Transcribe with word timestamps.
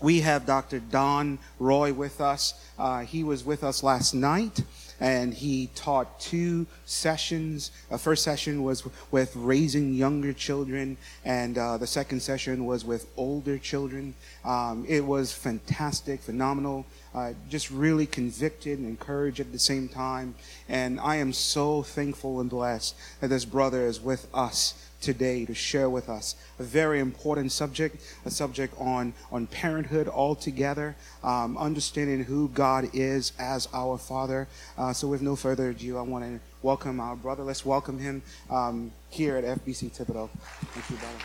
we 0.00 0.20
have 0.20 0.46
Dr. 0.46 0.80
Don 0.80 1.38
Roy 1.58 1.92
with 1.92 2.20
us. 2.20 2.54
Uh, 2.78 3.00
he 3.00 3.24
was 3.24 3.44
with 3.44 3.64
us 3.64 3.82
last 3.82 4.14
night 4.14 4.62
and 5.00 5.34
he 5.34 5.68
taught 5.74 6.18
two 6.20 6.66
sessions. 6.84 7.70
The 7.90 7.98
first 7.98 8.22
session 8.22 8.62
was 8.62 8.84
with 9.10 9.34
raising 9.36 9.94
younger 9.94 10.32
children, 10.32 10.96
and 11.24 11.58
uh, 11.58 11.76
the 11.76 11.86
second 11.86 12.20
session 12.20 12.64
was 12.64 12.84
with 12.84 13.06
older 13.16 13.58
children. 13.58 14.14
Um, 14.44 14.84
it 14.88 15.04
was 15.04 15.32
fantastic, 15.32 16.20
phenomenal, 16.20 16.86
uh, 17.14 17.32
just 17.48 17.70
really 17.70 18.06
convicted 18.06 18.78
and 18.78 18.88
encouraged 18.88 19.40
at 19.40 19.52
the 19.52 19.58
same 19.58 19.88
time. 19.88 20.34
And 20.68 20.98
I 21.00 21.16
am 21.16 21.32
so 21.32 21.82
thankful 21.82 22.40
and 22.40 22.48
blessed 22.48 22.96
that 23.20 23.28
this 23.28 23.44
brother 23.44 23.86
is 23.86 24.00
with 24.00 24.28
us 24.32 24.85
today 25.00 25.44
to 25.44 25.54
share 25.54 25.90
with 25.90 26.08
us 26.08 26.34
a 26.58 26.62
very 26.62 27.00
important 27.00 27.52
subject, 27.52 28.02
a 28.24 28.30
subject 28.30 28.74
on, 28.78 29.14
on 29.30 29.46
parenthood 29.46 30.08
altogether, 30.08 30.96
um, 31.22 31.56
understanding 31.58 32.24
who 32.24 32.48
God 32.48 32.88
is 32.92 33.32
as 33.38 33.68
our 33.72 33.98
Father. 33.98 34.48
Uh, 34.76 34.92
so, 34.92 35.08
with 35.08 35.22
no 35.22 35.36
further 35.36 35.70
ado, 35.70 35.98
I 35.98 36.02
want 36.02 36.24
to 36.24 36.40
welcome 36.62 37.00
our 37.00 37.16
brother. 37.16 37.42
Let's 37.42 37.64
welcome 37.64 37.98
him 37.98 38.22
um, 38.50 38.92
here 39.08 39.36
at 39.36 39.44
FBC 39.44 39.90
Thibodaux. 39.90 40.30
Thank 40.30 40.90
you, 40.90 40.96
brother. 40.96 41.18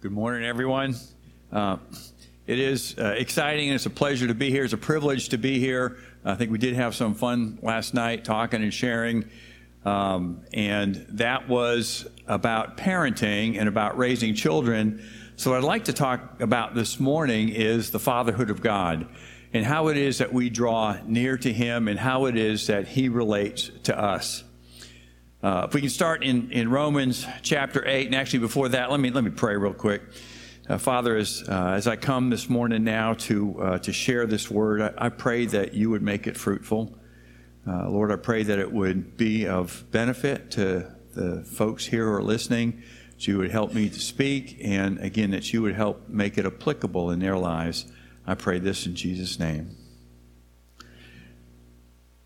Good 0.00 0.12
morning, 0.12 0.44
everyone. 0.44 0.94
Uh, 1.50 1.78
it 2.46 2.58
is 2.58 2.96
uh, 2.98 3.14
exciting 3.18 3.68
and 3.68 3.74
it's 3.74 3.84
a 3.84 3.90
pleasure 3.90 4.26
to 4.26 4.34
be 4.34 4.50
here. 4.50 4.64
It's 4.64 4.72
a 4.72 4.78
privilege 4.78 5.28
to 5.30 5.38
be 5.38 5.58
here. 5.58 5.98
I 6.24 6.34
think 6.34 6.50
we 6.50 6.56
did 6.56 6.74
have 6.74 6.94
some 6.94 7.14
fun 7.14 7.58
last 7.62 7.92
night 7.92 8.24
talking 8.24 8.62
and 8.62 8.72
sharing. 8.72 9.28
Um, 9.88 10.42
and 10.52 11.06
that 11.10 11.48
was 11.48 12.06
about 12.26 12.76
parenting 12.76 13.58
and 13.58 13.70
about 13.70 13.96
raising 13.96 14.34
children. 14.34 15.02
So, 15.36 15.52
what 15.52 15.58
I'd 15.58 15.64
like 15.64 15.84
to 15.84 15.94
talk 15.94 16.42
about 16.42 16.74
this 16.74 17.00
morning 17.00 17.48
is 17.48 17.90
the 17.90 17.98
fatherhood 17.98 18.50
of 18.50 18.60
God 18.60 19.08
and 19.54 19.64
how 19.64 19.88
it 19.88 19.96
is 19.96 20.18
that 20.18 20.30
we 20.30 20.50
draw 20.50 20.98
near 21.06 21.38
to 21.38 21.50
Him 21.50 21.88
and 21.88 21.98
how 21.98 22.26
it 22.26 22.36
is 22.36 22.66
that 22.66 22.86
He 22.86 23.08
relates 23.08 23.70
to 23.84 23.98
us. 23.98 24.44
Uh, 25.42 25.64
if 25.68 25.74
we 25.74 25.80
can 25.80 25.88
start 25.88 26.22
in, 26.22 26.50
in 26.52 26.68
Romans 26.68 27.26
chapter 27.40 27.82
8, 27.86 28.06
and 28.06 28.14
actually 28.14 28.40
before 28.40 28.68
that, 28.68 28.90
let 28.90 29.00
me, 29.00 29.10
let 29.10 29.24
me 29.24 29.30
pray 29.30 29.56
real 29.56 29.72
quick. 29.72 30.02
Uh, 30.68 30.76
Father, 30.76 31.16
as, 31.16 31.44
uh, 31.48 31.68
as 31.76 31.86
I 31.86 31.96
come 31.96 32.28
this 32.28 32.50
morning 32.50 32.84
now 32.84 33.14
to, 33.14 33.62
uh, 33.62 33.78
to 33.78 33.92
share 33.94 34.26
this 34.26 34.50
word, 34.50 34.82
I, 34.82 35.06
I 35.06 35.08
pray 35.08 35.46
that 35.46 35.72
you 35.72 35.88
would 35.88 36.02
make 36.02 36.26
it 36.26 36.36
fruitful. 36.36 36.98
Uh, 37.68 37.86
Lord, 37.90 38.10
I 38.10 38.16
pray 38.16 38.44
that 38.44 38.58
it 38.58 38.72
would 38.72 39.18
be 39.18 39.46
of 39.46 39.84
benefit 39.90 40.52
to 40.52 40.90
the 41.14 41.42
folks 41.42 41.84
here 41.84 42.06
who 42.06 42.12
are 42.12 42.22
listening, 42.22 42.82
that 43.12 43.28
you 43.28 43.36
would 43.36 43.50
help 43.50 43.74
me 43.74 43.90
to 43.90 44.00
speak, 44.00 44.56
and 44.62 44.98
again, 45.00 45.32
that 45.32 45.52
you 45.52 45.60
would 45.60 45.74
help 45.74 46.08
make 46.08 46.38
it 46.38 46.46
applicable 46.46 47.10
in 47.10 47.18
their 47.18 47.36
lives. 47.36 47.84
I 48.26 48.36
pray 48.36 48.58
this 48.58 48.86
in 48.86 48.94
Jesus' 48.94 49.38
name. 49.38 49.76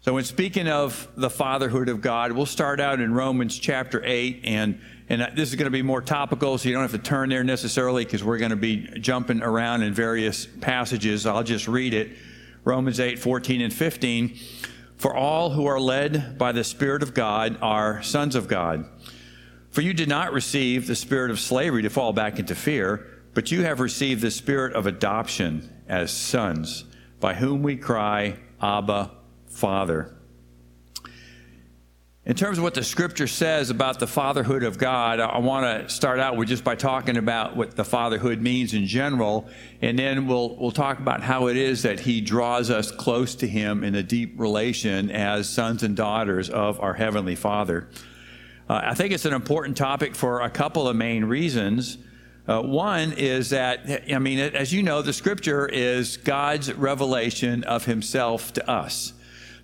So, 0.03 0.13
when 0.15 0.23
speaking 0.23 0.69
of 0.69 1.09
the 1.17 1.31
fatherhood 1.31 1.89
of 1.89 2.01
God, 2.01 2.31
we'll 2.33 2.47
start 2.47 2.79
out 2.79 3.01
in 3.01 3.13
Romans 3.13 3.59
chapter 3.59 4.01
8, 4.05 4.43
and, 4.45 4.81
and 5.09 5.37
this 5.37 5.49
is 5.49 5.57
going 5.57 5.67
to 5.67 5.71
be 5.71 5.83
more 5.83 6.03
topical, 6.03 6.57
so 6.57 6.69
you 6.69 6.75
don't 6.75 6.83
have 6.83 6.93
to 6.93 6.99
turn 6.99 7.31
there 7.31 7.43
necessarily 7.43 8.05
because 8.05 8.23
we're 8.23 8.39
going 8.39 8.51
to 8.51 8.57
be 8.57 8.87
jumping 9.01 9.43
around 9.43 9.83
in 9.83 9.93
various 9.93 10.47
passages. 10.47 11.27
I'll 11.27 11.43
just 11.43 11.67
read 11.67 11.95
it 11.95 12.13
Romans 12.65 13.01
8, 13.01 13.19
14, 13.19 13.61
and 13.61 13.73
15. 13.73 14.39
For 15.03 15.17
all 15.17 15.51
who 15.51 15.67
are 15.67 15.81
led 15.81 16.39
by 16.39 16.53
the 16.53 16.63
Spirit 16.63 17.03
of 17.03 17.13
God 17.13 17.59
are 17.61 18.05
sons 18.05 18.37
of 18.37 18.47
God. 18.47 18.85
For 19.71 19.81
you 19.81 19.93
did 19.93 20.09
not 20.09 20.33
receive 20.33 20.87
the 20.87 20.95
spirit 20.95 21.33
of 21.33 21.41
slavery 21.41 21.83
to 21.83 21.91
fall 21.91 22.13
back 22.13 22.39
into 22.39 22.55
fear, 22.55 23.05
but 23.35 23.51
you 23.51 23.65
have 23.65 23.81
received 23.81 24.21
the 24.23 24.31
spirit 24.31 24.75
of 24.75 24.87
adoption 24.87 25.69
as 25.89 26.13
sons, 26.13 26.85
by 27.19 27.35
whom 27.35 27.65
we 27.65 27.75
cry, 27.75 28.39
Abba, 28.63 29.11
Father. 29.49 30.15
In 32.25 32.37
terms 32.37 32.57
of 32.57 32.63
what 32.63 32.75
the 32.75 32.85
scripture 32.85 33.27
says 33.27 33.71
about 33.71 33.99
the 33.99 34.07
fatherhood 34.07 34.63
of 34.63 34.79
God, 34.79 35.19
I 35.19 35.39
want 35.39 35.89
to 35.89 35.93
start 35.93 36.21
out 36.21 36.37
with 36.37 36.51
just 36.51 36.63
by 36.63 36.77
talking 36.77 37.17
about 37.17 37.57
what 37.57 37.75
the 37.75 37.85
fatherhood 37.85 38.41
means 38.41 38.75
in 38.75 38.87
general, 38.87 39.49
and 39.81 39.99
then 39.99 40.29
we'll 40.29 40.55
we'll 40.55 40.71
talk 40.71 41.01
about 41.01 41.21
how 41.21 41.49
it 41.49 41.57
is 41.57 41.83
that 41.83 41.99
He 41.99 42.21
draws 42.21 42.71
us 42.71 42.93
close 42.93 43.35
to 43.37 43.49
Him 43.49 43.83
in 43.83 43.97
a 43.97 44.05
deep 44.05 44.39
relation 44.39 45.11
as 45.11 45.49
sons 45.49 45.83
and 45.83 45.97
daughters 45.97 46.49
of 46.49 46.79
our 46.79 46.95
heavenly 46.95 47.35
Father. 47.35 47.89
Uh, 48.71 48.81
I 48.85 48.95
think 48.95 49.13
it's 49.13 49.25
an 49.25 49.35
important 49.35 49.77
topic 49.77 50.15
for 50.15 50.43
a 50.43 50.51
couple 50.51 50.87
of 50.87 50.95
main 50.95 51.25
reasons. 51.25 51.99
Uh, 52.47 52.63
one 52.63 53.15
is 53.15 53.51
that 53.51 54.05
I 54.15 54.21
mean, 54.21 54.39
as 54.39 54.73
you 54.73 54.85
know, 54.85 55.03
the 55.03 55.13
scripture 55.13 55.67
is 55.67 56.19
God's 56.19 56.73
revelation 56.73 57.65
of 57.65 57.87
Himself 57.87 58.53
to 58.53 58.71
us. 58.71 59.13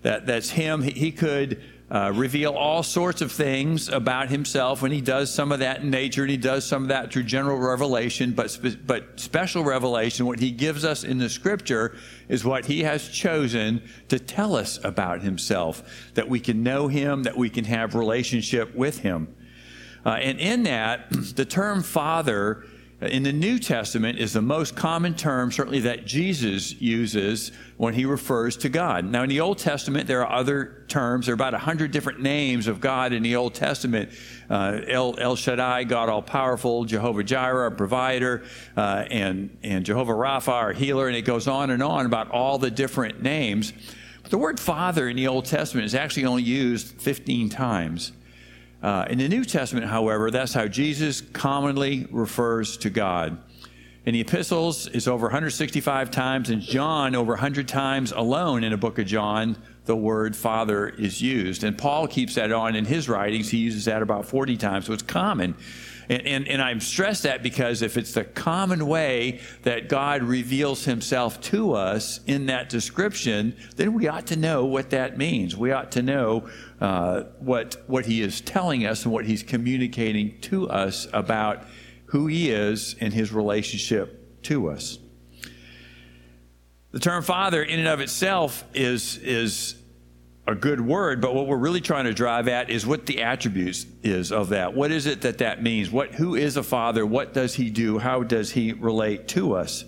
That 0.03 0.27
that's 0.27 0.51
Him. 0.51 0.83
He, 0.83 0.91
he 0.91 1.13
could 1.13 1.63
uh, 1.91 2.13
reveal 2.15 2.53
all 2.53 2.83
sorts 2.83 3.23
of 3.23 3.33
things 3.33 3.89
about 3.89 4.29
himself, 4.29 4.83
and 4.83 4.93
he 4.93 5.01
does 5.01 5.33
some 5.33 5.53
of 5.53 5.61
that 5.61 5.81
in 5.81 5.91
nature, 5.91 6.23
and 6.23 6.31
he 6.31 6.37
does 6.37 6.67
some 6.67 6.83
of 6.83 6.89
that 6.89 7.11
through 7.11 7.23
general 7.23 7.57
revelation. 7.57 8.33
But 8.33 8.51
spe- 8.51 8.77
but 8.87 9.19
special 9.19 9.65
revelation, 9.65 10.27
what 10.27 10.39
he 10.39 10.51
gives 10.51 10.85
us 10.85 11.03
in 11.03 11.17
the 11.17 11.31
Scripture, 11.31 11.97
is 12.29 12.45
what 12.45 12.67
he 12.67 12.83
has 12.83 13.09
chosen 13.09 13.83
to 14.09 14.19
tell 14.19 14.55
us 14.55 14.79
about 14.85 15.23
himself, 15.23 15.83
that 16.13 16.29
we 16.29 16.41
can 16.41 16.63
know 16.63 16.89
him, 16.89 17.23
that 17.23 17.37
we 17.37 17.49
can 17.49 17.65
have 17.65 17.95
relationship 17.95 18.75
with 18.75 18.99
him. 18.99 19.35
Uh, 20.05 20.11
and 20.11 20.39
in 20.39 20.65
that, 20.65 21.11
the 21.37 21.47
term 21.47 21.83
Father 21.83 22.65
in 23.01 23.23
the 23.23 23.33
New 23.33 23.61
Testament 23.61 24.19
is 24.19 24.33
the 24.33 24.43
most 24.43 24.75
common 24.75 25.15
term, 25.15 25.53
certainly 25.53 25.79
that 25.81 26.05
Jesus 26.05 26.81
uses 26.81 27.53
when 27.77 27.95
he 27.95 28.05
refers 28.05 28.57
to 28.57 28.69
God. 28.69 29.05
Now, 29.05 29.23
in 29.23 29.29
the 29.29 29.39
Old 29.39 29.59
Testament, 29.59 30.09
there 30.09 30.27
are 30.27 30.37
other 30.37 30.85
terms. 30.89 31.27
There 31.27 31.33
are 31.33 31.35
about 31.35 31.53
100 31.53 31.93
different 31.93 32.21
names 32.21 32.67
of 32.67 32.81
God 32.81 33.13
in 33.13 33.23
the 33.23 33.37
Old 33.37 33.55
Testament 33.55 34.11
uh, 34.51 34.81
El, 34.89 35.17
El, 35.21 35.37
Shaddai, 35.37 35.85
God 35.85 36.09
all 36.09 36.23
powerful, 36.23 36.85
Jehovah 36.85 37.23
Jireh, 37.23 37.63
our 37.63 37.71
provider, 37.71 38.43
uh, 38.77 39.05
and, 39.11 39.57
and 39.63 39.87
Jehovah 39.87 40.15
Rapha, 40.15 40.49
our 40.49 40.73
healer, 40.73 41.07
and 41.07 41.17
it 41.17 41.23
goes 41.23 41.47
on 41.47 41.71
and 41.71 41.85
on 41.85 42.05
about 42.05 42.33
all 42.33 42.59
the 42.59 42.71
different 42.71 43.23
names. 43.23 43.73
But 44.23 44.33
the 44.33 44.39
word 44.39 44.59
Father 44.59 45.09
in 45.09 45.15
the 45.15 45.29
Old 45.29 45.45
Testament 45.45 45.85
is 45.85 45.95
actually 45.95 46.27
only 46.27 46.43
used 46.43 47.01
15 47.01 47.49
times. 47.49 48.11
Uh, 48.83 49.07
in 49.11 49.19
the 49.19 49.29
New 49.29 49.45
Testament, 49.45 49.87
however, 49.87 50.31
that's 50.31 50.55
how 50.55 50.69
Jesus 50.69 51.21
commonly 51.21 52.07
refers 52.11 52.77
to 52.79 52.91
God. 52.91 53.39
In 54.07 54.15
the 54.15 54.21
epistles, 54.21 54.87
it's 54.87 55.09
over 55.09 55.27
165 55.27 56.11
times, 56.11 56.49
and 56.49 56.63
John, 56.63 57.15
over 57.15 57.33
100 57.33 57.69
times 57.69 58.13
alone 58.13 58.65
in 58.65 58.71
the 58.71 58.79
book 58.79 58.99
of 58.99 59.07
John, 59.07 59.57
the 59.85 59.97
word 59.97 60.37
Father 60.37 60.89
is 60.89 61.21
used. 61.21 61.65
And 61.65 61.77
Paul 61.77 62.07
keeps 62.07 62.37
that 62.37 62.53
on 62.53 62.77
in 62.77 62.85
his 62.85 63.09
writings. 63.09 63.51
He 63.51 63.59
uses 63.59 63.87
that 63.87 64.01
about 64.01 64.25
40 64.27 64.57
times, 64.57 64.87
so 64.87 64.93
it's 64.93 65.03
common. 65.03 65.57
And, 66.09 66.27
and, 66.27 66.49
and 66.49 66.63
I'm 66.63 66.81
stressed 66.81 67.25
that 67.25 67.43
because 67.43 67.83
if 67.83 67.97
it's 67.97 68.13
the 68.13 68.25
common 68.25 68.87
way 68.87 69.41
that 69.63 69.89
God 69.89 70.23
reveals 70.23 70.85
himself 70.85 71.41
to 71.43 71.75
us 71.75 72.21
in 72.27 72.47
that 72.47 72.69
description, 72.69 73.57
then 73.77 73.93
we 73.93 74.09
ought 74.09 74.27
to 74.29 74.37
know 74.37 74.65
what 74.65 74.91
that 74.91 75.19
means. 75.19 75.57
We 75.57 75.73
ought 75.73 75.93
to 75.93 76.03
know 76.03 76.49
uh, 76.81 77.25
what, 77.39 77.77
what 77.87 78.07
he 78.07 78.23
is 78.23 78.41
telling 78.41 78.87
us 78.87 79.05
and 79.05 79.13
what 79.13 79.27
he's 79.27 79.43
communicating 79.43 80.41
to 80.43 80.71
us 80.71 81.07
about 81.13 81.65
who 82.07 82.27
he 82.27 82.51
is 82.51 82.97
and 83.01 83.13
his 83.13 83.33
relationship 83.33 84.43
to 84.45 84.71
us. 84.71 84.99
The 86.91 87.01
term 87.01 87.23
father, 87.23 87.63
in 87.63 87.79
and 87.79 87.89
of 87.89 88.01
itself, 88.01 88.65
is, 88.73 89.19
is 89.19 89.75
a 90.49 90.55
good 90.55 90.81
word, 90.81 91.21
but 91.21 91.35
what 91.35 91.47
we're 91.47 91.59
really 91.59 91.83
trying 91.83 92.07
to 92.07 92.15
drive 92.15 92.49
at 92.49 92.71
is 92.71 92.87
what 92.87 93.05
the 93.05 93.23
attributes 93.23 93.85
is 94.03 94.33
of 94.33 94.49
that. 94.49 94.73
What 94.73 94.91
is 94.91 95.05
it 95.05 95.21
that 95.21 95.39
that 95.39 95.63
means? 95.63 95.91
What, 95.91 96.15
who 96.15 96.35
is 96.37 96.57
a 96.57 96.63
father? 96.63 97.05
What 97.05 97.35
does 97.35 97.55
he 97.55 97.69
do? 97.69 97.99
How 97.99 98.23
does 98.23 98.51
he 98.51 98.73
relate 98.73 99.29
to 99.29 99.55
us? 99.55 99.85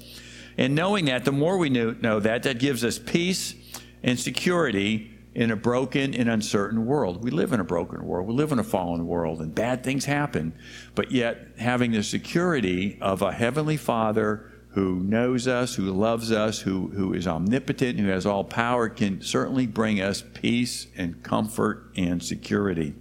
And 0.58 0.74
knowing 0.74 1.06
that, 1.06 1.24
the 1.24 1.32
more 1.32 1.56
we 1.56 1.70
know, 1.70 1.96
know 2.02 2.20
that, 2.20 2.42
that 2.42 2.58
gives 2.58 2.84
us 2.84 2.98
peace 2.98 3.54
and 4.02 4.20
security 4.20 5.10
in 5.34 5.50
a 5.50 5.56
broken 5.56 6.12
and 6.12 6.28
uncertain 6.28 6.84
world. 6.84 7.24
We 7.24 7.30
live 7.30 7.54
in 7.54 7.60
a 7.60 7.64
broken 7.64 8.04
world. 8.04 8.28
We 8.28 8.34
live 8.34 8.52
in 8.52 8.58
a 8.58 8.64
fallen 8.64 9.06
world, 9.06 9.40
and 9.40 9.54
bad 9.54 9.82
things 9.82 10.04
happen. 10.04 10.52
But 10.94 11.10
yet, 11.10 11.52
having 11.58 11.92
the 11.92 12.02
security 12.02 12.98
of 13.00 13.22
a 13.22 13.32
heavenly 13.32 13.78
Father 13.78 14.49
who 14.72 15.00
knows 15.00 15.48
us, 15.48 15.74
who 15.74 15.90
loves 15.90 16.30
us, 16.30 16.60
who, 16.60 16.88
who 16.88 17.12
is 17.12 17.26
omnipotent, 17.26 17.98
who 17.98 18.06
has 18.08 18.24
all 18.24 18.44
power, 18.44 18.88
can 18.88 19.20
certainly 19.20 19.66
bring 19.66 20.00
us 20.00 20.22
peace 20.34 20.86
and 20.96 21.22
comfort 21.22 21.90
and 21.96 22.22
security. 22.22 22.94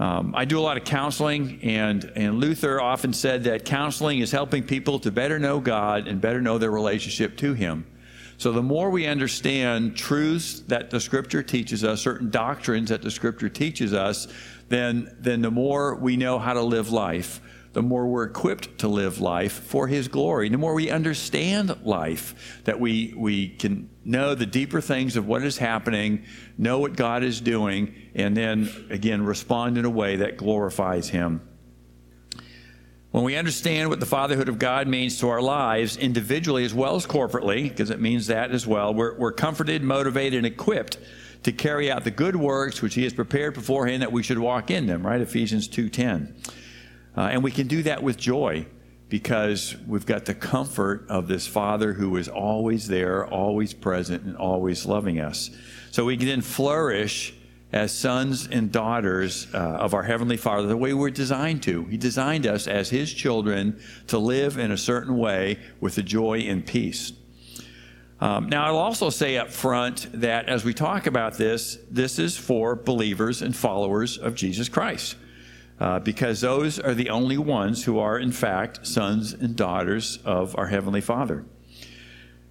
Um, 0.00 0.34
I 0.36 0.44
do 0.46 0.58
a 0.58 0.62
lot 0.62 0.76
of 0.76 0.84
counseling, 0.84 1.60
and, 1.62 2.10
and 2.16 2.40
Luther 2.40 2.80
often 2.80 3.12
said 3.12 3.44
that 3.44 3.64
counseling 3.64 4.18
is 4.18 4.32
helping 4.32 4.64
people 4.64 4.98
to 5.00 5.12
better 5.12 5.38
know 5.38 5.60
God 5.60 6.08
and 6.08 6.20
better 6.20 6.40
know 6.40 6.58
their 6.58 6.72
relationship 6.72 7.36
to 7.36 7.52
Him. 7.52 7.86
So, 8.36 8.50
the 8.50 8.62
more 8.62 8.90
we 8.90 9.06
understand 9.06 9.96
truths 9.96 10.60
that 10.66 10.90
the 10.90 10.98
Scripture 10.98 11.44
teaches 11.44 11.84
us, 11.84 12.00
certain 12.00 12.30
doctrines 12.30 12.88
that 12.88 13.02
the 13.02 13.12
Scripture 13.12 13.48
teaches 13.48 13.94
us, 13.94 14.26
then, 14.68 15.14
then 15.20 15.42
the 15.42 15.52
more 15.52 15.94
we 15.94 16.16
know 16.16 16.40
how 16.40 16.54
to 16.54 16.62
live 16.62 16.90
life 16.90 17.40
the 17.72 17.82
more 17.82 18.06
we're 18.06 18.24
equipped 18.24 18.78
to 18.78 18.88
live 18.88 19.20
life 19.20 19.52
for 19.52 19.86
His 19.86 20.08
glory. 20.08 20.48
The 20.48 20.58
more 20.58 20.74
we 20.74 20.90
understand 20.90 21.84
life, 21.84 22.60
that 22.64 22.78
we, 22.78 23.14
we 23.16 23.48
can 23.48 23.88
know 24.04 24.34
the 24.34 24.46
deeper 24.46 24.80
things 24.80 25.16
of 25.16 25.26
what 25.26 25.42
is 25.42 25.58
happening, 25.58 26.24
know 26.58 26.78
what 26.78 26.96
God 26.96 27.22
is 27.22 27.40
doing, 27.40 27.94
and 28.14 28.36
then 28.36 28.68
again 28.90 29.24
respond 29.24 29.78
in 29.78 29.84
a 29.84 29.90
way 29.90 30.16
that 30.16 30.36
glorifies 30.36 31.08
Him. 31.08 31.40
When 33.10 33.24
we 33.24 33.36
understand 33.36 33.90
what 33.90 34.00
the 34.00 34.06
fatherhood 34.06 34.48
of 34.48 34.58
God 34.58 34.88
means 34.88 35.18
to 35.18 35.28
our 35.28 35.42
lives, 35.42 35.98
individually 35.98 36.64
as 36.64 36.72
well 36.72 36.96
as 36.96 37.06
corporately, 37.06 37.68
because 37.68 37.90
it 37.90 38.00
means 38.00 38.28
that 38.28 38.52
as 38.52 38.66
well, 38.66 38.94
we're, 38.94 39.18
we're 39.18 39.32
comforted, 39.32 39.82
motivated, 39.82 40.38
and 40.38 40.46
equipped 40.46 40.96
to 41.42 41.52
carry 41.52 41.90
out 41.90 42.04
the 42.04 42.10
good 42.10 42.36
works 42.36 42.80
which 42.80 42.94
he 42.94 43.02
has 43.02 43.12
prepared 43.12 43.52
beforehand 43.52 44.00
that 44.00 44.12
we 44.12 44.22
should 44.22 44.38
walk 44.38 44.70
in 44.70 44.86
them, 44.86 45.06
right? 45.06 45.20
Ephesians 45.20 45.68
2.10. 45.68 46.32
Uh, 47.16 47.22
and 47.22 47.42
we 47.42 47.50
can 47.50 47.66
do 47.66 47.82
that 47.82 48.02
with 48.02 48.16
joy 48.16 48.66
because 49.08 49.76
we've 49.86 50.06
got 50.06 50.24
the 50.24 50.34
comfort 50.34 51.04
of 51.10 51.28
this 51.28 51.46
Father 51.46 51.92
who 51.92 52.16
is 52.16 52.28
always 52.28 52.88
there, 52.88 53.26
always 53.26 53.74
present, 53.74 54.22
and 54.24 54.36
always 54.36 54.86
loving 54.86 55.20
us. 55.20 55.50
So 55.90 56.06
we 56.06 56.16
can 56.16 56.26
then 56.26 56.40
flourish 56.40 57.34
as 57.72 57.92
sons 57.92 58.48
and 58.50 58.72
daughters 58.72 59.46
uh, 59.54 59.58
of 59.58 59.94
our 59.94 60.02
Heavenly 60.02 60.36
Father 60.36 60.66
the 60.66 60.76
way 60.76 60.94
we're 60.94 61.10
designed 61.10 61.62
to. 61.64 61.84
He 61.84 61.96
designed 61.96 62.46
us 62.46 62.66
as 62.66 62.90
His 62.90 63.12
children 63.12 63.80
to 64.06 64.18
live 64.18 64.58
in 64.58 64.70
a 64.70 64.78
certain 64.78 65.16
way 65.16 65.58
with 65.80 65.94
the 65.94 66.02
joy 66.02 66.40
and 66.40 66.66
peace. 66.66 67.12
Um, 68.20 68.48
now, 68.48 68.66
I'll 68.66 68.78
also 68.78 69.10
say 69.10 69.36
up 69.36 69.50
front 69.50 70.08
that 70.20 70.48
as 70.48 70.64
we 70.64 70.72
talk 70.72 71.06
about 71.06 71.34
this, 71.34 71.76
this 71.90 72.18
is 72.18 72.36
for 72.36 72.76
believers 72.76 73.42
and 73.42 73.54
followers 73.54 74.16
of 74.16 74.34
Jesus 74.34 74.68
Christ. 74.68 75.16
Uh, 75.82 75.98
because 75.98 76.40
those 76.40 76.78
are 76.78 76.94
the 76.94 77.10
only 77.10 77.36
ones 77.36 77.82
who 77.82 77.98
are, 77.98 78.16
in 78.16 78.30
fact, 78.30 78.86
sons 78.86 79.32
and 79.32 79.56
daughters 79.56 80.20
of 80.24 80.56
our 80.56 80.68
Heavenly 80.68 81.00
Father. 81.00 81.44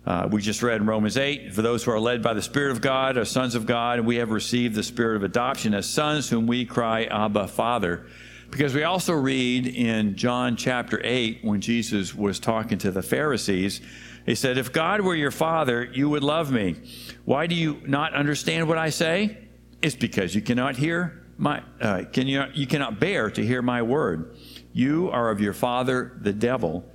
Uh, 0.06 0.28
we 0.30 0.42
just 0.42 0.62
read 0.62 0.82
in 0.82 0.86
Romans 0.86 1.16
8 1.16 1.54
for 1.54 1.62
those 1.62 1.82
who 1.82 1.92
are 1.92 2.00
led 2.02 2.22
by 2.22 2.34
the 2.34 2.42
Spirit 2.42 2.72
of 2.72 2.82
God 2.82 3.16
are 3.16 3.24
sons 3.24 3.56
of 3.56 3.66
God, 3.66 4.00
and 4.00 4.06
we 4.06 4.18
have 4.18 4.32
received 4.32 4.76
the 4.76 4.84
Spirit 4.84 5.16
of 5.16 5.24
adoption 5.24 5.74
as 5.74 5.90
sons, 5.90 6.30
whom 6.30 6.46
we 6.46 6.66
cry, 6.66 7.06
Abba, 7.06 7.48
Father. 7.48 8.06
Because 8.50 8.74
we 8.74 8.84
also 8.84 9.14
read 9.14 9.66
in 9.66 10.18
John 10.18 10.58
chapter 10.58 11.00
8, 11.02 11.40
when 11.42 11.62
Jesus 11.62 12.14
was 12.14 12.38
talking 12.38 12.80
to 12.80 12.92
the 12.92 13.02
Pharisees, 13.02 13.80
he 14.26 14.36
said, 14.36 14.58
If 14.58 14.74
God 14.74 15.00
were 15.00 15.16
your 15.16 15.32
Father, 15.32 15.86
you 15.86 16.10
would 16.10 16.22
love 16.22 16.52
me. 16.52 16.76
Why 17.24 17.48
do 17.48 17.56
you 17.56 17.82
not 17.86 18.14
understand 18.14 18.68
what 18.68 18.78
I 18.78 18.90
say? 18.90 19.38
It's 19.82 19.96
because 19.96 20.36
you 20.36 20.42
cannot 20.42 20.76
hear 20.76 21.21
my, 21.42 21.64
uh, 21.82 22.04
can 22.14 22.28
you, 22.28 22.44
you 22.54 22.68
cannot 22.68 23.00
bear 23.00 23.32
to 23.32 23.44
hear 23.44 23.64
my 23.64 23.82
word. 23.82 24.36
You 24.74 25.10
are 25.10 25.32
of 25.32 25.42
your 25.42 25.54
father, 25.54 26.16
the 26.22 26.32
devil, 26.32 26.86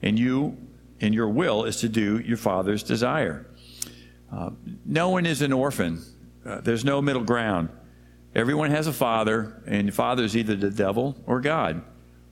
and 0.00 0.16
you 0.16 0.56
and 1.00 1.12
your 1.12 1.28
will 1.28 1.64
is 1.64 1.78
to 1.80 1.88
do 1.88 2.20
your 2.20 2.36
father's 2.36 2.84
desire. 2.84 3.46
Uh, 4.32 4.50
no 4.84 5.08
one 5.08 5.26
is 5.26 5.42
an 5.42 5.52
orphan. 5.52 6.02
Uh, 6.44 6.60
there's 6.60 6.84
no 6.84 7.02
middle 7.02 7.24
ground. 7.24 7.68
Everyone 8.32 8.70
has 8.70 8.86
a 8.86 8.92
father, 8.92 9.60
and 9.66 9.88
the 9.88 9.92
father 9.92 10.22
is 10.22 10.36
either 10.36 10.54
the 10.54 10.70
devil 10.70 11.16
or 11.26 11.40
God. 11.40 11.82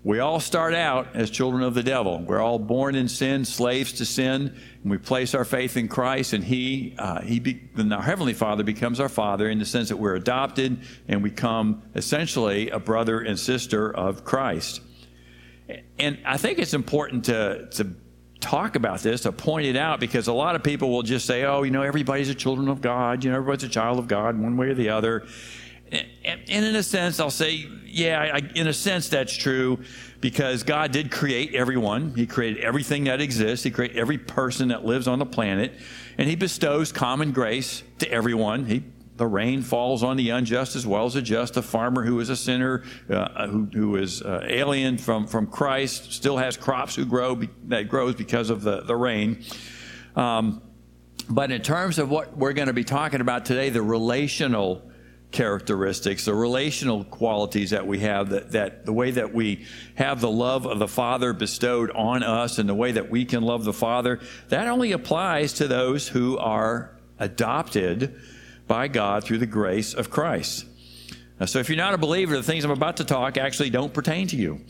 We 0.04 0.18
all 0.18 0.38
start 0.38 0.74
out 0.74 1.16
as 1.16 1.30
children 1.30 1.62
of 1.62 1.72
the 1.72 1.82
devil. 1.82 2.18
We're 2.20 2.42
all 2.42 2.58
born 2.58 2.94
in 2.94 3.08
sin, 3.08 3.46
slaves 3.46 3.94
to 3.94 4.04
sin, 4.04 4.54
and 4.82 4.90
we 4.90 4.98
place 4.98 5.34
our 5.34 5.46
faith 5.46 5.78
in 5.78 5.88
Christ, 5.88 6.34
and 6.34 6.44
He, 6.44 6.94
uh, 6.98 7.22
He, 7.22 7.40
be, 7.40 7.62
then 7.74 7.90
our 7.90 8.02
heavenly 8.02 8.34
Father 8.34 8.64
becomes 8.64 9.00
our 9.00 9.08
Father 9.08 9.48
in 9.48 9.58
the 9.58 9.64
sense 9.64 9.88
that 9.88 9.96
we're 9.96 10.14
adopted 10.14 10.78
and 11.08 11.22
we 11.22 11.30
become 11.30 11.82
essentially 11.94 12.68
a 12.68 12.78
brother 12.78 13.18
and 13.20 13.38
sister 13.38 13.90
of 13.90 14.24
Christ. 14.24 14.82
And 15.98 16.18
I 16.26 16.36
think 16.36 16.58
it's 16.58 16.74
important 16.74 17.24
to 17.24 17.68
to 17.72 17.96
talk 18.40 18.76
about 18.76 19.00
this, 19.00 19.22
to 19.22 19.32
point 19.32 19.66
it 19.66 19.76
out, 19.76 20.00
because 20.00 20.26
a 20.26 20.34
lot 20.34 20.54
of 20.54 20.62
people 20.62 20.90
will 20.90 21.02
just 21.02 21.24
say, 21.24 21.44
oh, 21.44 21.62
you 21.62 21.70
know, 21.70 21.80
everybody's 21.80 22.28
a 22.28 22.34
children 22.34 22.68
of 22.68 22.82
God, 22.82 23.24
you 23.24 23.30
know, 23.30 23.38
everybody's 23.38 23.64
a 23.64 23.72
child 23.72 23.98
of 23.98 24.06
God, 24.06 24.38
one 24.38 24.58
way 24.58 24.68
or 24.68 24.74
the 24.74 24.90
other. 24.90 25.26
And 26.24 26.40
in 26.48 26.76
a 26.76 26.82
sense, 26.82 27.20
I'll 27.20 27.30
say, 27.30 27.66
yeah, 27.86 28.34
I, 28.34 28.40
in 28.54 28.66
a 28.66 28.72
sense, 28.72 29.08
that's 29.08 29.34
true 29.34 29.78
because 30.20 30.62
God 30.62 30.90
did 30.90 31.10
create 31.10 31.54
everyone. 31.54 32.14
He 32.14 32.26
created 32.26 32.64
everything 32.64 33.04
that 33.04 33.20
exists. 33.20 33.64
He 33.64 33.70
created 33.70 33.98
every 33.98 34.18
person 34.18 34.68
that 34.68 34.84
lives 34.84 35.06
on 35.06 35.18
the 35.18 35.26
planet. 35.26 35.72
And 36.18 36.28
He 36.28 36.36
bestows 36.36 36.92
common 36.92 37.32
grace 37.32 37.82
to 37.98 38.10
everyone. 38.10 38.64
He 38.64 38.84
the 39.16 39.26
rain 39.26 39.62
falls 39.62 40.02
on 40.02 40.16
the 40.16 40.30
unjust 40.30 40.74
as 40.74 40.86
well 40.86 41.06
as 41.06 41.14
the 41.14 41.22
just. 41.22 41.54
The 41.54 41.62
farmer 41.62 42.04
who 42.04 42.18
is 42.18 42.30
a 42.30 42.36
sinner, 42.36 42.82
uh, 43.08 43.46
who, 43.46 43.68
who 43.72 43.96
is 43.96 44.22
uh, 44.22 44.44
alien 44.44 44.98
from, 44.98 45.28
from 45.28 45.46
Christ, 45.46 46.12
still 46.12 46.36
has 46.36 46.56
crops 46.56 46.96
who 46.96 47.04
grow 47.04 47.40
that 47.66 47.88
grows 47.88 48.16
because 48.16 48.50
of 48.50 48.62
the, 48.62 48.80
the 48.80 48.96
rain. 48.96 49.44
Um, 50.16 50.62
but 51.28 51.52
in 51.52 51.62
terms 51.62 51.98
of 51.98 52.10
what 52.10 52.36
we're 52.36 52.52
going 52.52 52.66
to 52.66 52.74
be 52.74 52.84
talking 52.84 53.20
about 53.20 53.44
today, 53.44 53.70
the 53.70 53.82
relational 53.82 54.82
characteristics, 55.34 56.24
the 56.24 56.34
relational 56.34 57.04
qualities 57.04 57.70
that 57.70 57.86
we 57.86 57.98
have, 57.98 58.30
that, 58.30 58.52
that 58.52 58.86
the 58.86 58.92
way 58.92 59.10
that 59.10 59.34
we 59.34 59.66
have 59.96 60.20
the 60.20 60.30
love 60.30 60.64
of 60.64 60.78
the 60.78 60.88
Father 60.88 61.34
bestowed 61.34 61.90
on 61.90 62.22
us 62.22 62.58
and 62.58 62.68
the 62.68 62.74
way 62.74 62.92
that 62.92 63.10
we 63.10 63.26
can 63.26 63.42
love 63.42 63.64
the 63.64 63.72
Father, 63.72 64.20
that 64.48 64.68
only 64.68 64.92
applies 64.92 65.52
to 65.54 65.68
those 65.68 66.08
who 66.08 66.38
are 66.38 66.96
adopted 67.18 68.18
by 68.66 68.88
God 68.88 69.24
through 69.24 69.38
the 69.38 69.46
grace 69.46 69.92
of 69.92 70.08
Christ. 70.08 70.64
Uh, 71.38 71.46
so 71.46 71.58
if 71.58 71.68
you're 71.68 71.76
not 71.76 71.94
a 71.94 71.98
believer, 71.98 72.36
the 72.36 72.42
things 72.42 72.64
I'm 72.64 72.70
about 72.70 72.96
to 72.98 73.04
talk 73.04 73.36
actually 73.36 73.70
don't 73.70 73.92
pertain 73.92 74.28
to 74.28 74.36
you. 74.36 74.60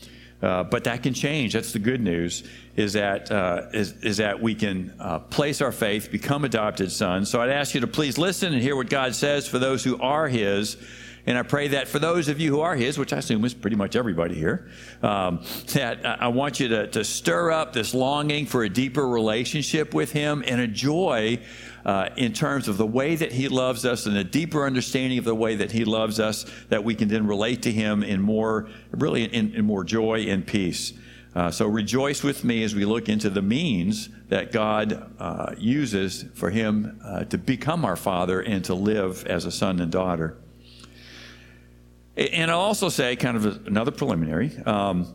Uh, 0.41 0.63
but 0.63 0.83
that 0.83 1.01
can 1.01 1.13
change. 1.13 1.53
That's 1.53 1.71
the 1.71 1.79
good 1.79 2.01
news. 2.01 2.43
Is 2.75 2.93
that 2.93 3.31
uh, 3.31 3.67
is, 3.73 3.93
is 4.03 4.17
that 4.17 4.41
we 4.41 4.53
can 4.53 4.93
uh, 4.99 5.19
place 5.19 5.61
our 5.61 5.71
faith, 5.71 6.11
become 6.11 6.43
adopted 6.43 6.91
sons. 6.91 7.29
So 7.29 7.41
I'd 7.41 7.49
ask 7.49 7.73
you 7.73 7.81
to 7.81 7.87
please 7.87 8.17
listen 8.17 8.53
and 8.53 8.61
hear 8.61 8.75
what 8.75 8.89
God 8.89 9.15
says 9.15 9.47
for 9.47 9.59
those 9.59 9.83
who 9.83 9.99
are 10.01 10.27
His. 10.27 10.77
And 11.27 11.37
I 11.37 11.41
pray 11.41 11.69
that 11.69 11.87
for 11.87 11.97
those 11.97 12.27
of 12.27 12.39
you 12.39 12.51
who 12.51 12.61
are 12.61 12.75
His, 12.75 12.99
which 12.99 13.11
I 13.13 13.17
assume 13.17 13.43
is 13.45 13.53
pretty 13.53 13.77
much 13.77 13.95
everybody 13.95 14.35
here, 14.35 14.69
um, 15.01 15.43
that 15.73 16.05
I 16.05 16.27
want 16.27 16.59
you 16.59 16.67
to, 16.67 16.87
to 16.87 17.03
stir 17.03 17.51
up 17.51 17.73
this 17.73 17.93
longing 17.93 18.45
for 18.45 18.63
a 18.63 18.69
deeper 18.69 19.07
relationship 19.07 19.93
with 19.93 20.11
Him 20.11 20.43
and 20.45 20.61
a 20.61 20.67
joy 20.67 21.39
uh, 21.85 22.09
in 22.17 22.33
terms 22.33 22.67
of 22.67 22.77
the 22.77 22.85
way 22.85 23.15
that 23.15 23.31
He 23.31 23.47
loves 23.47 23.85
us 23.85 24.05
and 24.05 24.17
a 24.17 24.23
deeper 24.23 24.65
understanding 24.65 25.19
of 25.19 25.25
the 25.25 25.35
way 25.35 25.55
that 25.55 25.71
He 25.71 25.85
loves 25.85 26.19
us, 26.19 26.45
that 26.69 26.83
we 26.83 26.95
can 26.95 27.07
then 27.07 27.27
relate 27.27 27.61
to 27.63 27.71
Him 27.71 28.03
in 28.03 28.21
more, 28.21 28.67
really 28.91 29.23
in, 29.23 29.53
in 29.53 29.65
more 29.65 29.83
joy 29.83 30.21
and 30.21 30.45
peace. 30.45 30.93
Uh, 31.35 31.51
so 31.51 31.67
rejoice 31.67 32.23
with 32.23 32.43
me 32.43 32.63
as 32.63 32.73
we 32.73 32.85
look 32.85 33.09
into 33.09 33.29
the 33.29 33.41
means 33.41 34.09
that 34.29 34.51
God 34.51 35.13
uh, 35.19 35.53
uses 35.57 36.25
for 36.33 36.49
Him 36.49 36.99
uh, 37.03 37.25
to 37.25 37.37
become 37.37 37.85
our 37.85 37.97
Father 37.97 38.41
and 38.41 38.63
to 38.65 38.73
live 38.73 39.25
as 39.25 39.45
a 39.45 39.51
son 39.51 39.79
and 39.79 39.91
daughter. 39.91 40.37
And 42.17 42.49
I'll 42.49 42.61
also 42.61 42.87
say, 42.87 43.17
kind 43.17 43.35
of 43.35 43.67
another 43.67 43.91
preliminary, 43.91 44.57
um, 44.65 45.13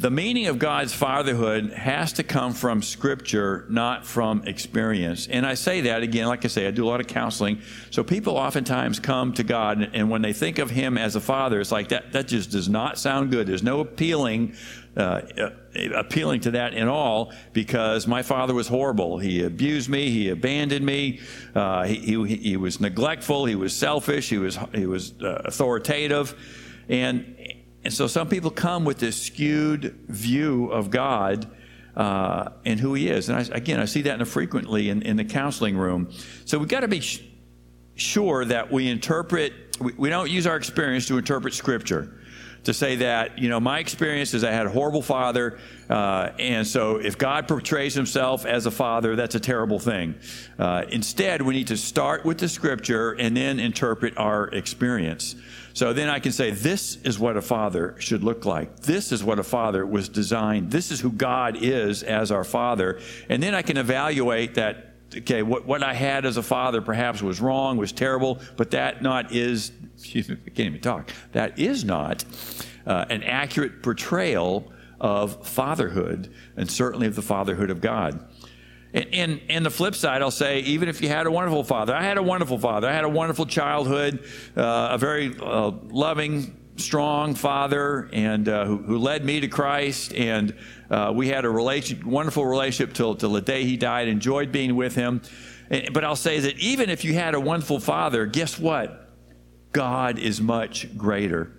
the 0.00 0.10
meaning 0.10 0.46
of 0.46 0.58
God's 0.58 0.94
fatherhood 0.94 1.74
has 1.74 2.14
to 2.14 2.22
come 2.22 2.54
from 2.54 2.80
Scripture, 2.80 3.66
not 3.68 4.06
from 4.06 4.42
experience. 4.46 5.28
And 5.28 5.44
I 5.44 5.52
say 5.52 5.82
that 5.82 6.02
again, 6.02 6.26
like 6.26 6.42
I 6.42 6.48
say, 6.48 6.66
I 6.66 6.70
do 6.70 6.86
a 6.86 6.88
lot 6.88 7.00
of 7.00 7.06
counseling. 7.06 7.60
So 7.90 8.02
people 8.02 8.38
oftentimes 8.38 8.98
come 8.98 9.34
to 9.34 9.42
God, 9.42 9.90
and 9.92 10.08
when 10.08 10.22
they 10.22 10.32
think 10.32 10.58
of 10.58 10.70
Him 10.70 10.96
as 10.96 11.16
a 11.16 11.20
father, 11.20 11.60
it's 11.60 11.70
like 11.70 11.90
that, 11.90 12.12
that 12.12 12.28
just 12.28 12.50
does 12.50 12.66
not 12.66 12.98
sound 12.98 13.30
good. 13.30 13.46
There's 13.46 13.62
no 13.62 13.80
appealing. 13.80 14.54
Uh, 14.96 15.20
appealing 15.94 16.40
to 16.40 16.50
that 16.50 16.74
in 16.74 16.88
all 16.88 17.32
because 17.52 18.08
my 18.08 18.22
father 18.22 18.52
was 18.52 18.66
horrible. 18.66 19.18
He 19.18 19.44
abused 19.44 19.88
me. 19.88 20.10
He 20.10 20.30
abandoned 20.30 20.84
me. 20.84 21.20
Uh, 21.54 21.84
he, 21.84 21.96
he, 22.26 22.36
he, 22.36 22.56
was 22.56 22.80
neglectful. 22.80 23.44
He 23.44 23.54
was 23.54 23.74
selfish. 23.74 24.28
He 24.28 24.38
was, 24.38 24.58
he 24.74 24.86
was 24.86 25.14
uh, 25.22 25.42
authoritative. 25.44 26.34
And, 26.88 27.36
and 27.84 27.92
so 27.92 28.06
some 28.06 28.28
people 28.28 28.50
come 28.50 28.84
with 28.84 28.98
this 28.98 29.20
skewed 29.20 29.98
view 30.08 30.66
of 30.66 30.90
God 30.90 31.50
uh, 31.96 32.50
and 32.64 32.78
who 32.78 32.94
He 32.94 33.08
is. 33.08 33.28
And 33.28 33.38
I, 33.38 33.56
again, 33.56 33.80
I 33.80 33.86
see 33.86 34.02
that 34.02 34.26
frequently 34.28 34.90
in, 34.90 35.02
in 35.02 35.16
the 35.16 35.24
counseling 35.24 35.76
room. 35.76 36.10
So 36.44 36.58
we've 36.58 36.68
got 36.68 36.80
to 36.80 36.88
be 36.88 37.00
sh- 37.00 37.22
sure 37.94 38.44
that 38.44 38.70
we 38.70 38.88
interpret, 38.88 39.78
we, 39.80 39.92
we 39.94 40.08
don't 40.10 40.30
use 40.30 40.46
our 40.46 40.56
experience 40.56 41.06
to 41.08 41.18
interpret 41.18 41.54
Scripture 41.54 42.20
to 42.64 42.74
say 42.74 42.96
that, 42.96 43.38
you 43.38 43.48
know, 43.48 43.58
my 43.58 43.78
experience 43.78 44.34
is 44.34 44.44
I 44.44 44.50
had 44.50 44.66
a 44.66 44.70
horrible 44.70 45.02
father, 45.02 45.58
uh, 45.88 46.30
and 46.38 46.66
so 46.66 46.96
if 46.96 47.16
God 47.16 47.48
portrays 47.48 47.94
himself 47.94 48.44
as 48.44 48.66
a 48.66 48.70
father, 48.70 49.16
that's 49.16 49.34
a 49.34 49.40
terrible 49.40 49.78
thing. 49.78 50.14
Uh, 50.58 50.84
instead, 50.90 51.40
we 51.40 51.54
need 51.54 51.68
to 51.68 51.76
start 51.76 52.24
with 52.24 52.38
the 52.38 52.48
scripture 52.48 53.12
and 53.12 53.36
then 53.36 53.58
interpret 53.58 54.16
our 54.18 54.48
experience. 54.48 55.36
So 55.72 55.92
then 55.92 56.08
I 56.08 56.18
can 56.18 56.32
say, 56.32 56.50
this 56.50 56.96
is 56.96 57.18
what 57.18 57.36
a 57.36 57.42
father 57.42 57.94
should 57.98 58.24
look 58.24 58.44
like. 58.44 58.80
This 58.80 59.12
is 59.12 59.22
what 59.22 59.38
a 59.38 59.42
father 59.42 59.86
was 59.86 60.08
designed. 60.08 60.70
This 60.70 60.90
is 60.90 61.00
who 61.00 61.12
God 61.12 61.56
is 61.60 62.02
as 62.02 62.30
our 62.30 62.44
father. 62.44 63.00
And 63.28 63.42
then 63.42 63.54
I 63.54 63.62
can 63.62 63.76
evaluate 63.76 64.54
that, 64.54 64.94
okay, 65.16 65.42
what, 65.42 65.66
what 65.66 65.82
I 65.82 65.94
had 65.94 66.24
as 66.24 66.36
a 66.36 66.42
father 66.42 66.80
perhaps 66.80 67.22
was 67.22 67.40
wrong, 67.40 67.76
was 67.76 67.92
terrible, 67.92 68.40
but 68.56 68.72
that 68.72 69.02
not 69.02 69.32
is, 69.32 69.72
excuse 69.96 70.28
me, 70.28 70.36
I 70.46 70.50
can't 70.50 70.68
even 70.68 70.80
talk, 70.80 71.10
that 71.32 71.58
is 71.58 71.84
not 71.84 72.24
uh, 72.86 73.04
an 73.08 73.22
accurate 73.22 73.82
portrayal 73.82 74.72
of 75.00 75.46
fatherhood 75.46 76.32
and 76.56 76.70
certainly 76.70 77.06
of 77.06 77.14
the 77.14 77.22
fatherhood 77.22 77.70
of 77.70 77.80
God. 77.80 78.28
And, 78.92 79.06
and, 79.12 79.40
and, 79.48 79.66
the 79.66 79.70
flip 79.70 79.94
side, 79.94 80.20
I'll 80.20 80.32
say, 80.32 80.60
even 80.60 80.88
if 80.88 81.00
you 81.00 81.08
had 81.08 81.26
a 81.26 81.30
wonderful 81.30 81.62
father, 81.62 81.94
I 81.94 82.02
had 82.02 82.18
a 82.18 82.22
wonderful 82.22 82.58
father. 82.58 82.88
I 82.88 82.92
had 82.92 83.04
a 83.04 83.08
wonderful 83.08 83.46
childhood, 83.46 84.24
uh, 84.56 84.88
a 84.92 84.98
very 84.98 85.36
uh, 85.40 85.70
loving, 85.90 86.56
strong 86.76 87.34
father, 87.34 88.10
and 88.12 88.48
uh, 88.48 88.64
who, 88.64 88.78
who, 88.78 88.98
led 88.98 89.24
me 89.24 89.40
to 89.40 89.48
Christ. 89.48 90.12
And 90.14 90.56
uh, 90.90 91.12
we 91.14 91.28
had 91.28 91.44
a 91.44 91.52
wonderful 91.52 92.44
relationship 92.44 92.94
till, 92.94 93.14
till 93.14 93.32
the 93.32 93.40
day 93.40 93.64
he 93.64 93.76
died. 93.76 94.08
Enjoyed 94.08 94.50
being 94.50 94.74
with 94.74 94.96
him. 94.96 95.22
And, 95.70 95.92
but 95.92 96.04
I'll 96.04 96.16
say 96.16 96.40
that 96.40 96.58
even 96.58 96.90
if 96.90 97.04
you 97.04 97.14
had 97.14 97.34
a 97.34 97.40
wonderful 97.40 97.78
father, 97.78 98.26
guess 98.26 98.58
what? 98.58 99.08
God 99.72 100.18
is 100.18 100.40
much 100.40 100.96
greater 100.96 101.52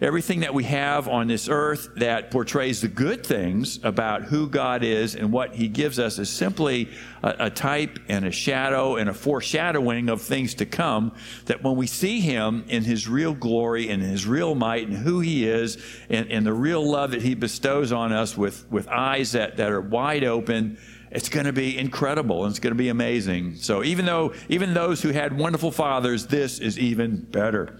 everything 0.00 0.40
that 0.40 0.52
we 0.52 0.64
have 0.64 1.08
on 1.08 1.26
this 1.26 1.48
earth 1.48 1.88
that 1.96 2.30
portrays 2.30 2.80
the 2.80 2.88
good 2.88 3.24
things 3.24 3.78
about 3.82 4.24
who 4.24 4.48
God 4.48 4.82
is 4.82 5.14
and 5.14 5.32
what 5.32 5.54
He 5.54 5.68
gives 5.68 5.98
us 5.98 6.18
is 6.18 6.28
simply 6.28 6.88
a, 7.22 7.46
a, 7.46 7.50
type 7.50 7.98
and 8.08 8.24
a 8.24 8.30
shadow 8.30 8.96
and 8.96 9.08
a 9.08 9.14
foreshadowing 9.14 10.08
of 10.08 10.22
things 10.22 10.54
to 10.54 10.66
come. 10.66 11.12
That 11.46 11.62
when 11.62 11.76
we 11.76 11.86
see 11.86 12.20
Him 12.20 12.64
in 12.68 12.84
His 12.84 13.08
real 13.08 13.34
glory 13.34 13.88
and 13.88 14.02
His 14.02 14.26
real 14.26 14.54
might 14.54 14.88
and 14.88 14.96
who 14.96 15.20
He 15.20 15.48
is 15.48 15.82
and, 16.08 16.30
and 16.30 16.44
the 16.44 16.52
real 16.52 16.84
love 16.88 17.12
that 17.12 17.22
He 17.22 17.34
bestows 17.34 17.92
on 17.92 18.12
us 18.12 18.36
with, 18.36 18.70
with 18.70 18.88
eyes 18.88 19.32
that, 19.32 19.56
that 19.58 19.70
are 19.70 19.80
wide 19.80 20.24
open, 20.24 20.78
it's 21.14 21.28
going 21.28 21.46
to 21.46 21.52
be 21.52 21.78
incredible 21.78 22.44
and 22.44 22.50
it's 22.50 22.58
going 22.58 22.72
to 22.72 22.78
be 22.78 22.88
amazing. 22.88 23.54
So 23.54 23.84
even 23.84 24.04
though, 24.04 24.34
even 24.48 24.74
those 24.74 25.00
who 25.00 25.10
had 25.10 25.38
wonderful 25.38 25.70
fathers, 25.70 26.26
this 26.26 26.58
is 26.58 26.78
even 26.78 27.18
better. 27.18 27.78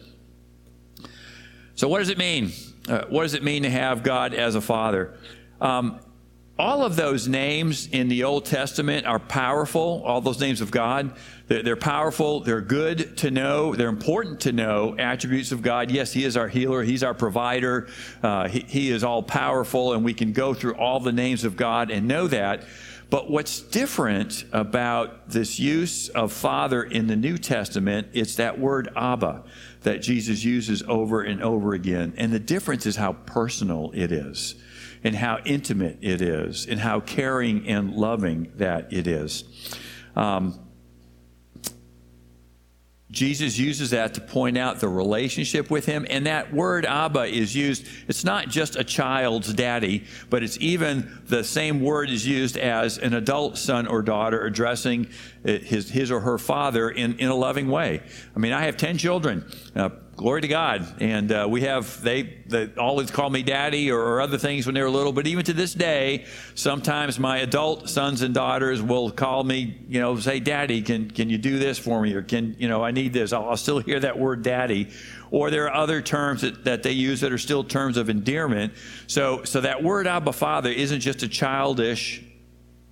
So, 1.76 1.88
what 1.88 1.98
does 1.98 2.08
it 2.08 2.18
mean? 2.18 2.52
Uh, 2.88 3.04
what 3.08 3.22
does 3.22 3.34
it 3.34 3.42
mean 3.42 3.64
to 3.64 3.70
have 3.70 4.02
God 4.02 4.34
as 4.34 4.54
a 4.54 4.60
father? 4.60 5.14
Um, 5.60 6.00
all 6.56 6.84
of 6.84 6.94
those 6.94 7.26
names 7.26 7.88
in 7.88 8.08
the 8.08 8.22
Old 8.22 8.44
Testament 8.44 9.06
are 9.06 9.18
powerful, 9.18 10.02
all 10.06 10.20
those 10.20 10.38
names 10.38 10.60
of 10.60 10.70
God. 10.70 11.16
They're, 11.48 11.64
they're, 11.64 11.76
powerful, 11.76 12.40
they're 12.40 12.60
good 12.60 13.16
to 13.18 13.30
know, 13.32 13.74
they're 13.74 13.88
important 13.88 14.40
to 14.42 14.52
know 14.52 14.94
attributes 14.96 15.50
of 15.50 15.62
God. 15.62 15.90
Yes, 15.90 16.12
He 16.12 16.24
is 16.24 16.36
our 16.36 16.46
healer, 16.46 16.84
He's 16.84 17.02
our 17.02 17.12
provider, 17.12 17.88
uh, 18.22 18.48
he, 18.48 18.60
he 18.60 18.90
is 18.90 19.02
all 19.02 19.22
powerful, 19.22 19.94
and 19.94 20.04
we 20.04 20.14
can 20.14 20.32
go 20.32 20.54
through 20.54 20.74
all 20.74 21.00
the 21.00 21.12
names 21.12 21.42
of 21.42 21.56
God 21.56 21.90
and 21.90 22.06
know 22.06 22.28
that. 22.28 22.62
But 23.14 23.30
what's 23.30 23.60
different 23.60 24.44
about 24.50 25.28
this 25.30 25.60
use 25.60 26.08
of 26.08 26.32
Father 26.32 26.82
in 26.82 27.06
the 27.06 27.14
New 27.14 27.38
Testament, 27.38 28.08
it's 28.12 28.34
that 28.34 28.58
word 28.58 28.88
Abba 28.96 29.44
that 29.82 29.98
Jesus 30.02 30.42
uses 30.42 30.82
over 30.88 31.22
and 31.22 31.40
over 31.40 31.74
again. 31.74 32.14
And 32.16 32.32
the 32.32 32.40
difference 32.40 32.86
is 32.86 32.96
how 32.96 33.12
personal 33.12 33.92
it 33.94 34.10
is, 34.10 34.56
and 35.04 35.14
how 35.14 35.38
intimate 35.44 35.98
it 36.00 36.22
is, 36.22 36.66
and 36.66 36.80
how 36.80 36.98
caring 36.98 37.68
and 37.68 37.94
loving 37.94 38.50
that 38.56 38.92
it 38.92 39.06
is. 39.06 39.44
Um, 40.16 40.58
Jesus 43.14 43.58
uses 43.58 43.90
that 43.90 44.14
to 44.14 44.20
point 44.20 44.58
out 44.58 44.80
the 44.80 44.88
relationship 44.88 45.70
with 45.70 45.86
him. 45.86 46.06
And 46.10 46.26
that 46.26 46.52
word 46.52 46.84
Abba 46.84 47.26
is 47.26 47.54
used, 47.54 47.86
it's 48.08 48.24
not 48.24 48.48
just 48.48 48.76
a 48.76 48.84
child's 48.84 49.52
daddy, 49.54 50.04
but 50.30 50.42
it's 50.42 50.58
even 50.60 51.22
the 51.26 51.44
same 51.44 51.80
word 51.80 52.10
is 52.10 52.26
used 52.26 52.56
as 52.56 52.98
an 52.98 53.14
adult 53.14 53.56
son 53.56 53.86
or 53.86 54.02
daughter 54.02 54.44
addressing 54.44 55.08
his, 55.44 55.90
his 55.90 56.10
or 56.10 56.20
her 56.20 56.38
father 56.38 56.90
in, 56.90 57.18
in 57.18 57.28
a 57.28 57.34
loving 57.34 57.68
way. 57.68 58.02
I 58.34 58.38
mean, 58.38 58.52
I 58.52 58.62
have 58.64 58.76
10 58.76 58.98
children. 58.98 59.50
Uh, 59.74 59.90
glory 60.16 60.40
to 60.42 60.48
God. 60.48 61.00
And 61.00 61.32
uh, 61.32 61.46
we 61.50 61.62
have, 61.62 62.02
they, 62.02 62.22
they 62.46 62.72
always 62.76 63.10
call 63.10 63.30
me 63.30 63.42
daddy 63.42 63.90
or, 63.90 64.00
or, 64.00 64.20
other 64.20 64.38
things 64.38 64.66
when 64.66 64.74
they 64.74 64.82
were 64.82 64.90
little. 64.90 65.12
But 65.12 65.26
even 65.26 65.44
to 65.46 65.52
this 65.52 65.74
day, 65.74 66.26
sometimes 66.54 67.18
my 67.18 67.38
adult 67.38 67.88
sons 67.88 68.22
and 68.22 68.32
daughters 68.32 68.80
will 68.80 69.10
call 69.10 69.44
me, 69.44 69.78
you 69.88 70.00
know, 70.00 70.16
say, 70.18 70.40
daddy, 70.40 70.82
can, 70.82 71.10
can 71.10 71.28
you 71.28 71.38
do 71.38 71.58
this 71.58 71.78
for 71.78 72.00
me? 72.00 72.14
Or 72.14 72.22
can, 72.22 72.56
you 72.58 72.68
know, 72.68 72.84
I 72.84 72.90
need 72.90 73.12
this. 73.12 73.32
I'll, 73.32 73.50
I'll 73.50 73.56
still 73.56 73.80
hear 73.80 74.00
that 74.00 74.18
word 74.18 74.42
daddy. 74.42 74.90
Or 75.30 75.50
there 75.50 75.64
are 75.64 75.74
other 75.74 76.00
terms 76.00 76.42
that, 76.42 76.64
that 76.64 76.82
they 76.82 76.92
use 76.92 77.20
that 77.20 77.32
are 77.32 77.38
still 77.38 77.64
terms 77.64 77.96
of 77.96 78.08
endearment. 78.08 78.74
So, 79.06 79.42
so 79.44 79.60
that 79.62 79.82
word 79.82 80.06
Abba 80.06 80.32
Father 80.32 80.70
isn't 80.70 81.00
just 81.00 81.22
a 81.22 81.28
childish 81.28 82.22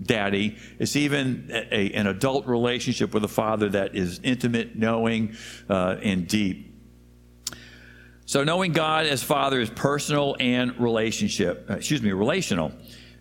daddy. 0.03 0.57
It's 0.79 0.97
even 0.97 1.49
a, 1.53 1.93
an 1.93 2.09
adult 2.09 2.47
relationship 2.47 3.15
with 3.15 3.25
a 3.25 3.29
father 3.29 3.69
that 3.71 3.95
is 3.95 4.21
intimate, 4.25 4.77
knowing, 4.77 5.37
uh, 5.69 5.97
and 6.03 6.27
deep. 6.27 6.72
So 8.33 8.45
knowing 8.45 8.73
God 8.73 9.05
as 9.05 9.23
Father 9.23 9.61
is 9.61 9.69
personal 9.69 10.37
and 10.41 10.81
relationship, 10.81 11.67
uh, 11.69 11.75
excuse 11.75 12.01
me, 12.01 12.13
relational. 12.13 12.73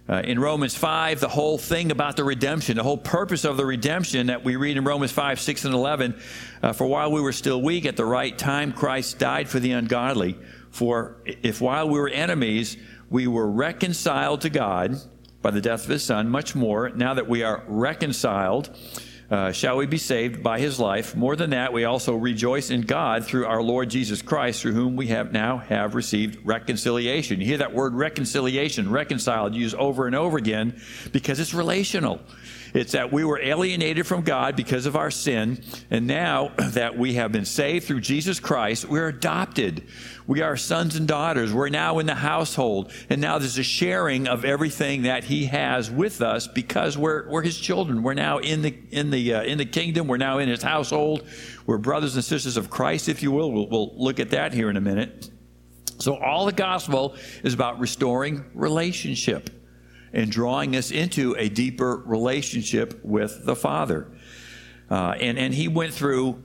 Uh, 0.08 0.22
in 0.24 0.40
Romans 0.40 0.74
5, 0.74 1.20
the 1.20 1.28
whole 1.28 1.58
thing 1.58 1.92
about 1.92 2.16
the 2.16 2.24
redemption, 2.24 2.78
the 2.78 2.84
whole 2.84 2.98
purpose 2.98 3.44
of 3.44 3.58
the 3.58 3.66
redemption 3.66 4.28
that 4.28 4.46
we 4.46 4.56
read 4.56 4.78
in 4.78 4.86
Romans 4.86 5.12
5, 5.12 5.38
6, 5.38 5.66
and 5.66 5.74
11, 5.74 6.18
uh, 6.64 6.72
for 6.72 6.88
while 6.88 7.12
we 7.12 7.20
were 7.20 7.34
still 7.34 7.62
weak, 7.62 7.86
at 7.86 7.98
the 7.98 8.06
right 8.06 8.38
time, 8.38 8.72
Christ 8.72 9.20
died 9.20 9.50
for 9.50 9.60
the 9.60 9.74
ungodly. 9.74 10.38
For 10.70 11.18
if 11.26 11.60
while 11.60 11.90
we 11.90 12.00
were 12.00 12.08
enemies, 12.08 12.78
we 13.10 13.28
were 13.28 13.52
reconciled 13.52 14.40
to 14.40 14.50
God 14.50 14.96
by 15.42 15.52
the 15.52 15.60
death 15.60 15.84
of 15.84 15.90
his 15.90 16.06
Son, 16.06 16.30
much 16.30 16.56
more, 16.56 16.88
now 16.88 17.16
that 17.16 17.28
we 17.28 17.44
are 17.44 17.66
reconciled, 17.68 18.70
uh, 19.32 19.50
shall 19.50 19.78
we 19.78 19.86
be 19.86 19.98
saved 19.98 20.44
by 20.44 20.60
his 20.60 20.78
life. 20.78 21.16
More 21.16 21.38
than 21.38 21.52
that, 21.52 21.72
we 21.72 21.86
also 21.86 22.16
rejoice 22.16 22.70
in 22.70 22.82
God 22.82 23.26
through 23.26 23.46
our 23.46 23.64
Lord 23.64 23.90
Jesus 23.90 24.22
Christ, 24.22 24.62
through 24.62 24.74
whom 24.74 24.98
we 24.98 25.08
have 25.08 25.32
now 25.32 25.58
have 25.58 25.96
received 25.96 26.46
reconciliation. 26.46 27.40
You 27.40 27.48
hear 27.48 27.60
that 27.60 27.74
word 27.74 27.96
reconciliation, 27.96 28.92
reconciled, 28.92 29.56
used 29.56 29.76
over 29.76 30.06
and 30.06 30.16
over 30.16 30.38
again 30.38 30.82
because 31.14 31.40
it's 31.40 31.54
relational. 31.54 32.20
It's 32.74 32.92
that 32.92 33.12
we 33.12 33.24
were 33.24 33.40
alienated 33.42 34.06
from 34.06 34.22
God 34.22 34.56
because 34.56 34.86
of 34.86 34.96
our 34.96 35.12
sin, 35.12 35.64
and 35.90 36.08
now 36.08 36.52
that 36.58 36.98
we 36.98 37.14
have 37.14 37.32
been 37.32 37.46
saved 37.46 37.86
through 37.86 38.02
Jesus 38.02 38.40
Christ, 38.40 38.86
we're 38.86 39.08
adopted. 39.08 39.88
We 40.28 40.42
are 40.42 40.56
sons 40.56 40.96
and 40.96 41.08
daughters. 41.08 41.54
We're 41.54 41.70
now 41.70 42.00
in 42.00 42.06
the 42.06 42.16
household, 42.16 42.92
and 43.10 43.20
now 43.20 43.38
there's 43.38 43.58
a 43.58 43.64
sharing 43.64 44.28
of 44.28 44.46
everything 44.46 45.04
that 45.04 45.24
He 45.24 45.46
has 45.46 45.90
with 45.90 46.22
us 46.22 46.48
because 46.48 46.98
we're 46.98 47.30
we're 47.30 47.42
His 47.42 47.60
children. 47.60 48.04
We're 48.04 48.14
now 48.14 48.38
in 48.38 48.62
the 48.62 48.78
in 48.92 49.10
the 49.10 49.34
uh, 49.34 49.44
in 49.44 49.58
the 49.58 49.66
kingdom. 49.66 50.08
We're 50.08 50.18
now 50.18 50.38
in 50.38 50.50
His 50.50 50.62
household. 50.62 51.28
We're 51.66 51.78
brothers 51.78 52.16
and 52.16 52.24
sisters 52.24 52.58
of 52.58 52.70
Christ, 52.70 53.10
if 53.10 53.24
you 53.24 53.32
will. 53.32 53.52
We'll, 53.52 53.68
we'll 53.68 53.94
look 53.96 54.20
at 54.20 54.30
that 54.32 54.54
here 54.54 54.70
in 54.70 54.78
a 54.78 54.82
minute. 54.82 55.30
So 56.00 56.16
all 56.18 56.46
the 56.46 56.52
gospel 56.52 57.16
is 57.44 57.54
about 57.54 57.80
restoring 57.80 58.46
relationship 58.56 59.50
and 60.14 60.32
drawing 60.32 60.76
us 60.76 60.92
into 60.92 61.36
a 61.38 61.48
deeper 61.48 61.98
relationship 62.06 63.00
with 63.04 63.46
the 63.46 63.56
Father. 63.56 64.08
Uh, 64.90 65.16
and, 65.20 65.38
and 65.38 65.54
he 65.54 65.68
went 65.68 65.94
through 65.94 66.44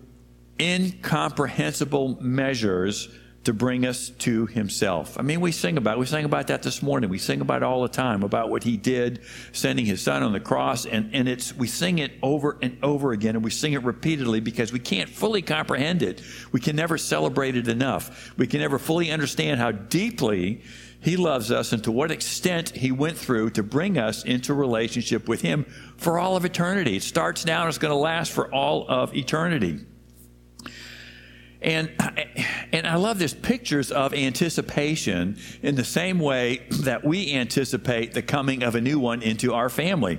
incomprehensible 0.61 2.19
measures 2.21 3.09
to 3.47 3.53
bring 3.53 3.87
us 3.87 4.11
to 4.11 4.47
himself. 4.47 5.17
I 5.19 5.23
mean, 5.23 5.41
we 5.41 5.53
sing 5.53 5.77
about 5.77 5.99
we 5.99 6.07
sang 6.07 6.25
about 6.25 6.49
that 6.49 6.65
this 6.65 6.83
morning. 6.83 7.09
We 7.09 7.19
sing 7.19 7.41
about 7.41 7.59
it 7.59 7.63
all 7.63 7.83
the 7.83 7.89
time 7.89 8.25
about 8.25 8.51
what 8.51 8.65
he 8.65 8.77
did, 8.77 9.21
sending 9.53 9.87
his 9.87 10.03
son 10.03 10.25
on 10.25 10.33
the 10.33 10.41
cross, 10.41 10.85
and, 10.85 11.15
and 11.15 11.29
it's 11.29 11.55
we 11.55 11.69
sing 11.69 11.99
it 11.99 12.13
over 12.25 12.59
and 12.61 12.77
over 12.83 13.13
again, 13.13 13.37
and 13.37 13.45
we 13.45 13.53
sing 13.53 13.73
it 13.73 13.85
repeatedly 13.85 14.41
because 14.41 14.73
we 14.73 14.81
can't 14.81 15.09
fully 15.09 15.43
comprehend 15.43 16.03
it. 16.03 16.23
We 16.51 16.59
can 16.59 16.75
never 16.75 16.99
celebrate 16.99 17.57
it 17.57 17.69
enough. 17.69 18.37
We 18.37 18.49
can 18.49 18.61
never 18.61 18.81
fully 18.81 19.13
understand 19.13 19.61
how 19.61 19.71
deeply 19.71 20.63
he 21.01 21.17
loves 21.17 21.53
us 21.53 21.73
and 21.73 21.85
to 21.85 21.93
what 21.93 22.11
extent 22.11 22.71
He 22.71 22.91
went 22.91 23.17
through 23.17 23.51
to 23.51 23.63
bring 23.63 23.97
us 23.97 24.25
into 24.25 24.55
relationship 24.55 25.29
with 25.29 25.41
Him 25.41 25.67
for 25.99 26.19
all 26.19 26.37
of 26.37 26.45
eternity. 26.45 26.97
It 26.97 27.05
starts 27.05 27.45
now 27.47 27.61
and 27.61 27.69
it's 27.69 27.79
going 27.79 27.93
to 27.93 27.97
last 27.97 28.33
for 28.33 28.53
all 28.53 28.87
of 28.89 29.15
eternity. 29.15 29.87
And, 31.67 31.91
and 32.73 32.87
I 32.87 32.95
love 32.95 33.19
this 33.19 33.35
pictures 33.35 33.93
of 33.93 34.15
anticipation 34.15 35.37
in 35.63 35.75
the 35.75 35.85
same 35.85 36.19
way 36.19 36.63
that 36.83 37.05
we 37.05 37.35
anticipate 37.35 38.15
the 38.15 38.23
coming 38.23 38.63
of 38.63 38.75
a 38.75 38.81
new 38.81 38.99
one 38.99 39.21
into 39.21 39.53
our 39.53 39.69
family. 39.69 40.19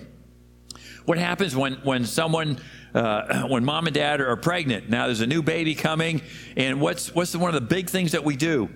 What 1.05 1.17
happens 1.17 1.55
when, 1.55 1.75
when 1.83 2.05
someone, 2.05 2.59
uh, 2.93 3.47
when 3.47 3.65
mom 3.65 3.87
and 3.87 3.95
dad 3.95 4.21
are 4.21 4.35
pregnant? 4.35 4.89
Now 4.89 5.05
there's 5.07 5.21
a 5.21 5.27
new 5.27 5.41
baby 5.41 5.73
coming, 5.73 6.21
and 6.55 6.79
what's, 6.79 7.15
what's 7.15 7.35
one 7.35 7.49
of 7.49 7.59
the 7.59 7.67
big 7.67 7.89
things 7.89 8.11
that 8.11 8.23
we 8.23 8.35
do? 8.35 8.69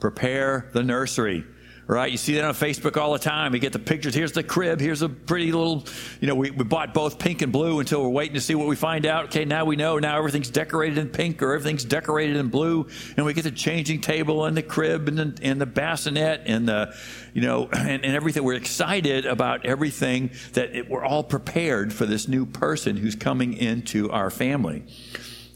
prepare 0.00 0.70
the 0.72 0.82
nursery 0.82 1.44
right? 1.90 2.10
You 2.10 2.18
see 2.18 2.34
that 2.34 2.44
on 2.44 2.54
Facebook 2.54 2.96
all 2.96 3.12
the 3.12 3.18
time. 3.18 3.52
You 3.52 3.58
get 3.58 3.72
the 3.72 3.78
pictures. 3.80 4.14
Here's 4.14 4.32
the 4.32 4.44
crib. 4.44 4.80
Here's 4.80 5.02
a 5.02 5.08
pretty 5.08 5.50
little, 5.50 5.84
you 6.20 6.28
know, 6.28 6.36
we, 6.36 6.50
we 6.50 6.62
bought 6.62 6.94
both 6.94 7.18
pink 7.18 7.42
and 7.42 7.52
blue 7.52 7.80
until 7.80 8.02
we're 8.02 8.10
waiting 8.10 8.34
to 8.34 8.40
see 8.40 8.54
what 8.54 8.68
we 8.68 8.76
find 8.76 9.06
out. 9.06 9.24
Okay, 9.26 9.44
now 9.44 9.64
we 9.64 9.74
know. 9.74 9.98
Now 9.98 10.16
everything's 10.16 10.50
decorated 10.50 10.98
in 10.98 11.08
pink 11.08 11.42
or 11.42 11.52
everything's 11.52 11.84
decorated 11.84 12.36
in 12.36 12.48
blue. 12.48 12.86
And 13.16 13.26
we 13.26 13.34
get 13.34 13.42
the 13.42 13.50
changing 13.50 14.02
table 14.02 14.44
and 14.44 14.56
the 14.56 14.62
crib 14.62 15.08
and 15.08 15.18
the, 15.18 15.38
and 15.42 15.60
the 15.60 15.66
bassinet 15.66 16.42
and 16.46 16.68
the, 16.68 16.94
you 17.34 17.42
know, 17.42 17.68
and, 17.72 18.04
and 18.04 18.14
everything. 18.14 18.44
We're 18.44 18.54
excited 18.54 19.26
about 19.26 19.66
everything 19.66 20.30
that 20.52 20.76
it, 20.76 20.88
we're 20.88 21.04
all 21.04 21.24
prepared 21.24 21.92
for 21.92 22.06
this 22.06 22.28
new 22.28 22.46
person 22.46 22.96
who's 22.96 23.16
coming 23.16 23.54
into 23.54 24.10
our 24.12 24.30
family. 24.30 24.84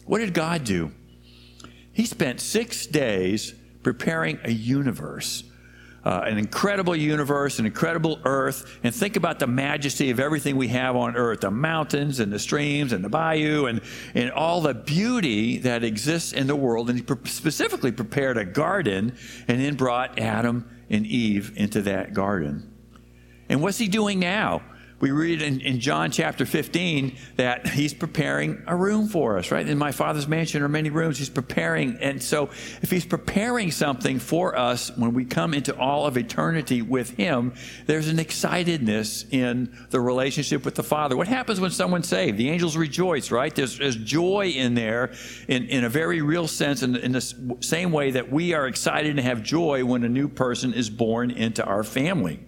What 0.05 0.19
did 0.19 0.35
God 0.35 0.64
do? 0.64 0.91
He 1.93 2.07
spent 2.07 2.41
six 2.41 2.87
days 2.87 3.55
preparing 3.85 4.41
a 4.43 4.50
universe 4.50 5.45
uh, 6.04 6.23
an 6.25 6.38
incredible 6.38 6.94
universe, 6.94 7.58
an 7.58 7.66
incredible 7.66 8.20
earth, 8.25 8.78
and 8.82 8.94
think 8.94 9.16
about 9.16 9.38
the 9.38 9.46
majesty 9.46 10.11
of 10.11 10.20
everything 10.20 10.56
we 10.56 10.68
have 10.68 10.96
on 10.96 11.16
earth 11.16 11.40
the 11.40 11.50
mountains 11.50 12.20
and 12.20 12.32
the 12.32 12.38
streams 12.38 12.92
and 12.92 13.04
the 13.04 13.08
bayou 13.08 13.66
and, 13.66 13.80
and 14.14 14.30
all 14.30 14.61
the 14.61 14.75
beauty 14.75 15.58
that 15.58 15.84
exists 15.84 16.32
in 16.32 16.46
the 16.46 16.56
world. 16.56 16.90
And 16.90 16.99
he 16.99 17.06
specifically 17.25 17.92
prepared 17.92 18.37
a 18.37 18.44
garden 18.44 19.16
and 19.49 19.61
then 19.61 19.75
brought 19.75 20.18
Adam 20.18 20.68
and 20.90 21.06
Eve 21.06 21.52
into 21.56 21.82
that 21.82 22.14
garden. 22.14 22.70
And 23.49 23.62
what's 23.62 23.78
he 23.78 23.88
doing 23.88 24.18
now? 24.18 24.62
We 25.01 25.11
read 25.11 25.43
in, 25.43 25.61
in, 25.61 25.81
John 25.81 26.11
chapter 26.11 26.47
15 26.47 27.17
that 27.37 27.67
he's 27.69 27.93
preparing 27.93 28.63
a 28.67 28.77
room 28.77 29.09
for 29.09 29.39
us, 29.39 29.51
right? 29.51 29.69
In 29.69 29.77
my 29.77 29.93
father's 29.93 30.29
mansion 30.29 30.63
are 30.63 30.69
many 30.69 30.89
rooms. 30.89 31.19
He's 31.19 31.29
preparing. 31.29 31.99
And 32.01 32.23
so 32.23 32.45
if 32.81 32.91
he's 32.91 33.05
preparing 33.05 33.71
something 33.71 34.19
for 34.19 34.57
us 34.57 34.97
when 34.97 35.13
we 35.13 35.25
come 35.25 35.53
into 35.53 35.77
all 35.77 36.07
of 36.07 36.17
eternity 36.17 36.81
with 36.81 37.11
him, 37.11 37.55
there's 37.87 38.09
an 38.09 38.19
excitedness 38.19 39.27
in 39.31 39.77
the 39.91 40.01
relationship 40.01 40.65
with 40.65 40.77
the 40.77 40.83
Father. 40.83 41.17
What 41.17 41.29
happens 41.29 41.61
when 41.61 41.73
someone's 41.73 42.09
saved? 42.09 42.39
The 42.39 42.49
angels 42.49 42.77
rejoice, 42.77 43.31
right? 43.31 43.55
There's, 43.55 43.79
there's 43.79 43.97
joy 43.97 44.51
in 44.51 44.75
there 44.75 45.13
in, 45.49 45.65
in 45.67 45.85
a 45.85 45.89
very 45.89 46.23
real 46.23 46.47
sense, 46.47 46.83
in, 46.83 46.97
in 46.97 47.13
the 47.13 47.57
same 47.61 47.91
way 47.91 48.13
that 48.13 48.31
we 48.31 48.55
are 48.55 48.67
excited 48.67 49.11
and 49.11 49.21
have 49.21 49.43
joy 49.43 49.85
when 49.85 50.05
a 50.05 50.09
new 50.09 50.29
person 50.29 50.73
is 50.73 50.89
born 50.89 51.31
into 51.31 51.65
our 51.65 51.83
family. 51.83 52.41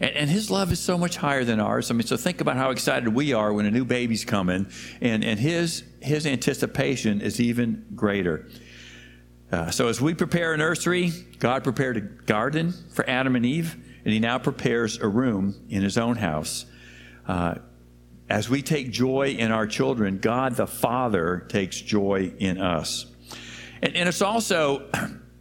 And, 0.00 0.10
and, 0.10 0.30
his 0.30 0.50
love 0.50 0.72
is 0.72 0.80
so 0.80 0.98
much 0.98 1.16
higher 1.16 1.44
than 1.44 1.60
ours. 1.60 1.90
I 1.90 1.94
mean, 1.94 2.06
so 2.06 2.16
think 2.16 2.40
about 2.40 2.56
how 2.56 2.70
excited 2.70 3.08
we 3.08 3.32
are 3.32 3.52
when 3.52 3.66
a 3.66 3.70
new 3.70 3.84
baby's 3.84 4.24
coming, 4.24 4.66
and, 5.00 5.24
and 5.24 5.40
his, 5.40 5.84
his 6.00 6.26
anticipation 6.26 7.20
is 7.20 7.40
even 7.40 7.86
greater. 7.94 8.46
Uh, 9.50 9.70
so 9.70 9.88
as 9.88 10.00
we 10.00 10.12
prepare 10.12 10.52
a 10.52 10.56
nursery, 10.56 11.12
God 11.38 11.64
prepared 11.64 11.96
a 11.96 12.00
garden 12.00 12.74
for 12.92 13.08
Adam 13.08 13.36
and 13.36 13.46
Eve, 13.46 13.74
and 14.04 14.12
he 14.12 14.18
now 14.20 14.38
prepares 14.38 14.98
a 14.98 15.08
room 15.08 15.54
in 15.68 15.82
his 15.82 15.96
own 15.96 16.16
house. 16.16 16.66
Uh, 17.26 17.56
as 18.28 18.50
we 18.50 18.60
take 18.60 18.90
joy 18.90 19.36
in 19.38 19.52
our 19.52 19.66
children, 19.66 20.18
God 20.18 20.56
the 20.56 20.66
Father 20.66 21.46
takes 21.48 21.80
joy 21.80 22.32
in 22.38 22.60
us. 22.60 23.06
And, 23.82 23.94
and 23.94 24.08
it's 24.08 24.22
also 24.22 24.90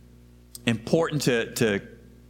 important 0.65 1.23
to, 1.23 1.53
to 1.55 1.81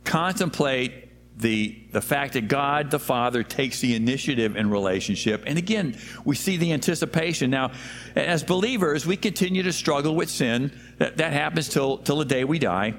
contemplate 0.05 1.04
the, 1.37 1.77
the 1.91 2.01
fact 2.01 2.33
that 2.33 2.47
God 2.47 2.91
the 2.91 2.99
Father 2.99 3.43
takes 3.43 3.81
the 3.81 3.95
initiative 3.95 4.55
in 4.55 4.69
relationship. 4.69 5.43
And 5.45 5.57
again, 5.57 5.97
we 6.23 6.35
see 6.35 6.57
the 6.57 6.71
anticipation. 6.71 7.49
Now, 7.49 7.71
as 8.15 8.43
believers, 8.43 9.05
we 9.05 9.17
continue 9.17 9.63
to 9.63 9.73
struggle 9.73 10.15
with 10.15 10.29
sin. 10.29 10.71
That, 10.97 11.17
that 11.17 11.33
happens 11.33 11.67
till, 11.67 11.97
till 11.97 12.17
the 12.17 12.25
day 12.25 12.45
we 12.45 12.59
die. 12.59 12.95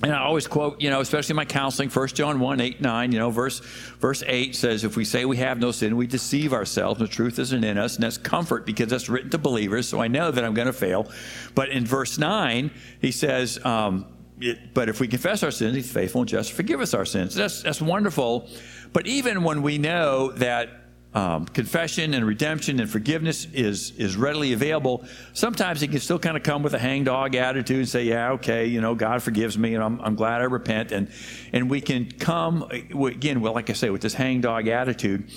And 0.00 0.12
I 0.12 0.18
always 0.18 0.46
quote, 0.46 0.80
you 0.80 0.90
know, 0.90 1.00
especially 1.00 1.32
in 1.32 1.36
my 1.38 1.44
counseling, 1.44 1.90
1 1.90 2.08
John 2.08 2.38
1, 2.38 2.60
8, 2.60 2.80
9, 2.80 3.12
you 3.12 3.18
know, 3.18 3.30
verse, 3.30 3.58
verse 3.98 4.22
8 4.24 4.54
says, 4.54 4.84
if 4.84 4.96
we 4.96 5.04
say 5.04 5.24
we 5.24 5.38
have 5.38 5.58
no 5.58 5.72
sin, 5.72 5.96
we 5.96 6.06
deceive 6.06 6.52
ourselves, 6.52 7.00
the 7.00 7.08
truth 7.08 7.40
isn't 7.40 7.64
in 7.64 7.76
us. 7.76 7.96
And 7.96 8.04
that's 8.04 8.16
comfort 8.16 8.64
because 8.64 8.88
that's 8.88 9.08
written 9.08 9.30
to 9.30 9.38
believers, 9.38 9.88
so 9.88 10.00
I 10.00 10.06
know 10.06 10.30
that 10.30 10.44
I'm 10.44 10.54
going 10.54 10.68
to 10.68 10.72
fail. 10.72 11.10
But 11.56 11.70
in 11.70 11.84
verse 11.84 12.16
9, 12.16 12.70
he 13.00 13.10
says, 13.10 13.58
um, 13.64 14.06
it, 14.40 14.74
but 14.74 14.88
if 14.88 15.00
we 15.00 15.08
confess 15.08 15.42
our 15.42 15.50
sins, 15.50 15.74
He's 15.74 15.90
faithful 15.90 16.22
and 16.22 16.28
just 16.28 16.50
to 16.50 16.54
forgive 16.56 16.80
us 16.80 16.94
our 16.94 17.04
sins. 17.04 17.34
That's, 17.34 17.62
that's 17.62 17.80
wonderful. 17.80 18.48
But 18.92 19.06
even 19.06 19.42
when 19.42 19.62
we 19.62 19.78
know 19.78 20.32
that 20.32 20.70
um, 21.14 21.46
confession 21.46 22.14
and 22.14 22.26
redemption 22.26 22.80
and 22.80 22.88
forgiveness 22.88 23.46
is 23.52 23.92
is 23.92 24.16
readily 24.16 24.52
available, 24.52 25.04
sometimes 25.32 25.82
it 25.82 25.88
can 25.88 26.00
still 26.00 26.18
kind 26.18 26.36
of 26.36 26.42
come 26.42 26.62
with 26.62 26.74
a 26.74 26.78
hangdog 26.78 27.34
attitude 27.34 27.78
and 27.78 27.88
say, 27.88 28.04
"Yeah, 28.04 28.32
okay, 28.32 28.66
you 28.66 28.80
know, 28.80 28.94
God 28.94 29.22
forgives 29.22 29.56
me, 29.56 29.74
and 29.74 29.82
I'm, 29.82 30.00
I'm 30.00 30.14
glad 30.16 30.42
I 30.42 30.44
repent." 30.44 30.92
And 30.92 31.10
and 31.52 31.70
we 31.70 31.80
can 31.80 32.10
come 32.12 32.62
again, 32.62 33.40
well, 33.40 33.54
like 33.54 33.70
I 33.70 33.72
say, 33.72 33.90
with 33.90 34.02
this 34.02 34.14
hangdog 34.14 34.68
attitude. 34.68 35.30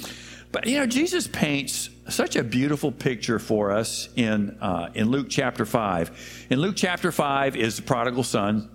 But 0.51 0.67
you 0.67 0.77
know, 0.77 0.85
Jesus 0.85 1.27
paints 1.27 1.89
such 2.09 2.35
a 2.35 2.43
beautiful 2.43 2.91
picture 2.91 3.39
for 3.39 3.71
us 3.71 4.09
in 4.17 4.57
uh, 4.59 4.89
in 4.93 5.09
Luke 5.09 5.27
chapter 5.29 5.65
five. 5.65 6.45
In 6.49 6.59
Luke 6.59 6.75
chapter 6.75 7.13
five 7.13 7.55
is 7.55 7.77
the 7.77 7.83
prodigal 7.83 8.23
son 8.23 8.69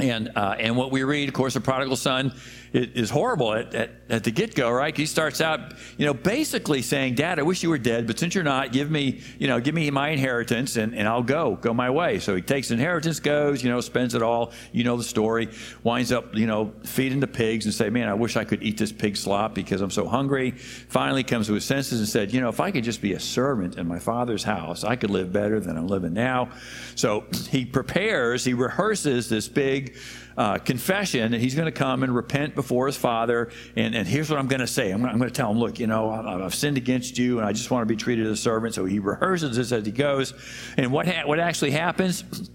and, 0.00 0.30
uh, 0.36 0.56
and 0.58 0.76
what 0.76 0.90
we 0.90 1.02
read, 1.02 1.28
of 1.28 1.34
course, 1.34 1.54
the 1.54 1.60
prodigal 1.60 1.96
son 1.96 2.32
is 2.72 3.10
horrible 3.10 3.52
at, 3.52 3.74
at, 3.74 3.90
at 4.08 4.24
the 4.24 4.30
get 4.30 4.54
go, 4.54 4.70
right? 4.70 4.96
He 4.96 5.06
starts 5.06 5.40
out, 5.40 5.74
you 5.98 6.06
know, 6.06 6.14
basically 6.14 6.82
saying, 6.82 7.14
Dad, 7.14 7.38
I 7.38 7.42
wish 7.42 7.62
you 7.62 7.68
were 7.68 7.78
dead, 7.78 8.06
but 8.06 8.18
since 8.18 8.34
you're 8.34 8.44
not, 8.44 8.72
give 8.72 8.90
me, 8.90 9.20
you 9.38 9.48
know, 9.48 9.60
give 9.60 9.74
me 9.74 9.90
my 9.90 10.08
inheritance 10.08 10.76
and, 10.76 10.94
and 10.94 11.06
I'll 11.06 11.22
go, 11.22 11.56
go 11.56 11.74
my 11.74 11.90
way. 11.90 12.18
So 12.18 12.34
he 12.34 12.42
takes 12.42 12.70
inheritance, 12.70 13.20
goes, 13.20 13.62
you 13.62 13.70
know, 13.70 13.80
spends 13.80 14.14
it 14.14 14.22
all. 14.22 14.52
You 14.72 14.84
know 14.84 14.96
the 14.96 15.04
story. 15.04 15.50
Winds 15.82 16.12
up, 16.12 16.34
you 16.34 16.46
know, 16.46 16.72
feeding 16.84 17.20
the 17.20 17.26
pigs 17.26 17.66
and 17.66 17.74
say, 17.74 17.90
Man, 17.90 18.08
I 18.08 18.14
wish 18.14 18.36
I 18.36 18.44
could 18.44 18.62
eat 18.62 18.78
this 18.78 18.92
pig 18.92 19.16
slop 19.16 19.54
because 19.54 19.80
I'm 19.80 19.90
so 19.90 20.06
hungry. 20.06 20.52
Finally 20.52 21.24
comes 21.24 21.46
to 21.48 21.54
his 21.54 21.64
senses 21.64 22.00
and 22.00 22.08
said, 22.08 22.32
You 22.32 22.40
know, 22.40 22.48
if 22.48 22.60
I 22.60 22.70
could 22.70 22.84
just 22.84 23.02
be 23.02 23.12
a 23.12 23.20
servant 23.20 23.76
in 23.76 23.86
my 23.86 23.98
father's 23.98 24.44
house, 24.44 24.84
I 24.84 24.96
could 24.96 25.10
live 25.10 25.32
better 25.32 25.60
than 25.60 25.76
I'm 25.76 25.88
living 25.88 26.14
now. 26.14 26.50
So 26.94 27.24
he 27.50 27.64
prepares, 27.64 28.44
he 28.44 28.54
rehearses 28.54 29.28
this 29.28 29.48
big 29.48 29.96
uh, 30.36 30.58
confession, 30.58 31.32
and 31.32 31.42
he's 31.42 31.54
going 31.54 31.66
to 31.66 31.72
come 31.72 32.02
and 32.02 32.14
repent 32.14 32.54
before 32.54 32.86
his 32.86 32.96
father. 32.96 33.50
And, 33.76 33.94
and 33.94 34.06
here's 34.06 34.30
what 34.30 34.38
I'm 34.38 34.48
going 34.48 34.60
to 34.60 34.66
say 34.66 34.90
I'm, 34.90 35.04
I'm 35.04 35.18
going 35.18 35.30
to 35.30 35.34
tell 35.34 35.50
him, 35.50 35.58
look, 35.58 35.78
you 35.78 35.86
know, 35.86 36.10
I've 36.10 36.54
sinned 36.54 36.76
against 36.76 37.18
you, 37.18 37.38
and 37.38 37.46
I 37.46 37.52
just 37.52 37.70
want 37.70 37.82
to 37.82 37.86
be 37.86 37.96
treated 37.96 38.26
as 38.26 38.38
a 38.38 38.42
servant. 38.42 38.74
So 38.74 38.84
he 38.84 38.98
rehearses 38.98 39.56
this 39.56 39.72
as 39.72 39.84
he 39.84 39.92
goes. 39.92 40.34
And 40.76 40.92
what, 40.92 41.06
ha- 41.06 41.26
what 41.26 41.38
actually 41.38 41.72
happens? 41.72 42.50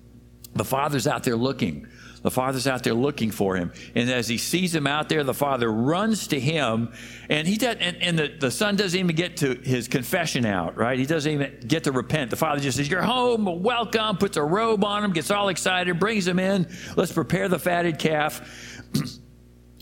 The 0.54 0.66
father's 0.66 1.08
out 1.08 1.24
there 1.24 1.36
looking 1.36 1.88
the 2.22 2.32
father's 2.32 2.68
out 2.68 2.84
there 2.84 2.94
looking 2.94 3.32
for 3.32 3.56
him. 3.56 3.72
And 3.96 4.10
as 4.10 4.28
he 4.28 4.38
sees 4.38 4.74
him 4.74 4.88
out 4.88 5.10
there, 5.10 5.24
the 5.24 5.34
father 5.34 5.72
runs 5.72 6.28
to 6.28 6.40
him. 6.40 6.94
And 7.30 7.48
he 7.48 7.58
does, 7.58 7.78
and, 7.80 8.02
and 8.02 8.18
the, 8.18 8.28
the 8.40 8.52
son 8.52 8.76
doesn't 8.76 9.00
even 9.00 9.16
get 9.16 9.38
to 9.38 9.56
his 9.56 9.88
confession 9.88 10.46
out, 10.46 10.78
right? 10.78 10.98
He 10.98 11.06
doesn't 11.06 11.32
even 11.32 11.60
get 11.68 11.84
to 11.86 11.92
repent. 11.92 12.30
The 12.30 12.36
father 12.36 12.60
just 12.60 12.78
says, 12.78 12.90
You're 12.90 13.02
home, 13.02 13.62
welcome, 13.62 14.18
puts 14.18 14.38
a 14.38 14.44
robe 14.44 14.84
on 14.84 15.04
him, 15.04 15.14
gets 15.14 15.32
all 15.32 15.50
excited, 15.50 16.00
brings 16.00 16.28
him 16.28 16.40
in. 16.40 16.68
Let's 16.96 17.12
prepare 17.12 17.48
the 17.48 17.60
fatted 17.60 18.00
calf. 18.00 18.42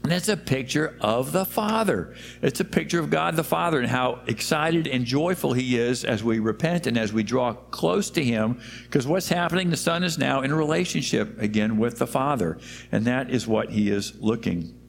And 0.06 0.12
that's 0.12 0.30
a 0.30 0.38
picture 0.38 0.96
of 1.02 1.32
the 1.32 1.46
Father. 1.46 2.13
It's 2.44 2.60
a 2.60 2.63
picture 2.63 3.00
of 3.00 3.10
God 3.10 3.36
the 3.36 3.44
Father 3.44 3.80
and 3.80 3.89
how 3.89 4.22
excited 4.28 4.86
and 4.86 5.04
joyful 5.04 5.54
He 5.54 5.80
is 5.80 6.06
as 6.06 6.24
we 6.24 6.38
repent 6.38 6.86
and 6.86 6.96
as 6.96 7.12
we 7.12 7.24
draw 7.24 7.54
close 7.54 8.12
to 8.12 8.24
Him. 8.24 8.62
Because 8.84 9.08
what's 9.08 9.30
happening? 9.30 9.72
The 9.72 9.78
Son 9.78 10.04
is 10.04 10.20
now 10.20 10.44
in 10.44 10.52
a 10.52 10.56
relationship 10.56 11.41
again 11.41 11.78
with 11.78 11.98
the 11.98 12.06
Father. 12.06 12.60
And 12.91 13.06
that 13.06 13.32
is 13.32 13.48
what 13.48 13.72
He 13.72 13.89
is 13.89 14.13
looking 14.20 14.80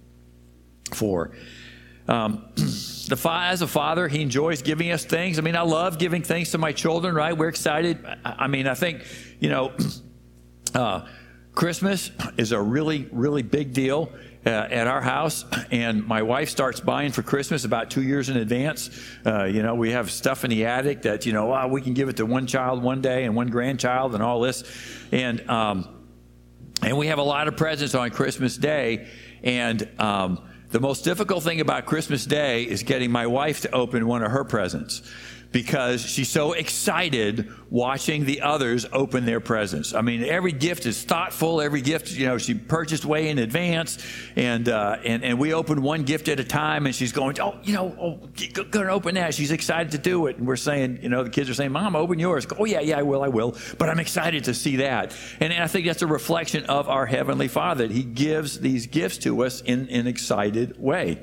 for. 0.92 1.34
Um, 2.06 2.50
the 2.56 3.18
as 3.26 3.62
a 3.62 3.66
father, 3.66 4.08
he 4.08 4.20
enjoys 4.20 4.60
giving 4.60 4.90
us 4.90 5.06
things. 5.06 5.38
I 5.38 5.42
mean, 5.42 5.56
I 5.56 5.62
love 5.62 5.98
giving 5.98 6.24
things 6.24 6.50
to 6.50 6.58
my 6.58 6.72
children. 6.72 7.14
Right? 7.14 7.34
We're 7.34 7.48
excited. 7.48 8.04
I 8.22 8.48
mean, 8.48 8.66
I 8.66 8.74
think 8.74 9.02
you 9.40 9.48
know, 9.48 9.72
uh, 10.74 11.06
Christmas 11.54 12.10
is 12.36 12.52
a 12.52 12.60
really, 12.60 13.08
really 13.12 13.42
big 13.42 13.72
deal 13.72 14.12
uh, 14.46 14.68
at 14.70 14.86
our 14.86 15.00
house, 15.00 15.44
and 15.72 16.06
my 16.06 16.22
wife 16.22 16.48
starts 16.48 16.78
buying 16.78 17.10
for 17.10 17.22
Christmas 17.22 17.64
about 17.64 17.90
two 17.90 18.02
years 18.02 18.28
in 18.28 18.36
advance. 18.36 18.90
Uh, 19.24 19.44
you 19.44 19.62
know, 19.62 19.74
we 19.74 19.90
have 19.90 20.10
stuff 20.10 20.44
in 20.44 20.50
the 20.50 20.66
attic 20.66 21.02
that 21.02 21.26
you 21.26 21.32
know 21.32 21.66
we 21.66 21.82
can 21.82 21.94
give 21.94 22.08
it 22.08 22.16
to 22.18 22.26
one 22.26 22.46
child 22.46 22.82
one 22.82 23.00
day 23.00 23.24
and 23.24 23.34
one 23.34 23.48
grandchild 23.48 24.14
and 24.14 24.22
all 24.22 24.40
this, 24.40 24.62
and 25.10 25.48
um, 25.50 25.88
and 26.82 26.96
we 26.96 27.08
have 27.08 27.18
a 27.18 27.24
lot 27.24 27.48
of 27.48 27.56
presents 27.56 27.94
on 27.94 28.10
Christmas 28.10 28.56
Day, 28.56 29.08
and. 29.42 29.88
Um, 29.98 30.40
the 30.68 30.80
most 30.80 31.04
difficult 31.04 31.44
thing 31.44 31.60
about 31.60 31.86
Christmas 31.86 32.26
Day 32.26 32.64
is 32.64 32.82
getting 32.82 33.12
my 33.12 33.28
wife 33.28 33.60
to 33.60 33.70
open 33.70 34.04
one 34.08 34.24
of 34.24 34.32
her 34.32 34.42
presents 34.42 35.00
because 35.52 36.04
she's 36.04 36.28
so 36.28 36.52
excited 36.52 37.50
watching 37.70 38.24
the 38.24 38.42
others 38.42 38.86
open 38.92 39.24
their 39.24 39.40
presents. 39.40 39.94
I 39.94 40.00
mean, 40.02 40.22
every 40.22 40.52
gift 40.52 40.86
is 40.86 41.02
thoughtful. 41.02 41.60
Every 41.60 41.80
gift, 41.80 42.12
you 42.12 42.26
know, 42.26 42.38
she 42.38 42.54
purchased 42.54 43.04
way 43.04 43.28
in 43.28 43.38
advance, 43.38 43.98
and 44.36 44.68
uh, 44.68 44.98
and 45.04 45.24
and 45.24 45.38
we 45.38 45.54
open 45.54 45.82
one 45.82 46.02
gift 46.02 46.28
at 46.28 46.40
a 46.40 46.44
time, 46.44 46.86
and 46.86 46.94
she's 46.94 47.12
going, 47.12 47.40
oh, 47.40 47.58
you 47.62 47.72
know, 47.72 47.96
oh, 48.00 48.28
go, 48.52 48.64
go 48.64 48.80
and 48.80 48.90
open 48.90 49.14
that. 49.16 49.34
She's 49.34 49.52
excited 49.52 49.92
to 49.92 49.98
do 49.98 50.26
it, 50.26 50.36
and 50.36 50.46
we're 50.46 50.56
saying, 50.56 51.00
you 51.02 51.08
know, 51.08 51.24
the 51.24 51.30
kids 51.30 51.48
are 51.50 51.54
saying, 51.54 51.72
Mom, 51.72 51.96
open 51.96 52.18
yours. 52.18 52.46
oh 52.58 52.64
yeah, 52.64 52.80
yeah, 52.80 52.98
I 52.98 53.02
will, 53.02 53.22
I 53.22 53.28
will. 53.28 53.56
But 53.78 53.88
I'm 53.88 53.98
excited 53.98 54.44
to 54.44 54.54
see 54.54 54.76
that, 54.76 55.16
and 55.40 55.52
I 55.52 55.66
think 55.66 55.86
that's 55.86 56.02
a 56.02 56.06
reflection 56.06 56.64
of 56.66 56.88
our 56.88 57.06
heavenly 57.06 57.48
Father. 57.48 57.86
He 57.86 58.02
gives 58.02 58.60
these 58.60 58.86
gifts 58.86 59.18
to 59.18 59.44
us 59.44 59.60
in 59.62 59.88
an 59.88 60.06
excited 60.06 60.80
way. 60.80 61.22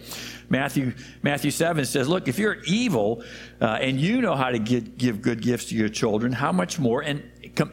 Matthew, 0.50 0.94
Matthew 1.24 1.50
7 1.50 1.84
says, 1.86 2.08
Look, 2.08 2.28
if 2.28 2.38
you're 2.38 2.62
evil 2.66 3.24
uh, 3.60 3.80
and 3.82 4.00
you 4.00 4.13
know 4.22 4.36
how 4.36 4.50
to 4.50 4.60
get, 4.60 4.98
give 4.98 5.22
good 5.22 5.42
gifts 5.42 5.66
to 5.66 5.76
your 5.76 5.90
children, 5.90 6.32
how 6.32 6.52
much 6.52 6.80
more? 6.80 7.02
And 7.02 7.24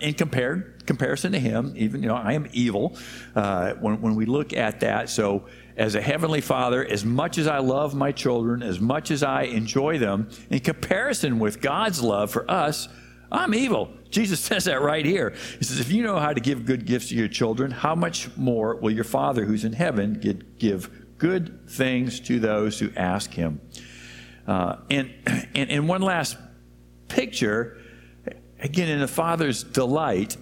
in 0.01 0.15
compared, 0.15 0.87
comparison 0.87 1.33
to 1.33 1.39
him, 1.39 1.73
even, 1.77 2.03
you 2.03 2.09
know, 2.09 2.17
I 2.17 2.35
am 2.35 2.49
evil 2.53 2.97
uh, 3.35 3.75
when, 3.75 4.01
when 4.01 4.15
we 4.15 4.27
look 4.27 4.53
at 4.53 4.81
that. 4.81 5.09
So, 5.09 5.47
as 5.77 5.95
a 5.95 6.01
heavenly 6.03 6.43
father, 6.43 6.85
as 6.85 7.07
much 7.07 7.39
as 7.39 7.47
I 7.47 7.59
love 7.59 7.95
my 7.95 8.13
children, 8.13 8.63
as 8.63 8.81
much 8.81 9.11
as 9.11 9.23
I 9.23 9.43
enjoy 9.43 9.99
them, 9.99 10.29
in 10.51 10.61
comparison 10.61 11.39
with 11.39 11.63
God's 11.63 12.03
love 12.03 12.31
for 12.31 12.51
us, 12.51 12.89
I'm 13.33 13.55
evil. 13.55 13.91
Jesus 14.11 14.41
says 14.45 14.65
that 14.65 14.83
right 14.83 15.05
here. 15.05 15.31
He 15.59 15.65
says, 15.65 15.81
If 15.81 15.91
you 15.91 16.03
know 16.03 16.19
how 16.19 16.33
to 16.33 16.41
give 16.41 16.67
good 16.67 16.85
gifts 16.85 17.09
to 17.09 17.15
your 17.15 17.29
children, 17.29 17.71
how 17.71 17.95
much 17.95 18.29
more 18.37 18.77
will 18.77 18.91
your 18.91 19.05
Father 19.05 19.45
who's 19.45 19.65
in 19.65 19.73
heaven 19.73 20.21
give 20.59 20.91
good 21.19 21.69
things 21.71 22.21
to 22.21 22.41
those 22.41 22.79
who 22.79 22.91
ask 22.97 23.33
him? 23.33 23.61
Uh, 24.51 24.77
and, 24.91 25.15
and, 25.55 25.71
and 25.71 25.89
one 25.89 26.03
last 26.03 26.37
picture, 27.07 27.79
again, 28.59 28.89
in 28.89 28.99
the 28.99 29.07
Father's 29.07 29.63
delight, 29.63 30.37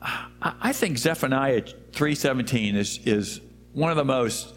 I, 0.00 0.54
I 0.62 0.72
think 0.72 0.96
Zephaniah 0.96 1.60
3.17 1.60 2.74
is, 2.74 3.00
is 3.04 3.42
one 3.74 3.90
of 3.90 3.98
the 3.98 4.04
most 4.04 4.54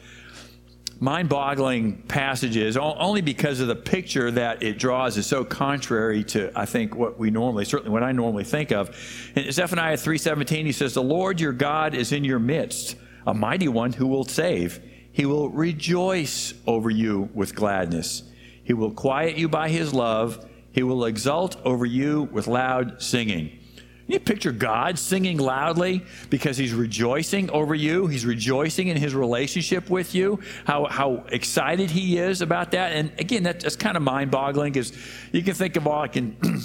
mind-boggling 1.02 2.04
passages 2.04 2.78
only 2.78 3.20
because 3.20 3.60
of 3.60 3.68
the 3.68 3.76
picture 3.76 4.32
that 4.32 4.64
it 4.64 4.80
draws 4.80 5.18
is 5.18 5.26
so 5.26 5.44
contrary 5.44 6.24
to 6.24 6.50
i 6.56 6.66
think 6.66 6.96
what 6.96 7.20
we 7.20 7.30
normally 7.30 7.66
certainly 7.66 7.92
what 7.92 8.04
i 8.04 8.12
normally 8.14 8.44
think 8.46 8.72
of. 8.72 8.90
In 9.36 9.52
zephaniah 9.52 9.98
3.17 9.98 10.66
he 10.66 10.72
says 10.72 10.94
the 10.94 11.04
lord 11.04 11.42
your 11.42 11.52
god 11.52 11.94
is 11.94 12.14
in 12.14 12.24
your 12.24 12.40
midst 12.40 12.96
a 13.28 13.34
mighty 13.34 13.68
one 13.68 13.92
who 13.92 14.08
will 14.08 14.24
save. 14.24 14.80
He 15.12 15.26
will 15.26 15.50
rejoice 15.50 16.54
over 16.66 16.90
you 16.90 17.28
with 17.34 17.54
gladness 17.54 18.24
he 18.64 18.74
will 18.74 18.92
quiet 18.92 19.38
you 19.38 19.48
by 19.50 19.70
his 19.70 19.94
love 19.94 20.46
he 20.72 20.84
will 20.84 21.06
exult 21.06 21.56
over 21.64 21.86
you 21.86 22.24
with 22.32 22.48
loud 22.48 23.02
singing 23.02 23.60
you 24.08 24.20
picture 24.20 24.52
God 24.52 25.00
singing 25.00 25.38
loudly 25.38 26.04
because 26.30 26.58
he's 26.58 26.74
rejoicing 26.74 27.50
over 27.52 27.74
you. 27.74 28.08
He's 28.08 28.26
rejoicing 28.26 28.90
in 28.90 28.98
his 28.98 29.16
relationship 29.16 29.90
with 29.90 30.14
you, 30.14 30.42
how, 30.66 30.86
how 30.86 31.26
excited 31.30 31.90
he 31.90 32.18
is 32.18 32.42
about 32.42 32.72
that. 32.72 32.92
And 32.92 33.12
again, 33.18 33.44
that, 33.44 33.62
that's 33.62 33.78
kind 33.78 33.96
of 33.96 34.04
mind 34.04 34.30
boggling 34.30 34.74
because 34.74 34.92
you 35.32 35.42
can 35.42 35.54
think 35.54 35.78
of 35.78 35.88
all, 35.88 36.02
I 36.02 36.10
can, 36.10 36.36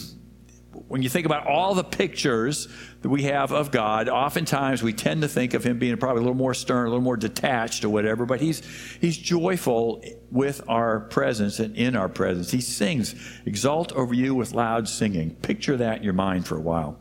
when 0.88 1.02
you 1.02 1.10
think 1.10 1.26
about 1.26 1.46
all 1.46 1.74
the 1.74 1.84
pictures 1.84 2.66
that 3.02 3.08
we 3.10 3.24
have 3.24 3.52
of 3.52 3.70
God, 3.70 4.08
oftentimes 4.08 4.82
we 4.82 4.94
tend 4.94 5.20
to 5.20 5.28
think 5.28 5.52
of 5.52 5.62
him 5.62 5.78
being 5.78 5.96
probably 5.98 6.20
a 6.20 6.22
little 6.22 6.36
more 6.36 6.54
stern, 6.54 6.86
a 6.86 6.88
little 6.88 7.04
more 7.04 7.16
detached 7.16 7.84
or 7.84 7.90
whatever, 7.90 8.24
but 8.24 8.40
he's, 8.40 8.62
he's 9.00 9.16
joyful 9.16 10.02
with 10.30 10.62
our 10.66 11.00
presence 11.00 11.60
and 11.60 11.76
in 11.76 11.94
our 11.94 12.08
presence. 12.08 12.50
He 12.50 12.62
sings, 12.62 13.14
exalt 13.44 13.92
over 13.92 14.14
you 14.14 14.34
with 14.34 14.52
loud 14.52 14.88
singing. 14.88 15.36
Picture 15.36 15.76
that 15.76 15.98
in 15.98 16.04
your 16.04 16.14
mind 16.14 16.46
for 16.46 16.56
a 16.56 16.60
while. 16.60 16.98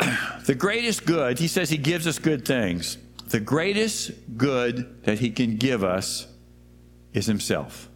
the 0.46 0.56
greatest 0.56 1.06
good, 1.06 1.38
he 1.38 1.46
says 1.46 1.70
he 1.70 1.78
gives 1.78 2.06
us 2.06 2.18
good 2.18 2.44
things. 2.44 2.98
The 3.28 3.40
greatest 3.40 4.10
good 4.36 5.04
that 5.04 5.20
he 5.20 5.30
can 5.30 5.56
give 5.56 5.84
us 5.84 6.26
is 7.12 7.26
himself. 7.26 7.88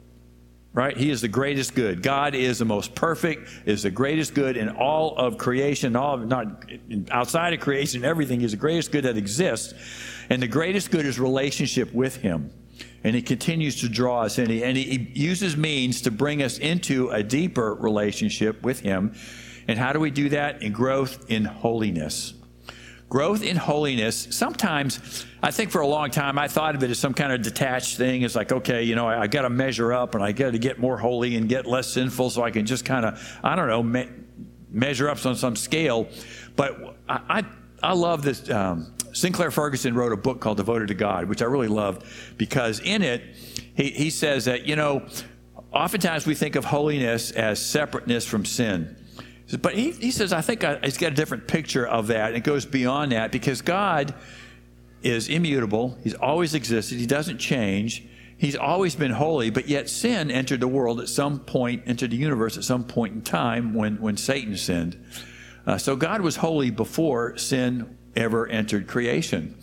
Right? 0.74 0.96
He 0.96 1.10
is 1.10 1.22
the 1.22 1.28
greatest 1.28 1.74
good. 1.74 2.02
God 2.02 2.34
is 2.34 2.58
the 2.58 2.64
most 2.64 2.94
perfect, 2.94 3.48
is 3.64 3.82
the 3.82 3.90
greatest 3.90 4.34
good 4.34 4.56
in 4.56 4.68
all 4.68 5.16
of 5.16 5.38
creation, 5.38 5.96
all 5.96 6.14
of, 6.14 6.26
not 6.28 6.70
outside 7.10 7.52
of 7.52 7.60
creation, 7.60 8.04
everything 8.04 8.42
is 8.42 8.52
the 8.52 8.58
greatest 8.58 8.92
good 8.92 9.04
that 9.04 9.16
exists. 9.16 9.74
And 10.30 10.42
the 10.42 10.46
greatest 10.46 10.90
good 10.90 11.06
is 11.06 11.18
relationship 11.18 11.92
with 11.92 12.16
him. 12.16 12.52
And 13.02 13.16
he 13.16 13.22
continues 13.22 13.80
to 13.80 13.88
draw 13.88 14.22
us 14.22 14.38
in, 14.38 14.50
and 14.50 14.76
he 14.76 15.10
uses 15.14 15.56
means 15.56 16.02
to 16.02 16.10
bring 16.10 16.42
us 16.42 16.58
into 16.58 17.08
a 17.10 17.22
deeper 17.22 17.74
relationship 17.74 18.62
with 18.62 18.80
him. 18.80 19.14
And 19.68 19.78
how 19.78 19.92
do 19.92 20.00
we 20.00 20.10
do 20.10 20.28
that? 20.30 20.62
In 20.62 20.72
growth 20.72 21.30
in 21.30 21.44
holiness. 21.44 22.34
Growth 23.08 23.42
in 23.42 23.56
holiness, 23.56 24.28
sometimes, 24.30 25.24
I 25.42 25.50
think 25.50 25.70
for 25.70 25.80
a 25.80 25.86
long 25.86 26.10
time, 26.10 26.38
I 26.38 26.46
thought 26.46 26.74
of 26.74 26.82
it 26.82 26.90
as 26.90 26.98
some 26.98 27.14
kind 27.14 27.32
of 27.32 27.40
detached 27.40 27.96
thing. 27.96 28.20
It's 28.20 28.34
like, 28.34 28.52
okay, 28.52 28.82
you 28.82 28.94
know, 28.96 29.08
I, 29.08 29.22
I 29.22 29.26
got 29.26 29.42
to 29.42 29.50
measure 29.50 29.94
up 29.94 30.14
and 30.14 30.22
I 30.22 30.32
got 30.32 30.52
to 30.52 30.58
get 30.58 30.78
more 30.78 30.98
holy 30.98 31.36
and 31.36 31.48
get 31.48 31.64
less 31.64 31.86
sinful 31.86 32.28
so 32.30 32.42
I 32.42 32.50
can 32.50 32.66
just 32.66 32.84
kind 32.84 33.06
of, 33.06 33.38
I 33.42 33.56
don't 33.56 33.68
know, 33.68 33.82
me- 33.82 34.10
measure 34.68 35.08
up 35.08 35.24
on 35.24 35.36
some 35.36 35.56
scale. 35.56 36.06
But 36.54 36.98
I, 37.08 37.20
I, 37.28 37.44
I 37.82 37.92
love 37.94 38.22
this. 38.22 38.50
Um, 38.50 38.92
Sinclair 39.12 39.50
Ferguson 39.50 39.94
wrote 39.94 40.12
a 40.12 40.16
book 40.16 40.40
called 40.40 40.58
Devoted 40.58 40.88
to 40.88 40.94
God, 40.94 41.30
which 41.30 41.40
I 41.40 41.46
really 41.46 41.68
loved 41.68 42.04
because 42.36 42.78
in 42.80 43.00
it, 43.02 43.22
he, 43.74 43.90
he 43.90 44.10
says 44.10 44.44
that, 44.44 44.66
you 44.66 44.76
know, 44.76 45.06
oftentimes 45.72 46.26
we 46.26 46.34
think 46.34 46.56
of 46.56 46.66
holiness 46.66 47.30
as 47.30 47.58
separateness 47.64 48.26
from 48.26 48.44
sin. 48.44 48.97
But 49.56 49.74
he, 49.74 49.92
he 49.92 50.10
says, 50.10 50.32
I 50.32 50.42
think 50.42 50.62
he's 50.84 50.98
got 50.98 51.12
a 51.12 51.14
different 51.14 51.48
picture 51.48 51.86
of 51.86 52.08
that. 52.08 52.34
It 52.34 52.40
goes 52.40 52.66
beyond 52.66 53.12
that 53.12 53.32
because 53.32 53.62
God 53.62 54.14
is 55.02 55.28
immutable. 55.28 55.96
He's 56.02 56.14
always 56.14 56.54
existed. 56.54 56.98
He 56.98 57.06
doesn't 57.06 57.38
change. 57.38 58.04
He's 58.36 58.56
always 58.56 58.94
been 58.94 59.10
holy, 59.10 59.50
but 59.50 59.68
yet 59.68 59.88
sin 59.88 60.30
entered 60.30 60.60
the 60.60 60.68
world 60.68 61.00
at 61.00 61.08
some 61.08 61.40
point, 61.40 61.84
entered 61.86 62.10
the 62.10 62.16
universe 62.16 62.56
at 62.56 62.64
some 62.64 62.84
point 62.84 63.14
in 63.14 63.22
time 63.22 63.74
when, 63.74 64.00
when 64.00 64.16
Satan 64.16 64.56
sinned. 64.56 65.02
Uh, 65.66 65.78
so 65.78 65.96
God 65.96 66.20
was 66.20 66.36
holy 66.36 66.70
before 66.70 67.36
sin 67.36 67.98
ever 68.14 68.46
entered 68.46 68.86
creation. 68.86 69.56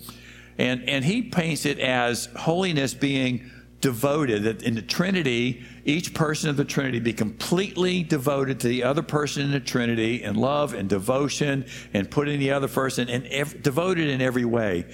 And, 0.58 0.88
and 0.90 1.06
he 1.06 1.22
paints 1.22 1.66
it 1.66 1.80
as 1.80 2.28
holiness 2.36 2.94
being 2.94 3.52
devoted, 3.82 4.44
that 4.44 4.64
in 4.64 4.76
the 4.76 4.82
Trinity, 4.82 5.64
each 5.84 6.14
person 6.14 6.50
of 6.50 6.58
the 6.58 6.66
Trinity 6.66 7.00
be 7.00 7.14
completely 7.14 8.04
devoted 8.04 8.60
to 8.62 8.68
the 8.68 8.84
other 8.84 9.02
person 9.02 9.44
in 9.44 9.52
the 9.52 9.60
Trinity 9.60 10.24
in 10.24 10.36
love 10.36 10.74
and 10.74 10.90
devotion 10.90 11.66
and 11.94 12.10
putting 12.10 12.40
the 12.40 12.52
other 12.52 12.68
person 12.68 13.10
and 13.10 13.26
ev- 13.28 13.62
devoted 13.62 14.08
in 14.08 14.22
every 14.22 14.46
way. 14.46 14.86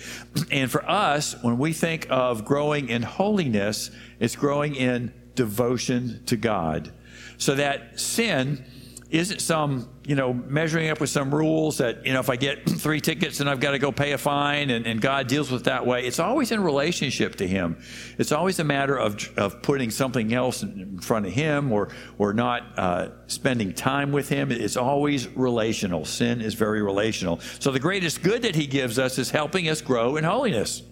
And 0.52 0.70
for 0.70 0.88
us, 0.90 1.42
when 1.42 1.58
we 1.58 1.74
think 1.74 2.08
of 2.10 2.44
growing 2.44 2.90
in 2.90 3.02
holiness, 3.02 3.92
it's 4.20 4.36
growing 4.36 4.76
in 4.76 5.14
devotion 5.36 6.24
to 6.26 6.36
God. 6.36 6.92
So 7.38 7.56
that 7.56 8.00
sin 8.00 8.66
isn't 9.12 9.42
some, 9.42 9.90
you 10.06 10.16
know, 10.16 10.34
measuring 10.34 10.90
up 10.90 11.02
with 11.02 11.10
some 11.10 11.36
rules 11.36 11.80
that, 11.80 12.06
you 12.06 12.14
know, 12.14 12.22
if 12.22 12.30
I 12.30 12.38
get 12.38 12.68
three 12.70 13.02
tickets 13.02 13.42
and 13.42 13.50
I've 13.50 13.60
got 13.60 13.72
to 13.72 13.80
go 13.80 13.92
pay 13.92 14.14
a 14.14 14.18
fine 14.18 14.70
and, 14.70 14.88
and 14.88 15.02
God 15.02 15.28
deals 15.28 15.52
with 15.52 15.66
that 15.66 15.86
way. 15.86 16.06
It's 16.06 16.20
always 16.20 16.54
in 16.54 16.64
relationship 16.64 17.36
to 17.36 17.48
Him. 17.48 17.78
It's 18.18 18.32
always 18.32 18.60
a 18.60 18.64
matter 18.64 18.98
of, 18.98 19.38
of 19.38 19.62
putting 19.62 19.92
something 19.92 20.34
else 20.34 20.64
in 20.64 21.00
front 21.00 21.26
of 21.26 21.34
Him 21.34 21.74
or, 21.74 21.90
or 22.18 22.34
not 22.34 22.80
uh, 22.80 23.10
spending 23.28 23.74
time 23.74 24.14
with 24.14 24.30
Him. 24.30 24.50
It's 24.50 24.78
always 24.78 25.28
relational. 25.36 26.06
Sin 26.06 26.40
is 26.40 26.54
very 26.54 26.82
relational. 26.82 27.42
So 27.60 27.72
the 27.72 27.80
greatest 27.80 28.24
good 28.24 28.44
that 28.44 28.56
He 28.56 28.66
gives 28.66 28.98
us 28.98 29.18
is 29.18 29.30
helping 29.30 29.68
us 29.68 29.82
grow 29.82 30.16
in 30.16 30.24
holiness. 30.24 30.84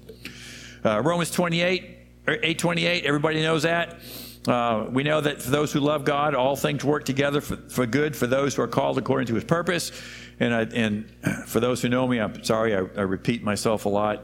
Uh, 0.83 1.01
Romans 1.01 1.31
28, 1.31 1.97
828, 2.27 3.05
everybody 3.05 3.41
knows 3.41 3.63
that. 3.63 3.99
Uh, 4.47 4.87
we 4.89 5.03
know 5.03 5.19
that 5.19 5.41
for 5.41 5.51
those 5.51 5.73
who 5.73 5.79
love 5.79 6.05
God, 6.05 6.33
all 6.33 6.55
things 6.55 6.83
work 6.83 7.03
together 7.05 7.41
for, 7.41 7.57
for 7.69 7.85
good 7.85 8.15
for 8.15 8.25
those 8.25 8.55
who 8.55 8.61
are 8.61 8.67
called 8.67 8.97
according 8.97 9.27
to 9.27 9.35
his 9.35 9.43
purpose. 9.43 9.91
And, 10.39 10.53
I, 10.53 10.61
and 10.61 11.11
for 11.45 11.59
those 11.59 11.81
who 11.81 11.89
know 11.89 12.07
me, 12.07 12.19
I'm 12.19 12.43
sorry, 12.43 12.73
I, 12.73 12.79
I 12.79 13.01
repeat 13.01 13.43
myself 13.43 13.85
a 13.85 13.89
lot. 13.89 14.23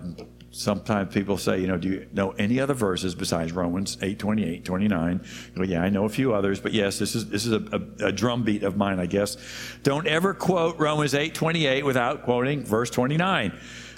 Sometimes 0.52 1.14
people 1.14 1.38
say, 1.38 1.60
you 1.60 1.68
know, 1.68 1.78
do 1.78 1.90
you 1.90 2.08
know 2.14 2.32
any 2.32 2.62
other 2.62 2.74
verses 2.74 3.14
besides 3.14 3.52
Romans 3.52 3.98
8, 4.02 4.18
28, 4.18 4.64
29? 4.64 5.22
Well, 5.58 5.68
yeah, 5.68 5.82
I 5.82 5.90
know 5.90 6.06
a 6.06 6.10
few 6.10 6.34
others, 6.34 6.62
but 6.62 6.72
yes, 6.72 6.98
this 6.98 7.14
is, 7.14 7.28
this 7.28 7.46
is 7.46 7.52
a, 7.52 7.82
a, 8.02 8.08
a 8.08 8.12
drumbeat 8.14 8.64
of 8.64 8.78
mine, 8.78 9.00
I 9.00 9.06
guess. 9.06 9.36
Don't 9.84 10.08
ever 10.08 10.34
quote 10.34 10.80
Romans 10.80 11.14
8, 11.14 11.36
28 11.36 11.84
without 11.84 12.24
quoting 12.24 12.64
verse 12.64 12.90
29 12.90 13.52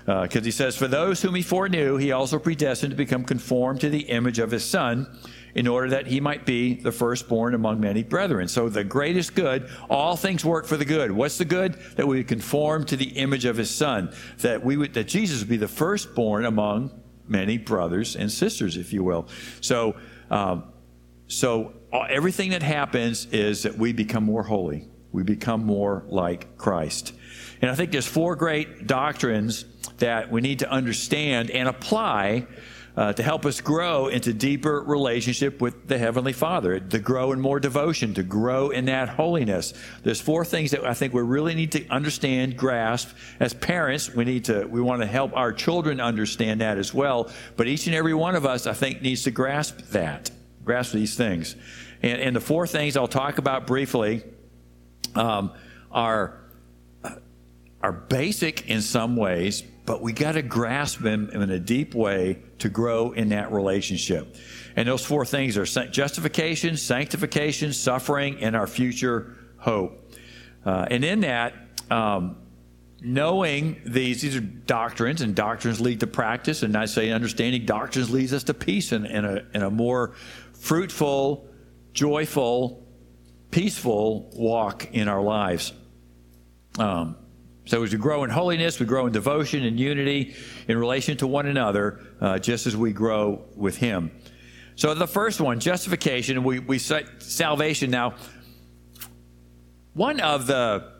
because 0.07 0.37
uh, 0.37 0.41
he 0.41 0.51
says, 0.51 0.77
For 0.77 0.87
those 0.87 1.21
whom 1.21 1.35
he 1.35 1.41
foreknew, 1.41 1.97
he 1.97 2.13
also 2.13 2.39
predestined 2.39 2.91
to 2.91 2.95
become 2.95 3.25
conformed 3.25 3.81
to 3.81 3.89
the 3.89 4.03
image 4.03 4.39
of 4.39 4.51
his 4.51 4.63
Son, 4.63 5.05
in 5.57 5.67
order 5.67 5.89
that 5.89 6.05
he 6.05 6.21
might 6.21 6.45
be 6.45 6.75
the 6.75 6.91
firstborn 6.91 7.55
among 7.55 7.79
many 7.79 8.03
brethren. 8.03 8.47
So 8.47 8.69
the 8.69 8.83
greatest 8.83 9.33
good, 9.33 9.67
all 9.89 10.15
things 10.15 10.45
work 10.45 10.67
for 10.67 10.77
the 10.77 10.85
good. 10.85 11.11
What's 11.11 11.39
the 11.39 11.45
good? 11.45 11.73
That 11.95 12.07
we 12.07 12.17
would 12.17 12.27
conform 12.27 12.85
to 12.85 12.95
the 12.95 13.17
image 13.17 13.43
of 13.43 13.57
his 13.57 13.71
son. 13.71 14.13
That 14.37 14.63
we 14.63 14.77
would, 14.77 14.93
that 14.93 15.07
Jesus 15.07 15.39
would 15.39 15.49
be 15.49 15.57
the 15.57 15.67
firstborn 15.67 16.45
among 16.45 16.91
many 17.27 17.57
brothers 17.57 18.15
and 18.15 18.31
sisters, 18.31 18.77
if 18.77 18.93
you 18.93 19.03
will. 19.03 19.27
So, 19.61 19.95
um, 20.29 20.65
so 21.25 21.73
everything 21.91 22.51
that 22.51 22.61
happens 22.61 23.25
is 23.25 23.63
that 23.63 23.79
we 23.79 23.93
become 23.93 24.23
more 24.23 24.43
holy. 24.43 24.87
We 25.11 25.23
become 25.23 25.65
more 25.65 26.05
like 26.07 26.55
Christ. 26.59 27.13
And 27.63 27.71
I 27.71 27.73
think 27.73 27.91
there's 27.91 28.05
four 28.05 28.35
great 28.35 28.85
doctrines 28.85 29.65
that 29.97 30.31
we 30.31 30.41
need 30.41 30.59
to 30.59 30.69
understand 30.69 31.49
and 31.49 31.67
apply 31.67 32.45
uh, 32.97 33.13
to 33.13 33.21
help 33.21 33.45
us 33.45 33.61
grow 33.61 34.07
into 34.07 34.33
deeper 34.33 34.81
relationship 34.81 35.61
with 35.61 35.87
the 35.87 35.99
Heavenly 35.99 36.33
Father, 36.33 36.79
to 36.79 36.97
grow 36.97 37.31
in 37.31 37.39
more 37.39 37.59
devotion, 37.59 38.15
to 38.15 38.23
grow 38.23 38.71
in 38.71 38.85
that 38.85 39.07
holiness. 39.07 39.75
There's 40.01 40.19
four 40.19 40.43
things 40.43 40.71
that 40.71 40.83
I 40.83 40.95
think 40.95 41.13
we 41.13 41.21
really 41.21 41.53
need 41.53 41.71
to 41.73 41.87
understand, 41.89 42.57
grasp. 42.57 43.09
As 43.39 43.53
parents, 43.53 44.11
we 44.13 44.25
need 44.25 44.45
to, 44.45 44.65
we 44.65 44.81
want 44.81 45.01
to 45.03 45.07
help 45.07 45.37
our 45.37 45.53
children 45.53 46.01
understand 46.01 46.61
that 46.61 46.79
as 46.79 46.91
well. 46.91 47.29
But 47.55 47.67
each 47.67 47.85
and 47.85 47.95
every 47.95 48.15
one 48.15 48.35
of 48.35 48.47
us, 48.47 48.65
I 48.65 48.73
think, 48.73 49.03
needs 49.03 49.23
to 49.23 49.31
grasp 49.31 49.77
that, 49.91 50.31
grasp 50.65 50.91
these 50.91 51.15
things. 51.15 51.55
And, 52.01 52.19
and 52.19 52.35
the 52.35 52.41
four 52.41 52.65
things 52.65 52.97
I'll 52.97 53.07
talk 53.07 53.37
about 53.37 53.67
briefly 53.67 54.23
um, 55.13 55.53
are, 55.91 56.39
are 57.81 57.91
basic 57.91 58.69
in 58.69 58.81
some 58.81 59.15
ways, 59.15 59.61
but 59.85 60.01
we 60.01 60.11
got 60.11 60.33
to 60.33 60.41
grasp 60.41 60.99
them 60.99 61.29
in 61.31 61.49
a 61.49 61.59
deep 61.59 61.93
way 61.95 62.39
to 62.59 62.69
grow 62.69 63.11
in 63.11 63.29
that 63.29 63.51
relationship. 63.51 64.35
And 64.75 64.87
those 64.87 65.05
four 65.05 65.25
things 65.25 65.57
are 65.57 65.65
justification, 65.65 66.77
sanctification, 66.77 67.73
suffering, 67.73 68.39
and 68.41 68.55
our 68.55 68.67
future 68.67 69.35
hope. 69.57 70.13
Uh, 70.65 70.85
and 70.89 71.05
in 71.05 71.21
that, 71.21 71.53
um, 71.89 72.37
knowing 72.99 73.79
these, 73.85 74.21
these 74.21 74.35
are 74.35 74.41
doctrines, 74.41 75.21
and 75.21 75.35
doctrines 75.35 75.79
lead 75.79 75.99
to 75.99 76.07
practice, 76.07 76.63
and 76.63 76.75
I 76.75 76.85
say 76.85 77.11
understanding 77.11 77.65
doctrines 77.65 78.09
leads 78.09 78.33
us 78.33 78.43
to 78.45 78.53
peace 78.53 78.91
and, 78.91 79.05
a, 79.05 79.65
a 79.65 79.69
more 79.69 80.13
fruitful, 80.53 81.47
joyful, 81.93 82.85
peaceful 83.51 84.29
walk 84.33 84.93
in 84.93 85.07
our 85.07 85.21
lives. 85.21 85.73
Um, 86.77 87.15
so 87.67 87.83
as 87.83 87.91
we 87.91 87.99
grow 87.99 88.23
in 88.23 88.29
holiness, 88.29 88.79
we 88.79 88.85
grow 88.85 89.07
in 89.07 89.11
devotion 89.11 89.65
and 89.65 89.77
unity 89.77 90.35
in 90.69 90.77
relation 90.77 91.17
to 91.17 91.27
one 91.27 91.47
another, 91.47 91.99
uh, 92.21 92.39
just 92.39 92.65
as 92.65 92.77
we 92.77 92.93
grow 92.93 93.43
with 93.55 93.75
Him. 93.77 94.09
So 94.75 94.93
the 94.93 95.07
first 95.07 95.41
one, 95.41 95.59
justification, 95.59 96.43
we, 96.43 96.59
we 96.59 96.79
cite 96.79 97.21
salvation. 97.21 97.91
Now, 97.91 98.15
one 99.93 100.21
of 100.21 100.47
the 100.47 100.93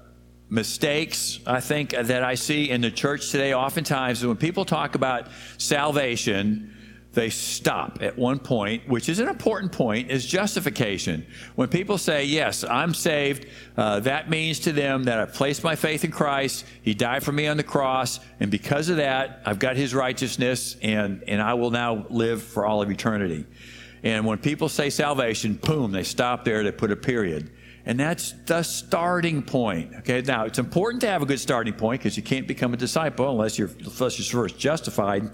mistakes 0.50 1.40
I 1.48 1.62
think 1.62 1.92
that 1.92 2.24
I 2.24 2.36
see 2.36 2.70
in 2.70 2.82
the 2.82 2.92
church 2.92 3.32
today, 3.32 3.54
oftentimes, 3.54 4.26
when 4.26 4.36
people 4.36 4.66
talk 4.66 4.96
about 4.96 5.30
salvation, 5.58 6.77
they 7.18 7.32
stop 7.32 7.98
at 8.00 8.16
one 8.16 8.38
point, 8.38 8.88
which 8.88 9.10
is 9.10 9.18
an 9.18 9.28
important 9.28 9.72
point, 9.72 10.12
is 10.12 10.24
justification. 10.24 11.26
When 11.56 11.68
people 11.68 11.98
say, 11.98 12.26
Yes, 12.26 12.64
I'm 12.64 12.94
saved, 12.94 13.48
uh, 13.76 14.02
that 14.02 14.30
means 14.30 14.60
to 14.60 14.72
them 14.72 15.06
that 15.06 15.18
I've 15.18 15.34
placed 15.34 15.64
my 15.64 15.76
faith 15.76 16.06
in 16.06 16.12
Christ. 16.12 16.64
He 16.84 16.94
died 16.94 17.24
for 17.24 17.32
me 17.32 17.48
on 17.48 17.58
the 17.58 17.64
cross, 17.64 18.20
and 18.40 18.52
because 18.52 18.90
of 18.90 18.98
that, 18.98 19.42
I've 19.48 19.58
got 19.58 19.78
his 19.78 19.96
righteousness, 19.96 20.78
and, 20.84 21.24
and 21.28 21.42
I 21.42 21.56
will 21.56 21.72
now 21.72 22.06
live 22.12 22.44
for 22.44 22.68
all 22.68 22.84
of 22.84 22.92
eternity. 22.92 23.48
And 24.04 24.24
when 24.24 24.38
people 24.38 24.70
say 24.70 24.92
salvation, 24.92 25.56
boom, 25.56 25.92
they 25.92 26.04
stop 26.04 26.46
there, 26.46 26.62
they 26.62 26.72
put 26.72 26.92
a 26.92 26.96
period. 26.96 27.50
And 27.88 28.00
that's 28.00 28.34
the 28.46 28.62
starting 28.62 29.42
point. 29.42 29.96
Okay, 29.96 30.22
now 30.22 30.46
it's 30.46 30.60
important 30.60 31.02
to 31.02 31.08
have 31.08 31.24
a 31.24 31.26
good 31.26 31.40
starting 31.40 31.74
point 31.74 32.02
because 32.02 32.16
you 32.16 32.22
can't 32.22 32.48
become 32.48 32.76
a 32.76 32.78
disciple 32.78 33.28
unless 33.32 33.58
you're, 33.58 33.72
unless 33.80 34.20
you're 34.20 34.44
first 34.44 34.60
justified. 34.60 35.32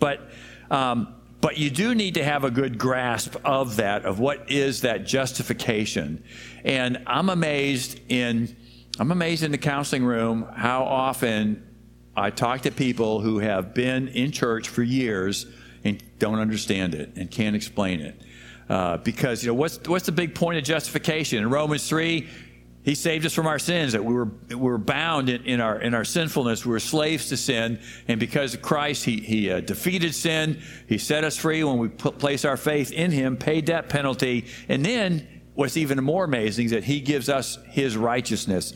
But 0.00 0.28
um, 0.72 1.14
but 1.40 1.56
you 1.56 1.70
do 1.70 1.94
need 1.94 2.14
to 2.14 2.24
have 2.24 2.44
a 2.44 2.50
good 2.50 2.78
grasp 2.78 3.36
of 3.44 3.76
that, 3.76 4.04
of 4.04 4.18
what 4.18 4.50
is 4.50 4.82
that 4.82 5.06
justification. 5.06 6.22
And 6.64 7.02
I'm 7.06 7.30
amazed 7.30 8.00
in, 8.08 8.54
I'm 8.98 9.10
amazed 9.10 9.42
in 9.42 9.50
the 9.50 9.58
counseling 9.58 10.04
room 10.04 10.46
how 10.54 10.84
often 10.84 11.66
I 12.14 12.30
talk 12.30 12.62
to 12.62 12.70
people 12.70 13.20
who 13.20 13.38
have 13.38 13.72
been 13.72 14.08
in 14.08 14.32
church 14.32 14.68
for 14.68 14.82
years 14.82 15.46
and 15.84 16.02
don't 16.18 16.38
understand 16.38 16.94
it 16.94 17.12
and 17.16 17.30
can't 17.30 17.56
explain 17.56 18.00
it. 18.00 18.20
Uh, 18.68 18.98
because, 18.98 19.42
you 19.42 19.48
know, 19.48 19.54
what's, 19.54 19.80
what's 19.88 20.06
the 20.06 20.12
big 20.12 20.34
point 20.34 20.58
of 20.58 20.64
justification? 20.64 21.38
In 21.38 21.50
Romans 21.50 21.88
3, 21.88 22.28
he 22.82 22.94
saved 22.94 23.26
us 23.26 23.34
from 23.34 23.46
our 23.46 23.58
sins, 23.58 23.92
that 23.92 24.04
we 24.04 24.14
were, 24.14 24.30
we 24.48 24.56
were 24.56 24.78
bound 24.78 25.28
in, 25.28 25.44
in, 25.44 25.60
our, 25.60 25.78
in 25.80 25.92
our 25.92 26.04
sinfulness. 26.04 26.64
We 26.64 26.72
were 26.72 26.80
slaves 26.80 27.28
to 27.28 27.36
sin. 27.36 27.78
And 28.08 28.18
because 28.18 28.54
of 28.54 28.62
Christ, 28.62 29.04
He, 29.04 29.20
he 29.20 29.50
uh, 29.50 29.60
defeated 29.60 30.14
sin. 30.14 30.62
He 30.88 30.96
set 30.96 31.22
us 31.22 31.36
free 31.36 31.62
when 31.62 31.76
we 31.76 31.88
put, 31.88 32.18
place 32.18 32.44
our 32.46 32.56
faith 32.56 32.90
in 32.90 33.10
Him, 33.10 33.36
paid 33.36 33.66
that 33.66 33.90
penalty. 33.90 34.46
And 34.68 34.84
then 34.84 35.28
what's 35.54 35.76
even 35.76 36.02
more 36.02 36.24
amazing 36.24 36.66
is 36.66 36.70
that 36.70 36.84
He 36.84 37.00
gives 37.00 37.28
us 37.28 37.58
His 37.68 37.98
righteousness. 37.98 38.72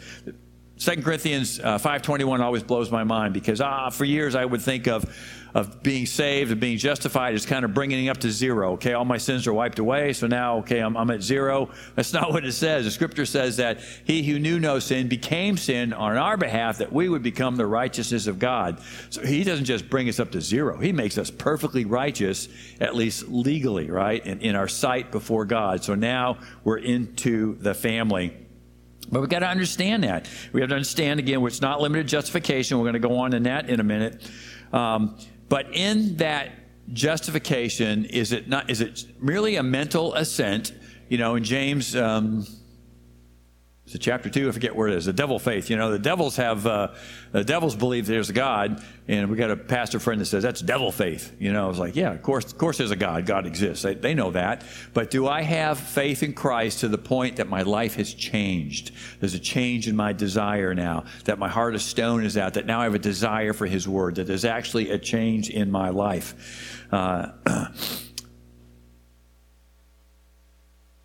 2 0.79 1.03
Corinthians 1.03 1.61
uh, 1.61 1.79
5.21 1.79 2.41
always 2.41 2.63
blows 2.63 2.91
my 2.91 3.05
mind 3.05 3.33
because 3.33 3.61
ah, 3.61 3.89
for 3.89 4.05
years 4.05 4.35
I 4.35 4.45
would 4.45 4.61
think 4.61 4.87
of 4.87 5.07
of 5.55 5.83
being 5.83 6.05
saved, 6.05 6.51
and 6.51 6.61
being 6.61 6.77
justified, 6.79 7.35
is 7.35 7.47
kind 7.47 7.65
of 7.65 7.73
bringing 7.73 8.09
up 8.09 8.19
to 8.19 8.31
zero. 8.31 8.73
Okay, 8.73 8.93
all 8.93 9.05
my 9.05 9.19
sins 9.19 9.47
are 9.47 9.53
wiped 9.53 9.79
away, 9.79 10.13
so 10.13 10.27
now, 10.27 10.59
okay, 10.59 10.81
I'm, 10.81 10.97
I'm 10.97 11.11
at 11.11 11.23
zero. 11.23 11.71
That's 11.95 12.13
not 12.13 12.33
what 12.33 12.45
it 12.45 12.53
says. 12.53 12.85
The 12.85 12.91
scripture 12.91 13.25
says 13.25 13.57
that 13.59 13.79
he 14.05 14.25
who 14.25 14.41
knew 14.41 14.59
no 14.59 14.81
sin 14.81 15.09
became 15.09 15.57
sin 15.57 15.93
on 15.93 16.17
our 16.17 16.37
behalf 16.37 16.79
that 16.79 16.93
we 16.93 17.09
would 17.09 17.23
become 17.23 17.57
the 17.57 17.67
righteousness 17.67 18.27
of 18.27 18.41
God. 18.41 18.81
So 19.11 19.25
he 19.25 19.45
doesn't 19.45 19.67
just 19.67 19.89
bring 19.89 20.09
us 20.09 20.19
up 20.19 20.33
to 20.33 20.41
zero, 20.41 20.79
he 20.79 20.93
makes 20.93 21.19
us 21.19 21.31
perfectly 21.31 21.85
righteous, 21.85 22.49
at 22.81 22.97
least 22.97 23.29
legally, 23.29 23.91
right, 23.91 24.25
in, 24.27 24.41
in 24.41 24.57
our 24.57 24.69
sight 24.69 25.13
before 25.13 25.45
God. 25.45 25.85
So 25.85 25.95
now 25.95 26.39
we're 26.65 26.79
into 26.79 27.55
the 27.57 27.75
family. 27.75 28.37
But 29.11 29.21
we've 29.21 29.31
got 29.31 29.41
to 29.41 29.49
understand 29.49 30.05
that. 30.05 30.29
We 30.53 30.61
have 30.61 30.71
to 30.71 30.77
understand, 30.77 31.21
again, 31.21 31.45
it's 31.45 31.61
not 31.61 31.81
limited 31.81 32.09
justification. 32.09 32.79
We're 32.79 32.85
going 32.85 32.95
to 32.95 33.09
go 33.09 33.19
on 33.19 33.35
in 33.35 33.45
that 33.45 33.69
in 33.69 33.81
a 33.81 33.85
minute. 33.85 34.23
Um, 34.73 35.17
but 35.55 35.73
in 35.73 36.17
that 36.17 36.51
justification, 36.93 38.07
is 38.07 38.33
it 38.33 38.49
not? 38.49 38.69
Is 38.69 38.81
it 38.81 39.05
merely 39.21 39.55
a 39.55 39.63
mental 39.63 40.13
assent? 40.15 40.73
You 41.09 41.17
know, 41.17 41.37
in 41.37 41.45
James. 41.45 41.95
Um, 41.95 42.45
it's 43.87 43.99
chapter 43.99 44.31
two. 44.31 44.49
I 44.49 44.53
forget 44.53 44.75
where 44.75 44.89
it 44.89 44.95
is. 44.95 45.05
The 45.05 45.13
devil 45.13 45.39
faith. 45.39 45.69
You 45.69 45.77
know, 45.77 45.91
the 45.91 45.99
devils 45.99 46.37
have 46.37 46.67
uh, 46.67 46.95
the 47.33 47.45
devils 47.45 47.77
believe 47.77 48.07
there's 48.07 48.31
a 48.31 48.33
God, 48.33 48.83
and 49.09 49.31
we 49.31 49.37
got 49.37 49.51
a 49.51 49.57
pastor 49.57 50.01
friend 50.01 50.19
that 50.23 50.25
says 50.25 50.43
that's 50.43 50.63
devil 50.63 50.91
faith. 50.91 51.37
You 51.39 51.53
know, 51.53 51.69
it's 51.69 51.79
like, 51.79 51.95
yeah, 51.95 52.13
of 52.13 52.23
course, 52.23 52.47
of 52.47 52.57
course, 52.57 52.79
there's 52.79 52.93
a 52.93 52.97
God. 52.97 53.27
God 53.27 53.47
exists. 53.47 53.83
They, 53.83 53.93
they 53.93 54.15
know 54.15 54.31
that. 54.31 54.65
But 54.95 55.11
do 55.11 55.29
I 55.29 55.43
have 55.43 55.79
faith 55.79 56.23
in 56.23 56.33
Christ 56.33 56.81
to 56.81 56.89
the 56.89 56.97
point 56.97 57.37
that 57.37 57.49
my 57.49 57.61
life 57.61 57.97
has 57.97 58.15
changed? 58.15 58.93
There's 59.21 59.35
a 59.35 59.39
change 59.39 59.87
in 59.87 59.95
my 59.97 60.15
desire 60.15 60.75
now. 60.75 61.05
That 61.27 61.39
my 61.39 61.51
heart 61.51 61.75
of 61.75 61.83
stone 61.83 62.25
is 62.25 62.39
out. 62.39 62.55
That 62.55 62.65
now 62.65 62.81
I 62.81 62.85
have 62.85 62.95
a 62.95 62.99
desire 62.99 63.53
for 63.53 63.67
His 63.67 63.87
Word. 63.87 64.15
That 64.15 64.27
there's 64.27 64.47
actually 64.47 64.93
a 64.93 64.99
change 64.99 65.51
in 65.51 65.71
my 65.71 65.91
life. 65.91 66.87
Uh, 66.91 67.33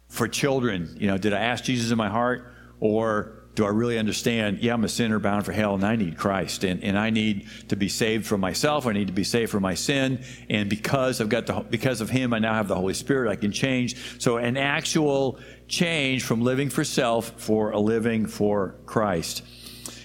for 0.07 0.29
children, 0.29 0.95
you 0.97 1.07
know, 1.07 1.17
did 1.17 1.33
I 1.33 1.39
ask 1.39 1.65
Jesus 1.65 1.91
in 1.91 1.97
my 1.97 2.07
heart? 2.07 2.53
Or 2.79 3.39
do 3.55 3.65
I 3.65 3.69
really 3.69 3.99
understand, 3.99 4.59
yeah, 4.59 4.73
I'm 4.73 4.85
a 4.85 4.89
sinner 4.89 5.19
bound 5.19 5.45
for 5.45 5.51
hell 5.51 5.75
and 5.75 5.83
I 5.83 5.97
need 5.97 6.17
Christ 6.17 6.63
and, 6.63 6.81
and 6.81 6.97
I 6.97 7.09
need 7.09 7.45
to 7.67 7.75
be 7.75 7.89
saved 7.89 8.25
from 8.25 8.39
myself. 8.39 8.85
I 8.85 8.93
need 8.93 9.07
to 9.07 9.13
be 9.13 9.25
saved 9.25 9.51
from 9.51 9.63
my 9.63 9.73
sin. 9.73 10.23
And 10.49 10.69
because 10.69 11.19
I've 11.19 11.27
got 11.27 11.45
the, 11.45 11.59
because 11.69 11.99
of 11.99 12.09
him, 12.09 12.33
I 12.33 12.39
now 12.39 12.53
have 12.53 12.69
the 12.69 12.75
Holy 12.75 12.93
Spirit. 12.93 13.29
I 13.29 13.35
can 13.35 13.51
change. 13.51 14.21
So 14.21 14.37
an 14.37 14.55
actual 14.55 15.39
change 15.67 16.23
from 16.23 16.41
living 16.41 16.69
for 16.69 16.85
self 16.85 17.41
for 17.41 17.71
a 17.71 17.79
living 17.79 18.27
for 18.27 18.75
Christ. 18.85 19.43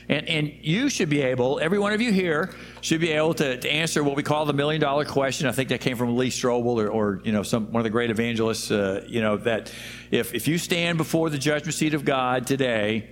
And, 0.09 0.29
and 0.29 0.53
you 0.61 0.89
should 0.89 1.09
be 1.09 1.23
able, 1.23 1.61
every 1.61 1.79
one 1.79 1.93
of 1.93 2.01
you 2.01 2.13
here 2.13 2.55
should 2.85 3.01
be 3.01 3.13
able 3.13 3.33
to, 3.33 3.57
to 3.57 3.73
answer 3.73 4.05
what 4.05 4.15
we 4.15 4.23
call 4.23 4.45
the 4.45 4.53
million 4.53 4.79
dollar 4.79 5.07
question. 5.07 5.49
I 5.49 5.53
think 5.53 5.71
that 5.71 5.81
came 5.81 5.97
from 5.97 6.19
Lee 6.19 6.29
Strobel 6.29 6.85
or, 6.85 6.89
or 6.89 7.23
you 7.25 7.33
know, 7.33 7.43
some, 7.43 7.73
one 7.73 7.81
of 7.81 7.85
the 7.85 7.91
great 7.91 8.11
evangelists, 8.11 8.71
uh, 8.71 9.03
you 9.09 9.23
know, 9.23 9.39
that 9.39 9.73
if, 10.11 10.35
if 10.35 10.47
you 10.47 10.59
stand 10.59 10.99
before 10.99 11.31
the 11.31 11.39
judgment 11.39 11.73
seat 11.73 11.95
of 11.95 12.05
God 12.05 12.47
today, 12.47 13.09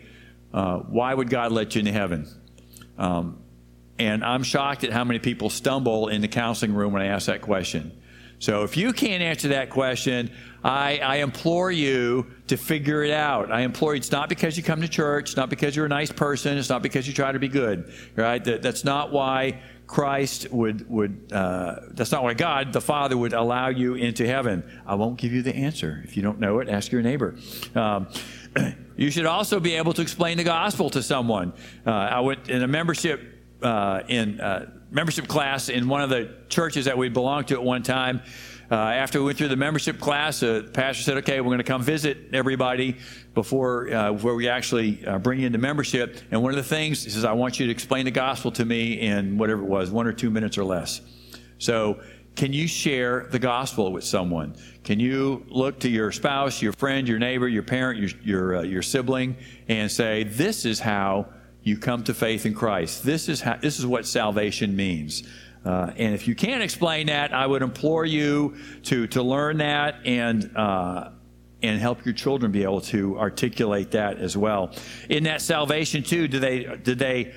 uh, 0.53 0.77
why 0.77 1.15
would 1.15 1.31
God 1.31 1.53
let 1.53 1.75
you 1.75 1.79
into 1.79 1.91
heaven? 1.91 2.29
Um, 2.99 3.43
and 3.99 4.23
I'm 4.23 4.43
shocked 4.43 4.85
at 4.85 4.93
how 4.93 5.05
many 5.05 5.21
people 5.21 5.49
stumble 5.49 6.09
in 6.09 6.21
the 6.21 6.29
counseling 6.29 6.75
room 6.75 6.93
when 6.93 7.01
I 7.01 7.07
ask 7.07 7.25
that 7.29 7.41
question. 7.41 7.99
So 8.43 8.65
if 8.65 8.77
you 8.77 8.93
can't 8.93 9.23
answer 9.23 9.49
that 9.49 9.71
question, 9.71 10.33
I, 10.65 10.99
I, 10.99 11.17
implore 11.19 11.71
you 11.71 12.27
to 12.49 12.57
figure 12.57 13.05
it 13.05 13.13
out. 13.13 13.53
I 13.53 13.61
implore 13.61 13.95
you, 13.95 13.99
it's 13.99 14.11
not 14.11 14.29
because 14.29 14.57
you 14.57 14.65
come 14.65 14.81
to 14.81 14.89
church, 14.89 15.31
it's 15.31 15.37
not 15.37 15.49
because 15.49 15.77
you're 15.77 15.87
a 15.87 15.89
nice 15.89 16.11
person, 16.11 16.59
it's 16.59 16.69
not 16.69 16.83
because 16.83 17.07
you 17.07 17.15
try 17.15 17.31
to 17.31 17.39
be 17.39 17.47
good, 17.47 17.93
right? 18.17 18.43
That, 18.43 18.61
that's 18.61 18.83
not 18.83 19.13
why 19.13 19.63
Christ 19.87 20.51
would, 20.51 20.91
would 20.91 21.33
uh, 21.33 21.83
that's 21.91 22.11
not 22.11 22.25
why 22.25 22.35
God, 22.35 22.73
the 22.73 22.81
Father, 22.81 23.17
would 23.17 23.33
allow 23.33 23.69
you 23.69 23.95
into 23.95 24.27
heaven. 24.27 24.69
I 24.89 24.97
won't 24.97 25.19
give 25.19 25.33
you 25.33 25.43
the 25.43 25.55
answer. 25.55 26.03
If 26.03 26.17
you 26.17 26.25
don't 26.25 26.41
know 26.41 26.59
it, 26.59 26.69
ask 26.69 26.91
your 26.91 27.03
neighbor. 27.03 27.37
Um, 27.77 28.09
you 28.97 29.13
should 29.13 29.27
also 29.27 29.61
be 29.61 29.75
able 29.75 29.93
to 29.93 30.03
explain 30.03 30.37
the 30.37 30.45
gospel 30.45 30.91
to 30.91 31.03
someone. 31.05 31.53
Uh, 31.87 31.91
I 31.93 32.19
went 32.19 32.49
in 32.49 32.65
a 32.65 32.69
membership 32.69 33.21
uh, 33.63 34.03
in 34.09 34.41
uh, 34.41 34.82
membership 34.93 35.27
class 35.27 35.69
in 35.71 35.89
one 35.89 36.03
of 36.03 36.11
the 36.11 36.35
churches 36.49 36.85
that 36.85 36.97
we 36.97 37.09
belonged 37.09 37.49
to 37.49 37.55
at 37.55 37.63
one 37.63 37.83
time. 37.83 38.23
Uh, 38.71 38.77
after 38.77 39.19
we 39.19 39.27
went 39.27 39.39
through 39.39 39.49
the 39.49 39.57
membership 39.57 39.99
class, 39.99 40.43
uh, 40.43 40.63
the 40.65 40.71
pastor 40.71 41.03
said, 41.03 41.17
"Okay, 41.19 41.41
we're 41.41 41.49
going 41.49 41.59
to 41.59 41.65
come 41.65 41.83
visit 41.83 42.17
everybody 42.33 42.97
before 43.35 43.93
uh, 43.93 44.13
where 44.13 44.35
we 44.35 44.49
actually 44.49 45.05
uh, 45.07 45.19
bring 45.19 45.41
you 45.41 45.47
into 45.47 45.59
membership." 45.59 46.21
And 46.31 46.43
one 46.43 46.53
of 46.53 46.57
the 46.57 46.63
things 46.63 47.05
he 47.05 47.11
says, 47.11 47.25
"I 47.25 47.33
want 47.33 47.59
you 47.59 47.67
to 47.67 47.73
explain 47.73 48.05
the 48.05 48.11
gospel 48.11 48.51
to 48.53 48.65
me 48.65 49.01
in 49.01 49.37
whatever 49.37 49.63
it 49.63 49.69
was, 49.69 49.91
one 49.91 50.07
or 50.07 50.13
two 50.13 50.31
minutes 50.31 50.57
or 50.59 50.65
less." 50.65 51.01
So. 51.59 52.01
Can 52.35 52.55
you 52.55 52.67
share 52.67 53.29
the 53.31 53.39
gospel 53.39 53.93
with 53.93 54.05
someone? 54.05 54.57
Can 54.85 54.99
you 54.99 55.45
look 55.51 55.81
to 55.81 55.89
your 55.91 56.11
spouse, 56.13 56.63
your 56.63 56.73
friend, 56.73 57.07
your 57.07 57.19
neighbor, 57.19 57.47
your 57.47 57.63
parent, 57.63 58.01
your 58.01 58.09
your, 58.25 58.57
uh, 58.57 58.63
your 58.63 58.81
sibling, 58.81 59.37
and 59.69 59.91
say, 59.93 60.25
"This 60.25 60.65
is 60.65 60.81
how 60.81 61.27
you 61.63 61.77
come 61.77 62.03
to 62.05 62.15
faith 62.15 62.47
in 62.47 62.55
Christ. 62.55 63.05
This 63.05 63.29
is 63.29 63.41
how, 63.41 63.57
this 63.57 63.79
is 63.79 63.87
what 63.87 64.07
salvation 64.07 64.75
means. 64.75 65.23
Uh, 65.65 65.93
and 65.97 66.15
if 66.15 66.27
you 66.27 66.35
can't 66.35 66.63
explain 66.63 67.07
that, 67.07 67.33
I 67.33 67.47
would 67.47 67.63
implore 67.63 68.05
you 68.05 68.57
to 68.85 69.07
to 69.09 69.23
learn 69.23 69.59
that 69.59 70.05
and 70.05 70.51
uh, 70.57 71.11
and 71.63 71.81
help 71.81 72.05
your 72.05 72.15
children 72.15 72.51
be 72.51 72.65
able 72.65 72.81
to 72.81 73.19
articulate 73.19 73.93
that 73.93 74.19
as 74.19 74.37
well. 74.37 74.75
In 75.09 75.25
that 75.25 75.41
salvation 75.41 76.03
too, 76.03 76.27
do 76.27 76.41
they 76.41 76.65
did 76.83 76.99
they 76.99 77.33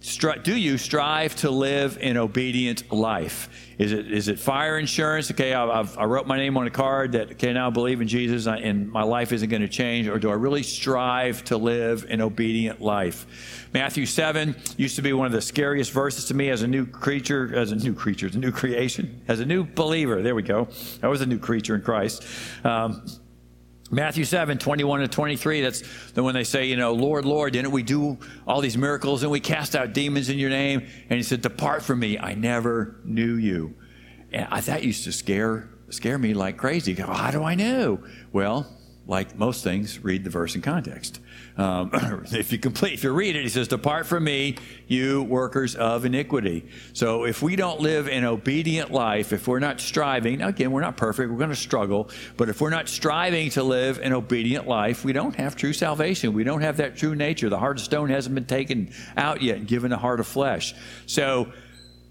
stri- 0.00 0.42
do 0.42 0.56
you 0.56 0.78
strive 0.78 1.34
to 1.36 1.50
live 1.50 1.98
an 2.00 2.16
obedient 2.16 2.90
life? 2.92 3.48
Is 3.78 3.92
it 3.92 4.10
is 4.10 4.26
it 4.26 4.40
fire 4.40 4.78
insurance? 4.78 5.30
Okay, 5.30 5.54
I, 5.54 5.64
I 5.64 6.04
wrote 6.04 6.26
my 6.26 6.36
name 6.36 6.56
on 6.56 6.66
a 6.66 6.70
card 6.70 7.12
that 7.12 7.32
okay 7.32 7.52
now 7.52 7.68
I 7.68 7.70
believe 7.70 8.00
in 8.00 8.08
Jesus 8.08 8.46
and 8.46 8.90
my 8.90 9.04
life 9.04 9.32
isn't 9.32 9.48
going 9.48 9.62
to 9.62 9.68
change, 9.68 10.08
or 10.08 10.18
do 10.18 10.30
I 10.30 10.34
really 10.34 10.64
strive 10.64 11.44
to 11.44 11.56
live 11.56 12.04
an 12.08 12.20
obedient 12.20 12.80
life? 12.80 13.68
Matthew 13.72 14.06
seven 14.06 14.56
used 14.76 14.96
to 14.96 15.02
be 15.02 15.12
one 15.12 15.26
of 15.26 15.32
the 15.32 15.40
scariest 15.40 15.92
verses 15.92 16.24
to 16.26 16.34
me 16.34 16.50
as 16.50 16.62
a 16.62 16.66
new 16.66 16.86
creature, 16.86 17.54
as 17.54 17.70
a 17.70 17.76
new 17.76 17.94
creature, 17.94 18.26
as 18.26 18.34
a 18.34 18.38
new 18.38 18.50
creation, 18.50 19.20
as 19.28 19.40
a 19.40 19.46
new 19.46 19.64
believer. 19.64 20.22
There 20.22 20.34
we 20.34 20.42
go. 20.42 20.68
I 21.02 21.08
was 21.08 21.20
a 21.20 21.26
new 21.26 21.38
creature 21.38 21.74
in 21.74 21.82
Christ. 21.82 22.26
Um, 22.64 23.06
Matthew 23.90 24.24
7, 24.24 24.58
21 24.58 25.00
to 25.00 25.08
23, 25.08 25.62
that's 25.62 25.82
the 26.12 26.22
when 26.22 26.34
they 26.34 26.44
say, 26.44 26.66
you 26.66 26.76
know, 26.76 26.92
Lord, 26.92 27.24
Lord, 27.24 27.54
didn't 27.54 27.70
we 27.70 27.82
do 27.82 28.18
all 28.46 28.60
these 28.60 28.76
miracles 28.76 29.22
and 29.22 29.32
we 29.32 29.40
cast 29.40 29.74
out 29.74 29.94
demons 29.94 30.28
in 30.28 30.38
your 30.38 30.50
name? 30.50 30.86
And 31.08 31.16
he 31.16 31.22
said, 31.22 31.40
Depart 31.40 31.82
from 31.82 31.98
me, 31.98 32.18
I 32.18 32.34
never 32.34 32.96
knew 33.04 33.34
you. 33.34 33.74
And 34.30 34.46
I, 34.50 34.60
that 34.60 34.84
used 34.84 35.04
to 35.04 35.12
scare 35.12 35.70
scare 35.90 36.18
me 36.18 36.34
like 36.34 36.56
crazy. 36.56 36.94
How 36.94 37.30
do 37.30 37.42
I 37.42 37.54
know? 37.54 38.00
Well, 38.32 38.66
like 39.06 39.36
most 39.38 39.64
things, 39.64 39.98
read 40.00 40.24
the 40.24 40.30
verse 40.30 40.54
in 40.54 40.60
context. 40.60 41.20
Um, 41.58 41.90
if 42.32 42.52
you 42.52 42.58
complete, 42.58 42.94
if 42.94 43.04
you 43.04 43.12
read 43.12 43.36
it, 43.36 43.42
he 43.42 43.48
says, 43.48 43.68
"Depart 43.68 44.06
from 44.06 44.24
me, 44.24 44.56
you 44.86 45.24
workers 45.24 45.74
of 45.74 46.04
iniquity." 46.04 46.64
So 46.92 47.24
if 47.24 47.42
we 47.42 47.56
don't 47.56 47.80
live 47.80 48.08
an 48.08 48.24
obedient 48.24 48.92
life, 48.92 49.32
if 49.32 49.48
we're 49.48 49.58
not 49.58 49.80
striving, 49.80 50.40
again, 50.40 50.70
we're 50.70 50.80
not 50.80 50.96
perfect, 50.96 51.30
we're 51.30 51.36
going 51.36 51.50
to 51.50 51.56
struggle, 51.56 52.08
but 52.36 52.48
if 52.48 52.60
we're 52.60 52.70
not 52.70 52.88
striving 52.88 53.50
to 53.50 53.64
live 53.64 53.98
an 53.98 54.12
obedient 54.12 54.68
life, 54.68 55.04
we 55.04 55.12
don't 55.12 55.34
have 55.34 55.56
true 55.56 55.72
salvation. 55.72 56.32
We 56.32 56.44
don't 56.44 56.62
have 56.62 56.76
that 56.76 56.96
true 56.96 57.16
nature. 57.16 57.48
The 57.48 57.58
heart 57.58 57.78
of 57.78 57.84
stone 57.84 58.08
hasn't 58.08 58.36
been 58.36 58.46
taken 58.46 58.92
out 59.16 59.42
yet 59.42 59.56
and 59.58 59.66
given 59.66 59.92
a 59.92 59.98
heart 59.98 60.20
of 60.20 60.28
flesh. 60.28 60.74
So 61.06 61.52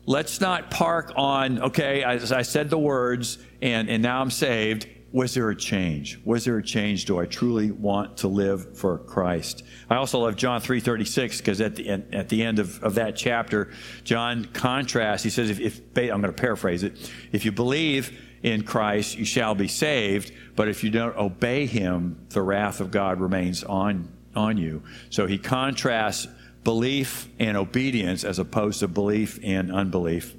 let's 0.05 0.41
not 0.41 0.69
park 0.69 1.13
on, 1.15 1.61
okay, 1.61 2.03
as 2.03 2.33
I 2.33 2.41
said 2.41 2.69
the 2.69 2.77
words, 2.77 3.37
and, 3.61 3.89
and 3.89 4.03
now 4.03 4.19
I'm 4.19 4.31
saved 4.31 4.87
was 5.17 5.33
there 5.33 5.49
a 5.49 5.55
change? 5.55 6.19
Was 6.25 6.45
there 6.45 6.59
a 6.59 6.63
change? 6.63 7.05
Do 7.05 7.19
I 7.19 7.25
truly 7.25 7.71
want 7.71 8.17
to 8.17 8.27
live 8.27 8.77
for 8.77 8.99
Christ? 8.99 9.63
I 9.89 9.95
also 9.95 10.19
love 10.19 10.35
John 10.35 10.61
3.36 10.61 11.39
because 11.39 11.59
at 11.59 11.75
the, 11.75 11.89
end, 11.89 12.13
at 12.13 12.29
the 12.29 12.43
end 12.43 12.59
of, 12.59 12.83
of 12.83 12.93
that 12.95 13.15
chapter, 13.15 13.71
John 14.03 14.45
contrasts, 14.45 15.23
he 15.23 15.31
says, 15.31 15.49
if, 15.49 15.59
if 15.59 15.81
I'm 15.97 16.21
going 16.21 16.21
to 16.21 16.33
paraphrase 16.33 16.83
it, 16.83 17.11
if 17.31 17.45
you 17.45 17.51
believe 17.51 18.15
in 18.43 18.61
Christ, 18.61 19.17
you 19.17 19.25
shall 19.25 19.55
be 19.55 19.67
saved, 19.67 20.31
but 20.55 20.67
if 20.67 20.83
you 20.83 20.91
don't 20.91 21.17
obey 21.17 21.65
him, 21.65 22.27
the 22.29 22.43
wrath 22.43 22.79
of 22.79 22.91
God 22.91 23.19
remains 23.19 23.63
on, 23.63 24.15
on 24.35 24.57
you. 24.57 24.83
So 25.09 25.25
he 25.25 25.39
contrasts 25.39 26.27
belief 26.63 27.27
and 27.39 27.57
obedience 27.57 28.23
as 28.23 28.37
opposed 28.37 28.81
to 28.81 28.87
belief 28.87 29.39
and 29.41 29.73
unbelief. 29.73 30.35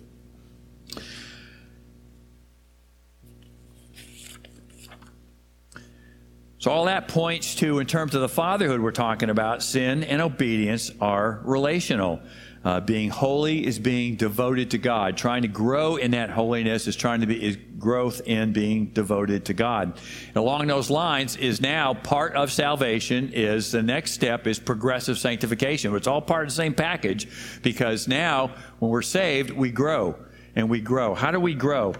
So, 6.68 6.74
all 6.74 6.84
that 6.84 7.08
points 7.08 7.54
to, 7.54 7.78
in 7.78 7.86
terms 7.86 8.14
of 8.14 8.20
the 8.20 8.28
fatherhood 8.28 8.82
we're 8.82 8.92
talking 8.92 9.30
about, 9.30 9.62
sin 9.62 10.04
and 10.04 10.20
obedience 10.20 10.90
are 11.00 11.40
relational. 11.44 12.20
Uh, 12.62 12.78
being 12.80 13.08
holy 13.08 13.66
is 13.66 13.78
being 13.78 14.16
devoted 14.16 14.72
to 14.72 14.76
God. 14.76 15.16
Trying 15.16 15.40
to 15.42 15.48
grow 15.48 15.96
in 15.96 16.10
that 16.10 16.28
holiness 16.28 16.86
is 16.86 16.94
trying 16.94 17.22
to 17.22 17.26
be 17.26 17.42
is 17.42 17.56
growth 17.78 18.20
in 18.26 18.52
being 18.52 18.88
devoted 18.88 19.46
to 19.46 19.54
God. 19.54 19.98
And 20.26 20.36
along 20.36 20.66
those 20.66 20.90
lines 20.90 21.38
is 21.38 21.62
now 21.62 21.94
part 21.94 22.34
of 22.34 22.52
salvation. 22.52 23.32
Is 23.32 23.72
the 23.72 23.82
next 23.82 24.12
step 24.12 24.46
is 24.46 24.58
progressive 24.58 25.16
sanctification. 25.16 25.96
It's 25.96 26.06
all 26.06 26.20
part 26.20 26.42
of 26.42 26.48
the 26.50 26.56
same 26.56 26.74
package 26.74 27.28
because 27.62 28.06
now 28.06 28.50
when 28.78 28.90
we're 28.90 29.00
saved, 29.00 29.52
we 29.52 29.70
grow 29.70 30.16
and 30.54 30.68
we 30.68 30.82
grow. 30.82 31.14
How 31.14 31.30
do 31.30 31.40
we 31.40 31.54
grow? 31.54 31.94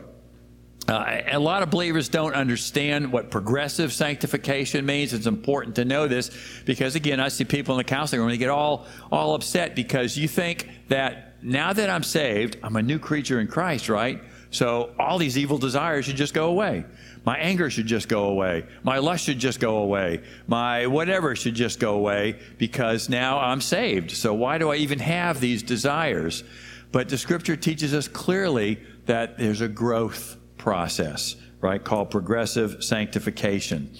Uh, 0.89 1.21
a 1.31 1.39
lot 1.39 1.63
of 1.63 1.69
believers 1.69 2.09
don't 2.09 2.33
understand 2.33 3.13
what 3.13 3.31
progressive 3.31 3.93
sanctification 3.93 4.87
means. 4.87 5.13
It's 5.13 5.27
important 5.27 5.77
to 5.77 5.85
know 5.85 6.09
this 6.09 6.31
because, 6.65 6.95
again, 6.95 7.21
I 7.21 7.29
see 7.29 7.45
people 7.45 7.75
in 7.75 7.79
the 7.79 7.85
counseling 7.85 8.23
room, 8.23 8.31
they 8.31 8.39
get 8.39 8.49
all, 8.49 8.87
all 9.13 9.35
upset 9.35 9.77
because 9.77 10.17
you 10.17 10.27
think 10.27 10.67
that 10.89 11.35
now 11.43 11.75
that 11.75 11.91
I'm 11.91 12.03
saved, 12.03 12.57
I'm 12.63 12.77
a 12.77 12.83
new 12.83 12.99
creature 12.99 13.39
in 13.39 13.49
Christ, 13.49 13.91
right? 13.91 14.23
So 14.51 14.95
all 14.99 15.19
these 15.19 15.37
evil 15.37 15.59
desires 15.59 16.07
should 16.07 16.17
just 16.17 16.33
go 16.33 16.49
away. 16.49 16.87
My 17.23 17.37
anger 17.37 17.69
should 17.69 17.87
just 17.87 18.09
go 18.09 18.25
away. 18.25 18.65
My 18.83 18.97
lust 18.97 19.25
should 19.25 19.39
just 19.39 19.61
go 19.61 19.77
away. 19.79 20.23
My 20.47 20.87
whatever 20.87 21.37
should 21.37 21.55
just 21.55 21.81
go 21.81 21.97
away 21.97 22.39
because 22.57 23.11
now 23.11 23.39
I'm 23.39 23.61
saved. 23.61 24.13
So 24.13 24.33
why 24.33 24.57
do 24.57 24.71
I 24.71 24.77
even 24.77 25.01
have 25.01 25.39
these 25.39 25.63
desires? 25.63 26.45
But 26.93 27.11
the 27.11 27.19
scripture 27.19 27.57
teaches 27.57 27.93
us 27.93 28.09
clearly 28.09 28.81
that 29.05 29.37
there's 29.37 29.61
a 29.61 29.69
growth 29.69 30.39
process, 30.69 31.35
right, 31.63 31.83
called 31.83 32.11
progressive 32.11 32.85
sanctification. 32.85 33.91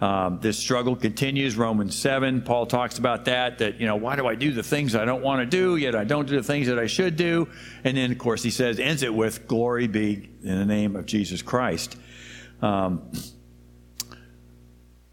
Um, 0.00 0.38
this 0.40 0.56
struggle 0.56 0.96
continues. 0.96 1.56
Romans 1.56 1.94
7, 1.94 2.40
Paul 2.40 2.64
talks 2.64 2.96
about 2.96 3.26
that, 3.26 3.58
that, 3.58 3.78
you 3.78 3.86
know, 3.86 3.96
why 3.96 4.16
do 4.16 4.26
I 4.26 4.34
do 4.34 4.50
the 4.50 4.62
things 4.62 4.94
I 4.94 5.04
don't 5.04 5.20
want 5.20 5.42
to 5.42 5.46
do, 5.46 5.76
yet 5.76 5.94
I 5.94 6.04
don't 6.04 6.26
do 6.26 6.34
the 6.34 6.42
things 6.42 6.68
that 6.68 6.78
I 6.78 6.86
should 6.86 7.16
do? 7.16 7.50
And 7.84 7.98
then, 7.98 8.12
of 8.12 8.16
course, 8.16 8.42
he 8.42 8.48
says, 8.48 8.80
ends 8.80 9.02
it 9.02 9.12
with, 9.12 9.46
glory 9.46 9.88
be 9.88 10.30
in 10.42 10.58
the 10.58 10.64
name 10.64 10.96
of 10.96 11.04
Jesus 11.04 11.42
Christ. 11.42 11.98
Um, 12.62 13.12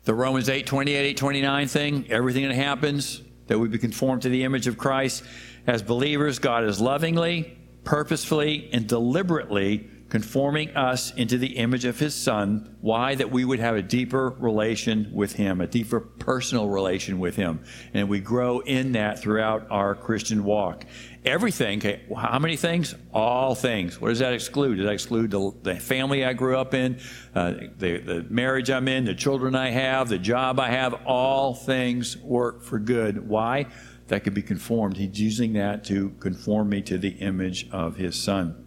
the 0.05 0.13
Romans 0.13 0.47
8, 0.47 0.65
28, 0.65 1.05
8, 1.05 1.17
29 1.17 1.67
thing, 1.67 2.05
everything 2.09 2.47
that 2.47 2.55
happens, 2.55 3.21
that 3.47 3.59
we 3.59 3.67
be 3.67 3.77
conformed 3.77 4.21
to 4.21 4.29
the 4.29 4.45
image 4.45 4.67
of 4.67 4.77
Christ. 4.77 5.23
As 5.67 5.81
believers, 5.81 6.39
God 6.39 6.63
is 6.63 6.79
lovingly, 6.79 7.57
purposefully, 7.83 8.69
and 8.71 8.87
deliberately 8.87 9.89
conforming 10.13 10.69
us 10.75 11.11
into 11.15 11.39
the 11.39 11.57
image 11.57 11.85
of 11.85 11.97
his 11.97 12.13
son. 12.13 12.77
Why? 12.81 13.15
That 13.15 13.31
we 13.31 13.43
would 13.43 13.57
have 13.57 13.75
a 13.75 13.81
deeper 13.81 14.29
relation 14.37 15.09
with 15.11 15.33
him, 15.33 15.59
a 15.59 15.65
deeper 15.65 15.99
personal 15.99 16.69
relation 16.69 17.17
with 17.17 17.35
him. 17.35 17.63
And 17.95 18.07
we 18.07 18.19
grow 18.19 18.59
in 18.59 18.91
that 18.91 19.17
throughout 19.17 19.65
our 19.71 19.95
Christian 19.95 20.43
walk. 20.43 20.85
Everything, 21.25 21.79
okay, 21.79 22.03
how 22.15 22.37
many 22.37 22.57
things? 22.57 22.93
All 23.11 23.55
things. 23.55 23.99
What 23.99 24.09
does 24.09 24.19
that 24.19 24.33
exclude? 24.33 24.75
Does 24.75 24.85
that 24.85 24.93
exclude 24.93 25.31
the, 25.31 25.51
the 25.63 25.79
family 25.79 26.23
I 26.23 26.33
grew 26.33 26.57
up 26.57 26.75
in, 26.75 26.99
uh, 27.33 27.53
the, 27.79 27.97
the 27.97 28.25
marriage 28.29 28.69
I'm 28.69 28.87
in, 28.87 29.05
the 29.05 29.15
children 29.15 29.55
I 29.55 29.71
have, 29.71 30.09
the 30.09 30.19
job 30.19 30.59
I 30.59 30.69
have? 30.69 30.93
All 31.07 31.55
things 31.55 32.17
work 32.17 32.61
for 32.61 32.77
good. 32.77 33.27
Why? 33.27 33.65
That 34.09 34.23
could 34.23 34.35
be 34.35 34.43
conformed. 34.43 34.95
He's 34.95 35.19
using 35.19 35.53
that 35.53 35.83
to 35.85 36.11
conform 36.19 36.69
me 36.69 36.83
to 36.83 36.99
the 36.99 37.09
image 37.09 37.67
of 37.71 37.95
his 37.95 38.15
son. 38.15 38.62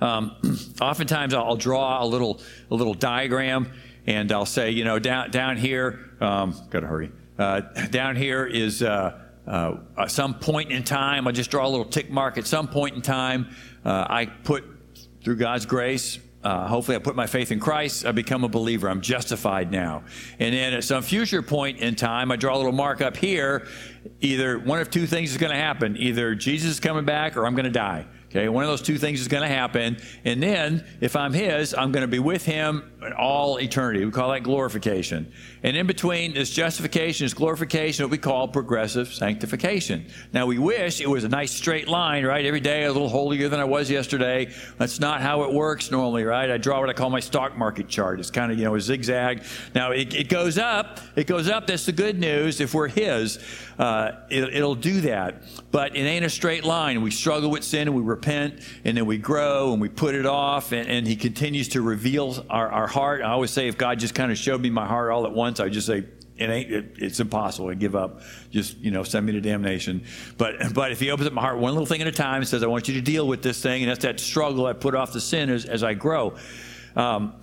Um, 0.00 0.36
oftentimes, 0.80 1.34
I'll 1.34 1.56
draw 1.56 2.02
a 2.02 2.06
little 2.06 2.40
a 2.70 2.74
little 2.74 2.94
diagram, 2.94 3.72
and 4.06 4.30
I'll 4.32 4.46
say, 4.46 4.70
you 4.70 4.84
know, 4.84 4.98
down 4.98 5.30
down 5.30 5.56
here, 5.56 6.10
um, 6.20 6.54
gotta 6.70 6.86
hurry. 6.86 7.10
Uh, 7.38 7.60
down 7.90 8.16
here 8.16 8.46
is 8.46 8.82
uh, 8.82 9.20
uh, 9.46 9.76
some 10.08 10.34
point 10.34 10.72
in 10.72 10.82
time. 10.82 11.26
I 11.26 11.32
just 11.32 11.50
draw 11.50 11.66
a 11.66 11.68
little 11.68 11.84
tick 11.84 12.10
mark 12.10 12.38
at 12.38 12.46
some 12.46 12.68
point 12.68 12.96
in 12.96 13.02
time. 13.02 13.54
Uh, 13.84 14.06
I 14.08 14.26
put 14.26 14.64
through 15.22 15.36
God's 15.36 15.66
grace. 15.66 16.18
Uh, 16.42 16.68
hopefully, 16.68 16.96
I 16.96 17.00
put 17.00 17.16
my 17.16 17.26
faith 17.26 17.50
in 17.50 17.58
Christ. 17.58 18.06
I 18.06 18.12
become 18.12 18.44
a 18.44 18.48
believer. 18.48 18.88
I'm 18.88 19.00
justified 19.00 19.72
now. 19.72 20.04
And 20.38 20.54
then 20.54 20.74
at 20.74 20.84
some 20.84 21.02
future 21.02 21.42
point 21.42 21.78
in 21.78 21.96
time, 21.96 22.30
I 22.30 22.36
draw 22.36 22.54
a 22.54 22.58
little 22.58 22.72
mark 22.72 23.00
up 23.00 23.16
here. 23.16 23.66
Either 24.20 24.58
one 24.58 24.78
of 24.78 24.88
two 24.90 25.06
things 25.06 25.32
is 25.32 25.38
going 25.38 25.50
to 25.50 25.58
happen: 25.58 25.96
either 25.96 26.34
Jesus 26.36 26.70
is 26.70 26.80
coming 26.80 27.04
back, 27.04 27.36
or 27.36 27.46
I'm 27.46 27.54
going 27.54 27.64
to 27.64 27.70
die. 27.70 28.06
Okay, 28.30 28.48
one 28.48 28.64
of 28.64 28.68
those 28.68 28.82
two 28.82 28.98
things 28.98 29.20
is 29.20 29.28
going 29.28 29.44
to 29.44 29.48
happen. 29.48 29.98
And 30.24 30.42
then, 30.42 30.84
if 31.00 31.14
I'm 31.14 31.32
His, 31.32 31.74
I'm 31.74 31.92
going 31.92 32.02
to 32.02 32.08
be 32.08 32.18
with 32.18 32.44
Him 32.44 32.90
all 33.16 33.60
eternity. 33.60 34.04
We 34.04 34.10
call 34.10 34.30
that 34.32 34.42
glorification. 34.42 35.32
And 35.62 35.76
in 35.76 35.86
between 35.86 36.34
this 36.34 36.50
justification, 36.50 37.24
this 37.24 37.34
glorification, 37.34 38.04
what 38.04 38.10
we 38.10 38.18
call 38.18 38.48
progressive 38.48 39.08
sanctification. 39.08 40.06
Now, 40.32 40.46
we 40.46 40.58
wish 40.58 41.00
it 41.00 41.08
was 41.08 41.22
a 41.22 41.28
nice 41.28 41.52
straight 41.52 41.88
line, 41.88 42.24
right? 42.24 42.44
Every 42.44 42.60
day 42.60 42.84
a 42.84 42.92
little 42.92 43.08
holier 43.08 43.48
than 43.48 43.60
I 43.60 43.64
was 43.64 43.90
yesterday. 43.90 44.52
That's 44.76 44.98
not 44.98 45.20
how 45.20 45.44
it 45.44 45.52
works 45.52 45.92
normally, 45.92 46.24
right? 46.24 46.50
I 46.50 46.58
draw 46.58 46.80
what 46.80 46.90
I 46.90 46.94
call 46.94 47.10
my 47.10 47.20
stock 47.20 47.56
market 47.56 47.88
chart. 47.88 48.18
It's 48.18 48.30
kind 48.30 48.50
of, 48.50 48.58
you 48.58 48.64
know, 48.64 48.74
a 48.74 48.80
zigzag. 48.80 49.44
Now, 49.72 49.92
it, 49.92 50.14
it 50.14 50.28
goes 50.28 50.58
up. 50.58 50.98
It 51.14 51.28
goes 51.28 51.48
up. 51.48 51.68
That's 51.68 51.86
the 51.86 51.92
good 51.92 52.18
news. 52.18 52.60
If 52.60 52.74
we're 52.74 52.88
His, 52.88 53.38
uh, 53.78 54.12
it, 54.30 54.54
it'll 54.54 54.74
do 54.74 55.00
that. 55.02 55.42
But 55.70 55.94
it 55.96 56.00
ain't 56.00 56.24
a 56.24 56.30
straight 56.30 56.64
line. 56.64 57.02
We 57.02 57.12
struggle 57.12 57.50
with 57.50 57.62
sin 57.62 57.86
and 57.88 57.96
we 57.96 58.02
repent 58.16 58.60
and 58.84 58.96
then 58.96 59.06
we 59.06 59.18
grow 59.18 59.72
and 59.72 59.80
we 59.80 59.88
put 59.88 60.14
it 60.14 60.26
off 60.26 60.72
and, 60.72 60.88
and 60.88 61.06
He 61.06 61.16
continues 61.16 61.68
to 61.68 61.82
reveal 61.82 62.44
our, 62.50 62.68
our 62.68 62.86
heart. 62.86 63.22
I 63.22 63.30
always 63.30 63.50
say 63.50 63.68
if 63.68 63.78
God 63.78 63.98
just 63.98 64.14
kind 64.14 64.32
of 64.32 64.38
showed 64.38 64.60
me 64.60 64.70
my 64.70 64.86
heart 64.86 65.10
all 65.10 65.26
at 65.26 65.32
once, 65.32 65.60
I 65.60 65.68
just 65.68 65.86
say, 65.86 66.04
it 66.36 66.50
ain't, 66.50 66.70
it, 66.70 66.92
it's 66.98 67.18
impossible. 67.18 67.70
I 67.70 67.74
give 67.74 67.96
up. 67.96 68.20
Just, 68.50 68.76
you 68.78 68.90
know, 68.90 69.02
send 69.02 69.24
me 69.24 69.32
to 69.32 69.40
damnation. 69.40 70.04
But, 70.36 70.74
but 70.74 70.92
if 70.92 71.00
he 71.00 71.10
opens 71.10 71.26
up 71.26 71.32
my 71.32 71.40
heart 71.40 71.58
one 71.58 71.72
little 71.72 71.86
thing 71.86 72.02
at 72.02 72.06
a 72.08 72.12
time 72.12 72.36
and 72.36 72.48
says, 72.48 72.62
I 72.62 72.66
want 72.66 72.88
you 72.88 72.94
to 72.94 73.00
deal 73.00 73.26
with 73.26 73.42
this 73.42 73.62
thing, 73.62 73.82
and 73.82 73.90
that's 73.90 74.02
that 74.02 74.20
struggle 74.20 74.66
I 74.66 74.74
put 74.74 74.94
off 74.94 75.12
the 75.12 75.20
sin 75.20 75.48
as, 75.48 75.64
as 75.64 75.82
I 75.82 75.94
grow. 75.94 76.36
Um, 76.94 77.34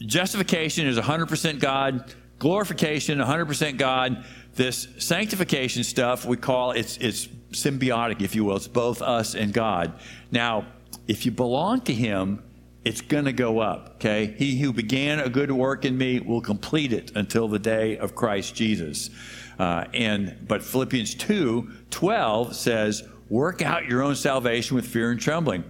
justification 0.00 0.86
is 0.86 0.98
100% 0.98 1.60
God. 1.60 2.12
Glorification, 2.38 3.18
100% 3.18 3.78
God. 3.78 4.24
This 4.54 4.88
sanctification 4.98 5.84
stuff 5.84 6.24
we 6.24 6.38
call 6.38 6.72
it's 6.72 6.96
it's 6.96 7.28
symbiotic, 7.56 8.22
if 8.22 8.34
you 8.34 8.44
will. 8.44 8.56
It's 8.56 8.68
both 8.68 9.02
us 9.02 9.34
and 9.34 9.52
God. 9.52 9.92
Now, 10.30 10.66
if 11.08 11.24
you 11.26 11.32
belong 11.32 11.80
to 11.82 11.92
Him, 11.92 12.42
it's 12.84 13.00
going 13.00 13.24
to 13.24 13.32
go 13.32 13.58
up, 13.58 13.94
okay? 13.96 14.34
He 14.38 14.60
who 14.60 14.72
began 14.72 15.18
a 15.18 15.28
good 15.28 15.50
work 15.50 15.84
in 15.84 15.98
me 15.98 16.20
will 16.20 16.40
complete 16.40 16.92
it 16.92 17.10
until 17.16 17.48
the 17.48 17.58
day 17.58 17.98
of 17.98 18.14
Christ 18.14 18.54
Jesus. 18.54 19.10
Uh, 19.58 19.86
and 19.92 20.36
but 20.46 20.62
Philippians 20.62 21.14
2 21.16 21.68
12 21.90 22.54
says, 22.54 23.02
Work 23.28 23.60
out 23.60 23.86
your 23.86 24.02
own 24.02 24.14
salvation 24.14 24.76
with 24.76 24.86
fear 24.86 25.10
and 25.10 25.20
trembling. 25.20 25.64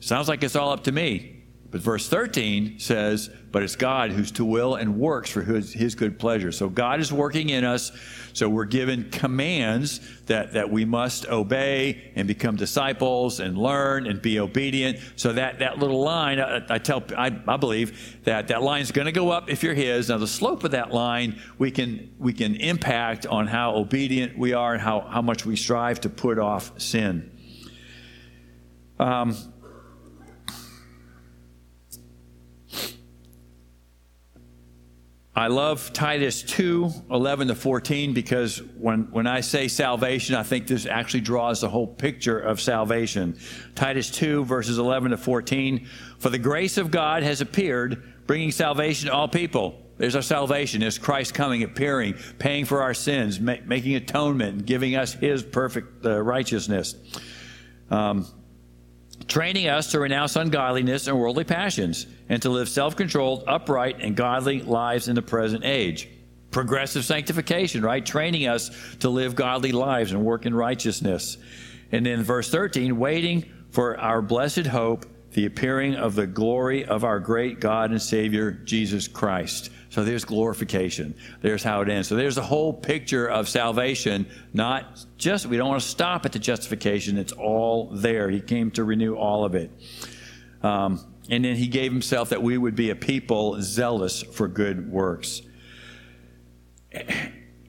Sounds 0.00 0.28
like 0.28 0.42
it's 0.42 0.56
all 0.56 0.70
up 0.70 0.84
to 0.84 0.92
me. 0.92 1.37
But 1.70 1.82
verse 1.82 2.08
13 2.08 2.78
says, 2.78 3.28
But 3.52 3.62
it's 3.62 3.76
God 3.76 4.10
who's 4.10 4.30
to 4.32 4.44
will 4.44 4.76
and 4.76 4.98
works 4.98 5.28
for 5.28 5.42
his, 5.42 5.70
his, 5.70 5.94
good 5.94 6.18
pleasure. 6.18 6.50
So 6.50 6.70
God 6.70 6.98
is 6.98 7.12
working 7.12 7.50
in 7.50 7.62
us. 7.62 7.92
So 8.32 8.48
we're 8.48 8.64
given 8.64 9.10
commands 9.10 10.00
that, 10.26 10.54
that 10.54 10.70
we 10.70 10.86
must 10.86 11.26
obey 11.26 12.10
and 12.14 12.26
become 12.26 12.56
disciples 12.56 13.40
and 13.40 13.58
learn 13.58 14.06
and 14.06 14.22
be 14.22 14.40
obedient. 14.40 14.98
So 15.16 15.34
that, 15.34 15.58
that 15.58 15.78
little 15.78 16.00
line, 16.00 16.40
I, 16.40 16.64
I 16.70 16.78
tell, 16.78 17.02
I, 17.14 17.26
I 17.46 17.56
believe 17.58 18.24
that 18.24 18.48
that 18.48 18.62
line 18.62 18.80
is 18.80 18.90
going 18.90 19.06
to 19.06 19.12
go 19.12 19.30
up 19.30 19.50
if 19.50 19.62
you're 19.62 19.74
His. 19.74 20.08
Now, 20.08 20.16
the 20.16 20.26
slope 20.26 20.64
of 20.64 20.70
that 20.70 20.94
line, 20.94 21.38
we 21.58 21.70
can, 21.70 22.14
we 22.18 22.32
can 22.32 22.56
impact 22.56 23.26
on 23.26 23.46
how 23.46 23.74
obedient 23.74 24.38
we 24.38 24.54
are 24.54 24.72
and 24.72 24.80
how, 24.80 25.00
how 25.00 25.20
much 25.20 25.44
we 25.44 25.54
strive 25.54 26.00
to 26.00 26.08
put 26.08 26.38
off 26.38 26.80
sin. 26.80 27.30
Um, 28.98 29.36
I 35.38 35.46
love 35.46 35.92
Titus 35.92 36.42
2 36.42 36.90
11 37.12 37.46
to 37.46 37.54
14 37.54 38.12
because 38.12 38.60
when, 38.76 39.02
when 39.12 39.28
I 39.28 39.40
say 39.40 39.68
salvation, 39.68 40.34
I 40.34 40.42
think 40.42 40.66
this 40.66 40.84
actually 40.84 41.20
draws 41.20 41.60
the 41.60 41.68
whole 41.68 41.86
picture 41.86 42.40
of 42.40 42.60
salvation. 42.60 43.38
Titus 43.76 44.10
2, 44.10 44.44
verses 44.44 44.78
11 44.78 45.12
to 45.12 45.16
14. 45.16 45.86
For 46.18 46.28
the 46.28 46.38
grace 46.38 46.76
of 46.76 46.90
God 46.90 47.22
has 47.22 47.40
appeared, 47.40 48.26
bringing 48.26 48.50
salvation 48.50 49.10
to 49.10 49.14
all 49.14 49.28
people. 49.28 49.80
There's 49.96 50.16
our 50.16 50.22
salvation. 50.22 50.80
There's 50.80 50.98
Christ 50.98 51.34
coming, 51.34 51.62
appearing, 51.62 52.14
paying 52.40 52.64
for 52.64 52.82
our 52.82 52.92
sins, 52.92 53.38
ma- 53.38 53.58
making 53.64 53.94
atonement, 53.94 54.66
giving 54.66 54.96
us 54.96 55.12
his 55.12 55.44
perfect 55.44 56.04
uh, 56.04 56.20
righteousness. 56.20 56.96
Um, 57.92 58.26
training 59.28 59.68
us 59.68 59.92
to 59.92 60.00
renounce 60.00 60.36
ungodliness 60.36 61.06
and 61.06 61.18
worldly 61.18 61.44
passions, 61.44 62.06
and 62.28 62.42
to 62.42 62.50
live 62.50 62.68
self 62.68 62.96
controlled, 62.96 63.44
upright, 63.46 64.00
and 64.00 64.16
godly 64.16 64.62
lives 64.62 65.08
in 65.08 65.14
the 65.14 65.22
present 65.22 65.64
age. 65.64 66.08
Progressive 66.50 67.04
sanctification, 67.04 67.82
right? 67.82 68.04
Training 68.04 68.48
us 68.48 68.70
to 69.00 69.10
live 69.10 69.34
godly 69.34 69.72
lives 69.72 70.12
and 70.12 70.24
work 70.24 70.46
in 70.46 70.54
righteousness. 70.54 71.36
And 71.92 72.04
then 72.06 72.22
verse 72.22 72.50
13, 72.50 72.98
waiting 72.98 73.44
for 73.70 73.98
our 73.98 74.22
blessed 74.22 74.66
hope, 74.66 75.06
the 75.32 75.44
appearing 75.44 75.94
of 75.94 76.14
the 76.14 76.26
glory 76.26 76.86
of 76.86 77.04
our 77.04 77.20
great 77.20 77.60
God 77.60 77.90
and 77.90 78.00
Savior, 78.00 78.50
Jesus 78.50 79.06
Christ. 79.08 79.70
So 79.90 80.04
there's 80.04 80.24
glorification. 80.24 81.14
There's 81.40 81.62
how 81.62 81.80
it 81.80 81.88
ends. 81.88 82.08
So 82.08 82.16
there's 82.16 82.36
a 82.36 82.42
whole 82.42 82.72
picture 82.72 83.26
of 83.26 83.48
salvation, 83.48 84.26
not 84.52 85.04
just, 85.16 85.46
we 85.46 85.56
don't 85.56 85.68
want 85.68 85.80
to 85.80 85.88
stop 85.88 86.26
at 86.26 86.32
the 86.32 86.38
justification. 86.38 87.16
It's 87.16 87.32
all 87.32 87.90
there. 87.92 88.28
He 88.28 88.40
came 88.40 88.70
to 88.72 88.84
renew 88.84 89.14
all 89.14 89.44
of 89.44 89.54
it. 89.54 89.70
Um, 90.62 91.04
and 91.30 91.44
then 91.44 91.56
he 91.56 91.68
gave 91.68 91.92
himself 91.92 92.30
that 92.30 92.42
we 92.42 92.58
would 92.58 92.74
be 92.74 92.90
a 92.90 92.96
people 92.96 93.60
zealous 93.62 94.22
for 94.22 94.48
good 94.48 94.90
works. 94.90 95.42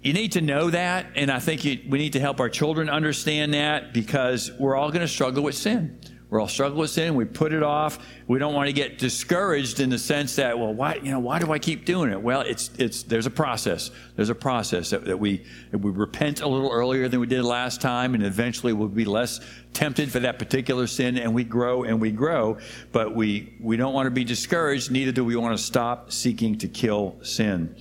You 0.01 0.13
need 0.13 0.33
to 0.33 0.41
know 0.41 0.69
that, 0.69 1.07
and 1.15 1.29
I 1.29 1.39
think 1.39 1.65
you, 1.65 1.81
we 1.89 1.97
need 1.97 2.13
to 2.13 2.21
help 2.21 2.39
our 2.39 2.49
children 2.49 2.89
understand 2.89 3.53
that 3.53 3.93
because 3.93 4.49
we're 4.57 4.75
all 4.75 4.91
going 4.91 5.01
to 5.01 5.09
struggle 5.09 5.43
with 5.43 5.55
sin. 5.55 5.99
We're 6.29 6.39
all 6.39 6.47
struggling 6.47 6.81
with 6.81 6.91
sin. 6.91 7.15
We 7.15 7.25
put 7.25 7.53
it 7.53 7.63
off. 7.63 7.97
We 8.27 8.37
don't 8.37 8.53
want 8.53 8.67
to 8.67 8.73
get 8.73 8.99
discouraged 8.99 9.79
in 9.79 9.89
the 9.89 9.97
sense 9.97 10.35
that, 10.35 10.59
well, 10.59 10.71
why, 10.71 10.99
you 11.01 11.09
know, 11.09 11.19
why 11.19 11.39
do 11.39 11.51
I 11.51 11.57
keep 11.57 11.85
doing 11.85 12.11
it? 12.11 12.21
Well, 12.21 12.41
it's, 12.41 12.69
it's, 12.77 13.01
there's 13.01 13.25
a 13.25 13.31
process. 13.31 13.89
There's 14.15 14.29
a 14.29 14.35
process 14.35 14.91
that, 14.91 15.05
that 15.05 15.17
we, 15.17 15.43
that 15.71 15.79
we 15.79 15.89
repent 15.89 16.41
a 16.41 16.47
little 16.47 16.69
earlier 16.69 17.07
than 17.07 17.19
we 17.19 17.25
did 17.25 17.43
last 17.43 17.81
time, 17.81 18.13
and 18.13 18.23
eventually 18.23 18.73
we'll 18.73 18.89
be 18.89 19.05
less 19.05 19.39
tempted 19.73 20.11
for 20.11 20.19
that 20.19 20.37
particular 20.37 20.85
sin, 20.85 21.17
and 21.17 21.33
we 21.33 21.43
grow 21.43 21.83
and 21.83 21.99
we 21.99 22.11
grow. 22.11 22.59
But 22.91 23.15
we, 23.15 23.55
we 23.59 23.75
don't 23.75 23.93
want 23.95 24.05
to 24.05 24.11
be 24.11 24.23
discouraged. 24.23 24.91
Neither 24.91 25.11
do 25.11 25.25
we 25.25 25.35
want 25.35 25.57
to 25.57 25.63
stop 25.63 26.11
seeking 26.11 26.59
to 26.59 26.67
kill 26.67 27.17
sin. 27.23 27.75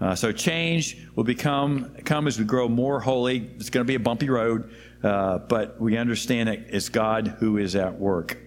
Uh, 0.00 0.14
so 0.14 0.32
change 0.32 0.98
will 1.14 1.24
become 1.24 1.94
come 2.04 2.26
as 2.26 2.38
we 2.38 2.44
grow 2.44 2.68
more 2.68 3.00
holy. 3.00 3.48
It's 3.56 3.70
going 3.70 3.86
to 3.86 3.88
be 3.88 3.94
a 3.94 4.00
bumpy 4.00 4.28
road. 4.28 4.70
Uh, 5.04 5.38
but 5.38 5.78
we 5.78 5.98
understand 5.98 6.48
it's 6.48 6.88
God 6.88 7.28
who 7.38 7.58
is 7.58 7.76
at 7.76 7.98
work. 8.00 8.38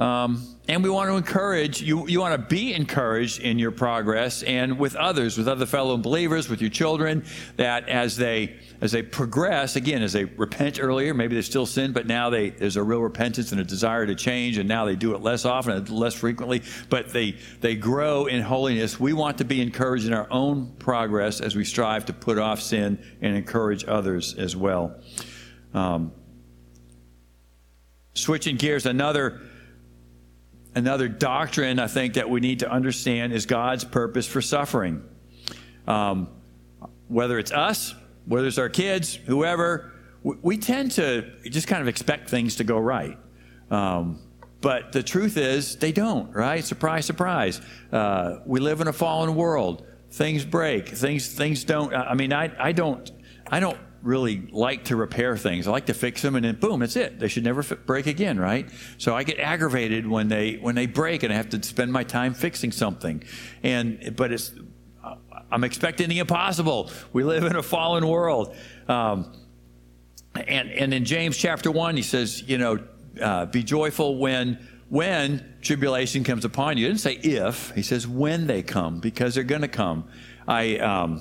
Um, 0.00 0.56
and 0.66 0.82
we 0.82 0.88
want 0.88 1.10
to 1.10 1.16
encourage 1.16 1.82
you, 1.82 2.08
you 2.08 2.20
want 2.20 2.32
to 2.32 2.46
be 2.46 2.72
encouraged 2.72 3.40
in 3.40 3.58
your 3.58 3.70
progress 3.70 4.42
and 4.42 4.78
with 4.78 4.96
others, 4.96 5.36
with 5.36 5.46
other 5.46 5.66
fellow 5.66 5.98
believers, 5.98 6.48
with 6.48 6.62
your 6.62 6.70
children, 6.70 7.22
that 7.56 7.86
as 7.86 8.16
they 8.16 8.56
as 8.80 8.92
they 8.92 9.02
progress, 9.02 9.76
again, 9.76 10.02
as 10.02 10.14
they 10.14 10.24
repent 10.24 10.78
earlier, 10.80 11.12
maybe 11.12 11.34
they 11.34 11.42
still 11.42 11.66
sin, 11.66 11.92
but 11.92 12.06
now 12.06 12.30
they 12.30 12.48
there's 12.48 12.76
a 12.76 12.82
real 12.82 13.02
repentance 13.02 13.52
and 13.52 13.60
a 13.60 13.64
desire 13.64 14.06
to 14.06 14.14
change, 14.14 14.56
and 14.56 14.66
now 14.66 14.86
they 14.86 14.96
do 14.96 15.14
it 15.14 15.20
less 15.20 15.44
often 15.44 15.72
and 15.72 15.90
less 15.90 16.14
frequently, 16.14 16.62
but 16.88 17.12
they 17.12 17.36
they 17.60 17.74
grow 17.74 18.24
in 18.24 18.40
holiness. 18.40 18.98
We 18.98 19.12
want 19.12 19.36
to 19.38 19.44
be 19.44 19.60
encouraged 19.60 20.06
in 20.06 20.14
our 20.14 20.28
own 20.30 20.76
progress 20.78 21.42
as 21.42 21.54
we 21.54 21.64
strive 21.66 22.06
to 22.06 22.14
put 22.14 22.38
off 22.38 22.62
sin 22.62 23.04
and 23.20 23.36
encourage 23.36 23.84
others 23.86 24.34
as 24.34 24.56
well. 24.56 24.98
Um, 25.74 26.12
switching 28.14 28.56
gears, 28.56 28.86
another 28.86 29.42
another 30.74 31.08
doctrine 31.08 31.78
I 31.78 31.86
think 31.86 32.14
that 32.14 32.28
we 32.28 32.40
need 32.40 32.60
to 32.60 32.70
understand 32.70 33.32
is 33.32 33.46
God's 33.46 33.84
purpose 33.84 34.26
for 34.26 34.40
suffering. 34.40 35.02
Um, 35.86 36.28
whether 37.08 37.38
it's 37.38 37.52
us, 37.52 37.94
whether 38.26 38.46
it's 38.46 38.58
our 38.58 38.68
kids, 38.68 39.14
whoever, 39.14 39.92
we, 40.22 40.36
we, 40.42 40.56
tend 40.58 40.92
to 40.92 41.28
just 41.44 41.66
kind 41.66 41.82
of 41.82 41.88
expect 41.88 42.30
things 42.30 42.56
to 42.56 42.64
go 42.64 42.78
right. 42.78 43.18
Um, 43.70 44.20
but 44.60 44.92
the 44.92 45.02
truth 45.02 45.36
is, 45.36 45.76
they 45.76 45.90
don't, 45.90 46.32
right? 46.32 46.64
Surprise, 46.64 47.06
surprise. 47.06 47.60
Uh, 47.90 48.36
we 48.44 48.60
live 48.60 48.80
in 48.80 48.88
a 48.88 48.92
fallen 48.92 49.34
world. 49.34 49.86
Things 50.10 50.44
break. 50.44 50.88
Things, 50.88 51.32
things 51.32 51.64
don't. 51.64 51.94
I 51.94 52.14
mean, 52.14 52.32
I, 52.32 52.52
I 52.58 52.72
don't, 52.72 53.10
I 53.50 53.60
don't 53.60 53.78
really 54.02 54.48
like 54.50 54.84
to 54.84 54.96
repair 54.96 55.36
things. 55.36 55.66
I 55.66 55.70
like 55.70 55.86
to 55.86 55.94
fix 55.94 56.22
them, 56.22 56.36
and 56.36 56.44
then 56.44 56.56
boom, 56.56 56.80
that's 56.80 56.96
it. 56.96 57.18
They 57.18 57.28
should 57.28 57.44
never 57.44 57.60
f- 57.60 57.78
break 57.86 58.06
again, 58.06 58.38
right? 58.38 58.68
So 58.98 59.14
I 59.14 59.24
get 59.24 59.38
aggravated 59.38 60.06
when 60.06 60.28
they 60.28 60.54
when 60.54 60.74
they 60.74 60.86
break, 60.86 61.22
and 61.22 61.32
I 61.32 61.36
have 61.36 61.50
to 61.50 61.62
spend 61.62 61.92
my 61.92 62.04
time 62.04 62.34
fixing 62.34 62.72
something. 62.72 63.22
And 63.62 64.14
but 64.16 64.32
it's 64.32 64.52
I'm 65.50 65.64
expecting 65.64 66.08
the 66.08 66.18
impossible. 66.18 66.90
We 67.12 67.24
live 67.24 67.44
in 67.44 67.56
a 67.56 67.62
fallen 67.62 68.06
world. 68.06 68.54
Um, 68.88 69.32
and 70.34 70.70
and 70.70 70.94
in 70.94 71.04
James 71.04 71.36
chapter 71.36 71.70
one, 71.70 71.96
he 71.96 72.02
says, 72.02 72.42
you 72.48 72.58
know, 72.58 72.78
uh, 73.20 73.46
be 73.46 73.62
joyful 73.62 74.18
when 74.18 74.66
when 74.88 75.56
tribulation 75.60 76.24
comes 76.24 76.44
upon 76.44 76.76
you. 76.76 76.84
He 76.84 76.88
didn't 76.88 77.00
say 77.00 77.14
if. 77.14 77.70
He 77.72 77.82
says 77.82 78.06
when 78.06 78.46
they 78.46 78.62
come 78.62 79.00
because 79.00 79.34
they're 79.34 79.44
going 79.44 79.62
to 79.62 79.68
come. 79.68 80.08
I 80.46 80.78
um, 80.78 81.20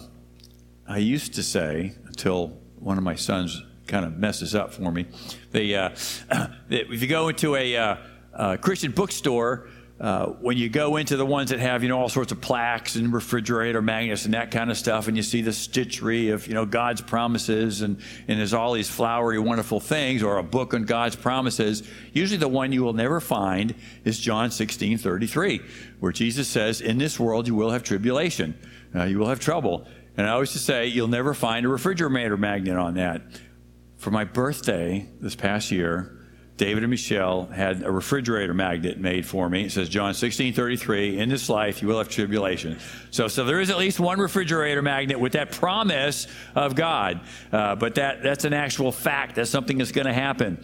I 0.87 0.97
used 0.97 1.33
to 1.35 1.43
say 1.43 1.93
until 2.05 2.57
one 2.79 2.97
of 2.97 3.03
my 3.03 3.15
sons 3.15 3.61
kind 3.87 4.05
of 4.05 4.17
messes 4.17 4.55
up 4.55 4.73
for 4.73 4.91
me. 4.91 5.05
They, 5.51 5.75
uh, 5.75 5.89
if 6.69 7.01
you 7.01 7.07
go 7.07 7.29
into 7.29 7.55
a, 7.55 7.75
uh, 7.75 8.57
Christian 8.57 8.91
bookstore, 8.91 9.67
uh, 9.99 10.27
when 10.27 10.55
you 10.55 10.69
go 10.69 10.95
into 10.95 11.17
the 11.17 11.25
ones 11.25 11.49
that 11.49 11.59
have 11.59 11.83
you 11.83 11.89
know 11.89 11.99
all 11.99 12.07
sorts 12.07 12.31
of 12.31 12.39
plaques 12.39 12.95
and 12.95 13.11
refrigerator 13.11 13.81
magnets 13.81 14.23
and 14.23 14.33
that 14.33 14.49
kind 14.49 14.71
of 14.71 14.77
stuff, 14.77 15.09
and 15.09 15.17
you 15.17 15.23
see 15.23 15.41
the 15.41 15.51
stitchery 15.51 16.33
of 16.33 16.47
you 16.47 16.53
know 16.53 16.65
God's 16.65 17.01
promises 17.01 17.81
and 17.81 17.99
and 18.29 18.39
there's 18.39 18.53
all 18.53 18.71
these 18.71 18.89
flowery 18.89 19.39
wonderful 19.39 19.81
things, 19.81 20.23
or 20.23 20.37
a 20.37 20.43
book 20.43 20.73
on 20.73 20.85
God's 20.85 21.17
promises. 21.17 21.83
Usually, 22.13 22.37
the 22.37 22.47
one 22.47 22.71
you 22.71 22.81
will 22.81 22.93
never 22.93 23.19
find 23.19 23.75
is 24.05 24.17
John 24.19 24.51
16:33, 24.51 25.61
where 25.99 26.13
Jesus 26.13 26.47
says, 26.47 26.79
"In 26.79 26.97
this 26.97 27.19
world 27.19 27.45
you 27.45 27.55
will 27.55 27.71
have 27.71 27.83
tribulation, 27.83 28.57
uh, 28.95 29.03
you 29.03 29.19
will 29.19 29.27
have 29.27 29.41
trouble." 29.41 29.85
And 30.19 30.27
I 30.27 30.31
always 30.31 30.51
say, 30.51 30.87
you'll 30.87 31.07
never 31.07 31.33
find 31.33 31.65
a 31.65 31.69
refrigerator 31.69 32.35
magnet 32.35 32.75
on 32.75 32.95
that. 32.95 33.21
For 33.95 34.11
my 34.11 34.25
birthday 34.25 35.07
this 35.21 35.33
past 35.33 35.71
year, 35.71 36.27
David 36.57 36.83
and 36.83 36.89
Michelle 36.91 37.45
had 37.45 37.83
a 37.83 37.89
refrigerator 37.89 38.53
magnet 38.53 38.99
made 38.99 39.25
for 39.25 39.49
me. 39.49 39.63
It 39.63 39.71
says 39.71 39.87
John 39.87 40.13
16, 40.13 40.51
33, 40.51 41.19
in 41.19 41.29
this 41.29 41.47
life 41.47 41.81
you 41.81 41.87
will 41.87 41.99
have 41.99 42.09
tribulation. 42.09 42.79
So, 43.11 43.29
so 43.29 43.45
there 43.45 43.61
is 43.61 43.69
at 43.69 43.77
least 43.77 44.01
one 44.01 44.19
refrigerator 44.19 44.81
magnet 44.81 45.17
with 45.17 45.31
that 45.31 45.53
promise 45.53 46.27
of 46.53 46.75
God. 46.75 47.21
Uh, 47.53 47.75
but 47.75 47.95
that, 47.95 48.21
that's 48.21 48.43
an 48.43 48.51
actual 48.51 48.91
fact. 48.91 49.35
That's 49.35 49.49
something 49.49 49.77
that's 49.77 49.93
going 49.93 50.07
to 50.07 50.11
happen. 50.11 50.61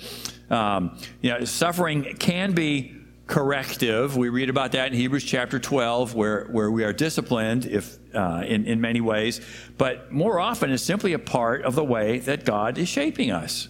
Um, 0.50 1.00
you 1.22 1.32
know, 1.32 1.46
suffering 1.46 2.18
can 2.20 2.52
be 2.52 3.05
corrective. 3.28 4.16
We 4.16 4.30
read 4.30 4.50
about 4.50 4.74
that 4.74 4.88
in 4.88 4.94
Hebrews 4.94 5.24
chapter 5.24 5.60
12, 5.60 6.14
where, 6.14 6.46
where 6.46 6.70
we 6.70 6.84
are 6.84 6.94
disciplined 6.94 7.66
if, 7.66 7.98
uh, 8.14 8.44
in, 8.46 8.66
in 8.66 8.82
many 8.82 9.02
ways. 9.02 9.42
But 9.78 10.12
more 10.12 10.40
often, 10.40 10.72
it's 10.72 10.84
simply 10.84 11.14
a 11.14 11.20
part 11.20 11.64
of 11.64 11.76
the 11.76 11.84
way 11.84 12.20
that 12.20 12.46
God 12.46 12.78
is 12.78 12.88
shaping 12.88 13.32
us. 13.32 13.68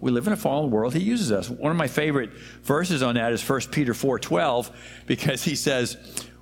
We 0.00 0.10
live 0.10 0.26
in 0.26 0.32
a 0.32 0.36
fallen 0.36 0.70
world. 0.70 0.94
He 0.94 1.02
uses 1.02 1.30
us. 1.30 1.48
One 1.48 1.70
of 1.70 1.76
my 1.76 1.86
favorite 1.86 2.32
verses 2.62 3.02
on 3.02 3.14
that 3.14 3.32
is 3.32 3.48
1 3.48 3.60
Peter 3.70 3.92
4.12, 3.92 4.72
because 5.06 5.44
he 5.44 5.54
says, 5.54 5.96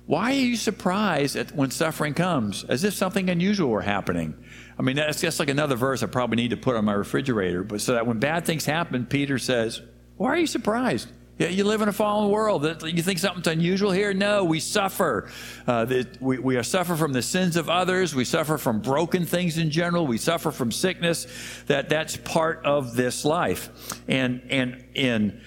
why 0.07 0.31
are 0.31 0.35
you 0.35 0.55
surprised 0.55 1.35
at 1.35 1.55
when 1.55 1.71
suffering 1.71 2.13
comes, 2.13 2.63
as 2.63 2.83
if 2.83 2.93
something 2.93 3.29
unusual 3.29 3.69
were 3.69 3.81
happening? 3.81 4.35
I 4.77 4.83
mean, 4.83 4.95
that's 4.97 5.19
just 5.19 5.39
like 5.39 5.49
another 5.49 5.75
verse 5.75 6.03
I 6.03 6.07
probably 6.07 6.35
need 6.35 6.49
to 6.49 6.57
put 6.57 6.75
on 6.75 6.85
my 6.85 6.93
refrigerator. 6.93 7.63
But 7.63 7.81
so 7.81 7.93
that 7.93 8.05
when 8.05 8.19
bad 8.19 8.45
things 8.45 8.65
happen, 8.65 9.05
Peter 9.05 9.39
says, 9.39 9.81
Why 10.17 10.29
are 10.29 10.37
you 10.37 10.47
surprised? 10.47 11.09
Yeah, 11.37 11.49
you 11.49 11.65
live 11.65 11.81
in 11.81 11.89
a 11.89 11.93
fallen 11.93 12.31
world. 12.31 12.63
You 12.83 13.01
think 13.01 13.19
something's 13.19 13.47
unusual 13.47 13.91
here? 13.91 14.13
No, 14.13 14.45
we 14.45 14.61
suffer. 14.61 15.29
Uh, 15.67 16.03
we, 16.21 16.37
we 16.37 16.63
suffer 16.63 16.95
from 16.95 17.11
the 17.11 17.21
sins 17.21 17.57
of 17.57 17.69
others. 17.69 18.15
We 18.15 18.23
suffer 18.23 18.57
from 18.57 18.79
broken 18.79 19.25
things 19.25 19.57
in 19.57 19.69
general. 19.69 20.07
We 20.07 20.17
suffer 20.17 20.51
from 20.51 20.71
sickness. 20.71 21.27
That 21.67 21.89
that's 21.89 22.15
part 22.15 22.63
of 22.63 22.95
this 22.95 23.25
life. 23.25 23.69
And 24.07 24.47
and 24.49 24.85
in 24.93 25.41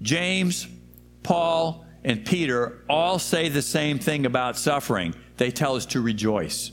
James, 0.00 0.66
Paul, 1.22 1.84
and 2.02 2.24
Peter 2.24 2.82
all 2.88 3.18
say 3.18 3.50
the 3.50 3.62
same 3.62 3.98
thing 3.98 4.24
about 4.24 4.56
suffering. 4.56 5.14
They 5.36 5.50
tell 5.50 5.76
us 5.76 5.84
to 5.86 6.00
rejoice. 6.00 6.70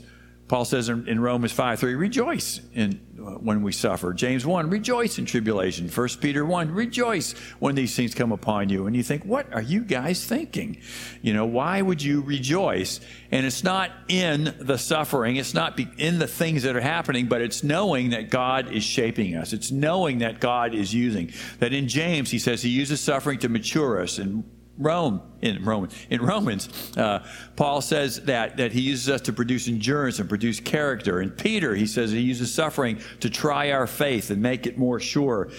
Paul 0.48 0.64
says 0.64 0.88
in, 0.88 1.06
in 1.06 1.20
Romans 1.20 1.52
5 1.52 1.78
3, 1.78 1.94
rejoice 1.94 2.60
in, 2.74 3.00
Uh, 3.18 3.32
when 3.32 3.62
we 3.62 3.72
suffer. 3.72 4.12
James 4.12 4.46
1, 4.46 4.70
rejoice 4.70 5.18
in 5.18 5.24
tribulation. 5.24 5.88
1 5.88 6.08
Peter 6.20 6.44
1, 6.44 6.70
rejoice 6.70 7.32
when 7.58 7.74
these 7.74 7.96
things 7.96 8.14
come 8.14 8.30
upon 8.30 8.68
you. 8.68 8.86
And 8.86 8.94
you 8.94 9.02
think, 9.02 9.24
what 9.24 9.52
are 9.52 9.62
you 9.62 9.82
guys 9.82 10.24
thinking? 10.24 10.80
You 11.20 11.32
know, 11.32 11.44
why 11.44 11.82
would 11.82 12.00
you 12.00 12.20
rejoice? 12.20 13.00
And 13.32 13.44
it's 13.44 13.64
not 13.64 13.90
in 14.06 14.54
the 14.60 14.78
suffering, 14.78 15.34
it's 15.34 15.52
not 15.52 15.80
in 15.98 16.20
the 16.20 16.28
things 16.28 16.62
that 16.62 16.76
are 16.76 16.80
happening, 16.80 17.26
but 17.26 17.40
it's 17.40 17.64
knowing 17.64 18.10
that 18.10 18.30
God 18.30 18.70
is 18.70 18.84
shaping 18.84 19.34
us. 19.34 19.52
It's 19.52 19.72
knowing 19.72 20.18
that 20.18 20.38
God 20.38 20.72
is 20.72 20.94
using. 20.94 21.32
That 21.58 21.72
in 21.72 21.88
James, 21.88 22.30
he 22.30 22.38
says 22.38 22.62
he 22.62 22.70
uses 22.70 23.00
suffering 23.00 23.40
to 23.40 23.48
mature 23.48 24.00
us. 24.00 24.18
And 24.18 24.44
Rome 24.78 25.20
in 25.42 25.64
Roman 25.64 25.90
in 26.08 26.22
Romans, 26.22 26.68
uh, 26.96 27.26
Paul 27.56 27.80
says 27.80 28.22
that 28.24 28.56
that 28.58 28.72
he 28.72 28.80
uses 28.80 29.08
us 29.08 29.20
to 29.22 29.32
produce 29.32 29.66
endurance 29.66 30.20
and 30.20 30.28
produce 30.28 30.60
character. 30.60 31.20
In 31.20 31.30
Peter, 31.30 31.74
he 31.74 31.86
says 31.86 32.12
he 32.12 32.20
uses 32.20 32.54
suffering 32.54 33.00
to 33.20 33.28
try 33.28 33.72
our 33.72 33.88
faith 33.88 34.30
and 34.30 34.40
make 34.40 34.66
it 34.66 34.78
more 34.78 35.00
sure. 35.00 35.50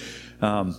Um, 0.41 0.76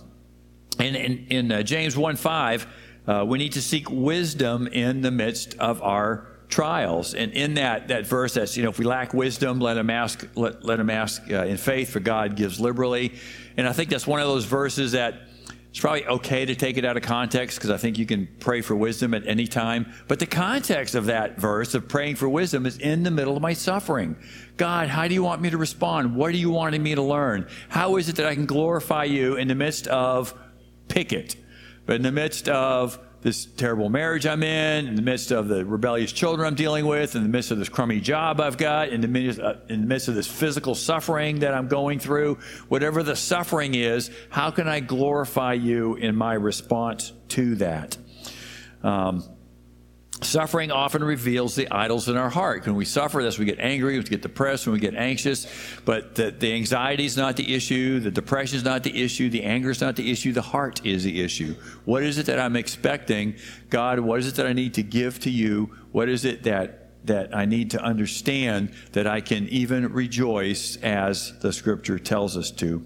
and 0.79 0.95
in, 0.95 1.27
in 1.29 1.51
uh, 1.51 1.61
James 1.61 1.95
one 1.95 2.15
five, 2.15 2.65
uh, 3.07 3.23
we 3.27 3.37
need 3.37 3.53
to 3.53 3.61
seek 3.61 3.89
wisdom 3.91 4.67
in 4.67 5.01
the 5.01 5.11
midst 5.11 5.55
of 5.59 5.81
our 5.83 6.27
trials. 6.49 7.13
And 7.13 7.31
in 7.33 7.53
that 7.55 7.89
that 7.89 8.07
verse, 8.07 8.33
that's 8.33 8.57
you 8.57 8.63
know, 8.63 8.69
if 8.69 8.79
we 8.79 8.85
lack 8.85 9.13
wisdom, 9.13 9.59
let 9.59 9.77
him 9.77 9.89
ask. 9.89 10.27
Let, 10.35 10.65
let 10.65 10.79
him 10.79 10.89
ask 10.89 11.21
uh, 11.29 11.45
in 11.45 11.57
faith, 11.57 11.91
for 11.91 11.99
God 11.99 12.35
gives 12.35 12.59
liberally. 12.59 13.13
And 13.55 13.67
I 13.67 13.73
think 13.73 13.89
that's 13.89 14.07
one 14.07 14.19
of 14.19 14.27
those 14.27 14.45
verses 14.45 14.93
that 14.93 15.13
it's 15.71 15.79
probably 15.79 16.05
okay 16.05 16.45
to 16.45 16.53
take 16.53 16.77
it 16.77 16.83
out 16.83 16.97
of 16.97 17.03
context 17.03 17.57
because 17.57 17.69
I 17.69 17.77
think 17.77 17.97
you 17.97 18.05
can 18.05 18.27
pray 18.41 18.59
for 18.59 18.75
wisdom 18.75 19.13
at 19.13 19.25
any 19.25 19.47
time. 19.47 19.93
But 20.09 20.19
the 20.19 20.25
context 20.25 20.95
of 20.95 21.05
that 21.05 21.39
verse 21.39 21.73
of 21.73 21.87
praying 21.87 22.17
for 22.17 22.27
wisdom 22.27 22.65
is 22.65 22.77
in 22.77 23.03
the 23.03 23.11
middle 23.11 23.37
of 23.37 23.41
my 23.41 23.53
suffering. 23.53 24.17
God, 24.57 24.89
how 24.89 25.07
do 25.07 25.13
you 25.13 25.23
want 25.23 25.41
me 25.41 25.49
to 25.49 25.57
respond? 25.57 26.13
What 26.13 26.33
are 26.33 26.37
you 26.37 26.49
wanting 26.49 26.83
me 26.83 26.93
to 26.95 27.01
learn? 27.01 27.47
How 27.69 27.95
is 27.95 28.09
it 28.09 28.17
that 28.17 28.25
I 28.25 28.35
can 28.35 28.45
glorify 28.45 29.05
you 29.05 29.37
in 29.37 29.47
the 29.47 29.55
midst 29.55 29.87
of 29.87 30.33
picket, 30.89 31.37
but 31.85 31.95
in 31.95 32.01
the 32.01 32.11
midst 32.11 32.49
of 32.49 32.99
this 33.21 33.45
terrible 33.45 33.89
marriage 33.89 34.25
I'm 34.25 34.41
in, 34.41 34.87
in 34.87 34.95
the 34.95 35.01
midst 35.01 35.31
of 35.31 35.47
the 35.47 35.63
rebellious 35.63 36.11
children 36.11 36.47
I'm 36.47 36.55
dealing 36.55 36.85
with, 36.87 37.15
in 37.15 37.23
the 37.23 37.29
midst 37.29 37.51
of 37.51 37.59
this 37.59 37.69
crummy 37.69 37.99
job 37.99 38.41
I've 38.41 38.57
got, 38.57 38.89
in 38.89 39.01
the 39.01 39.07
midst, 39.07 39.39
uh, 39.39 39.55
in 39.69 39.81
the 39.81 39.87
midst 39.87 40.07
of 40.07 40.15
this 40.15 40.27
physical 40.27 40.73
suffering 40.73 41.39
that 41.39 41.53
I'm 41.53 41.67
going 41.67 41.99
through, 41.99 42.39
whatever 42.67 43.03
the 43.03 43.15
suffering 43.15 43.75
is, 43.75 44.09
how 44.29 44.49
can 44.49 44.67
I 44.67 44.79
glorify 44.79 45.53
you 45.53 45.95
in 45.95 46.15
my 46.15 46.33
response 46.33 47.13
to 47.29 47.55
that? 47.55 47.97
Um, 48.83 49.23
Suffering 50.23 50.71
often 50.71 51.03
reveals 51.03 51.55
the 51.55 51.67
idols 51.71 52.07
in 52.07 52.15
our 52.15 52.29
heart. 52.29 52.65
When 52.67 52.75
we 52.75 52.85
suffer, 52.85 53.23
this 53.23 53.39
we 53.39 53.45
get 53.45 53.59
angry, 53.59 53.97
we 53.97 54.03
get 54.03 54.21
depressed, 54.21 54.67
when 54.67 54.73
we 54.73 54.79
get 54.79 54.93
anxious. 54.93 55.47
But 55.83 56.13
the, 56.13 56.29
the 56.29 56.53
anxiety 56.53 57.05
is 57.05 57.17
not 57.17 57.37
the 57.37 57.55
issue, 57.55 57.99
the 57.99 58.11
depression 58.11 58.57
is 58.57 58.63
not 58.63 58.83
the 58.83 59.03
issue, 59.03 59.31
the 59.31 59.43
anger 59.43 59.71
is 59.71 59.81
not 59.81 59.95
the 59.95 60.11
issue, 60.11 60.31
the 60.31 60.43
heart 60.43 60.85
is 60.85 61.03
the 61.03 61.23
issue. 61.23 61.55
What 61.85 62.03
is 62.03 62.19
it 62.19 62.27
that 62.27 62.39
I'm 62.39 62.55
expecting? 62.55 63.35
God, 63.71 63.99
what 63.99 64.19
is 64.19 64.27
it 64.27 64.35
that 64.35 64.45
I 64.45 64.53
need 64.53 64.75
to 64.75 64.83
give 64.83 65.19
to 65.21 65.31
you? 65.31 65.75
What 65.91 66.07
is 66.07 66.23
it 66.23 66.43
that 66.43 66.77
that 67.03 67.35
I 67.35 67.45
need 67.45 67.71
to 67.71 67.81
understand 67.81 68.73
that 68.91 69.07
I 69.07 69.21
can 69.21 69.47
even 69.47 69.91
rejoice 69.91 70.75
as 70.77 71.37
the 71.39 71.51
scripture 71.51 71.97
tells 71.97 72.37
us 72.37 72.51
to? 72.51 72.85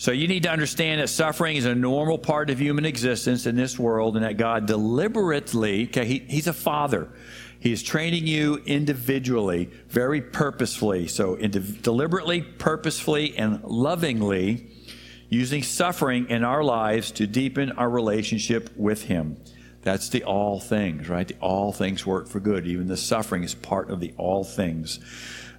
So 0.00 0.12
you 0.12 0.28
need 0.28 0.44
to 0.44 0.50
understand 0.50 1.02
that 1.02 1.10
suffering 1.10 1.56
is 1.56 1.66
a 1.66 1.74
normal 1.74 2.16
part 2.16 2.48
of 2.48 2.58
human 2.58 2.86
existence 2.86 3.44
in 3.44 3.54
this 3.54 3.78
world 3.78 4.16
and 4.16 4.24
that 4.24 4.38
God 4.38 4.64
deliberately, 4.64 5.88
okay, 5.88 6.06
he, 6.06 6.18
He's 6.20 6.46
a 6.46 6.54
father. 6.54 7.10
He's 7.58 7.82
training 7.82 8.26
you 8.26 8.62
individually, 8.64 9.68
very 9.88 10.22
purposefully. 10.22 11.06
So 11.06 11.36
deliberately, 11.36 12.40
purposefully, 12.40 13.36
and 13.36 13.62
lovingly 13.62 14.70
using 15.28 15.62
suffering 15.62 16.30
in 16.30 16.44
our 16.44 16.64
lives 16.64 17.10
to 17.10 17.26
deepen 17.26 17.72
our 17.72 17.90
relationship 17.90 18.70
with 18.78 19.02
Him. 19.02 19.36
That's 19.82 20.08
the 20.08 20.24
all 20.24 20.60
things, 20.60 21.10
right? 21.10 21.28
The 21.28 21.36
all 21.42 21.72
things 21.72 22.06
work 22.06 22.26
for 22.26 22.40
good. 22.40 22.66
Even 22.66 22.86
the 22.86 22.96
suffering 22.96 23.44
is 23.44 23.54
part 23.54 23.90
of 23.90 24.00
the 24.00 24.14
all 24.16 24.44
things. 24.44 24.98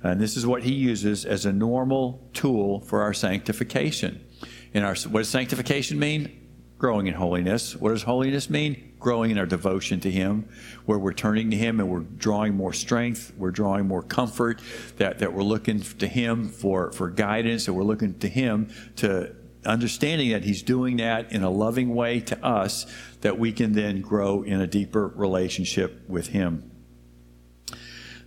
And 0.01 0.19
this 0.19 0.35
is 0.35 0.47
what 0.47 0.63
he 0.63 0.73
uses 0.73 1.25
as 1.25 1.45
a 1.45 1.53
normal 1.53 2.27
tool 2.33 2.79
for 2.79 3.03
our 3.03 3.13
sanctification. 3.13 4.25
In 4.73 4.83
our, 4.83 4.95
what 4.95 5.21
does 5.21 5.29
sanctification 5.29 5.99
mean? 5.99 6.37
Growing 6.77 7.07
in 7.07 7.13
holiness. 7.13 7.75
What 7.75 7.91
does 7.91 8.03
holiness 8.03 8.49
mean? 8.49 8.93
Growing 8.99 9.31
in 9.31 9.37
our 9.37 9.45
devotion 9.45 9.99
to 10.01 10.11
Him, 10.11 10.47
where 10.85 10.97
we're 10.97 11.13
turning 11.13 11.51
to 11.51 11.57
Him 11.57 11.79
and 11.79 11.89
we're 11.89 11.99
drawing 11.99 12.55
more 12.55 12.73
strength, 12.73 13.33
we're 13.37 13.51
drawing 13.51 13.87
more 13.87 14.01
comfort, 14.01 14.61
that, 14.97 15.19
that 15.19 15.33
we're 15.33 15.43
looking 15.43 15.81
to 15.81 16.07
Him 16.07 16.47
for, 16.49 16.91
for 16.91 17.09
guidance, 17.09 17.67
and 17.67 17.75
we're 17.75 17.83
looking 17.83 18.17
to 18.19 18.29
Him 18.29 18.69
to 18.97 19.35
understanding 19.65 20.31
that 20.31 20.43
He's 20.43 20.63
doing 20.63 20.97
that 20.97 21.31
in 21.31 21.43
a 21.43 21.49
loving 21.49 21.93
way 21.93 22.19
to 22.21 22.45
us, 22.45 22.85
that 23.21 23.37
we 23.37 23.51
can 23.51 23.73
then 23.73 24.01
grow 24.01 24.43
in 24.43 24.61
a 24.61 24.67
deeper 24.67 25.07
relationship 25.07 26.07
with 26.07 26.27
Him. 26.27 26.71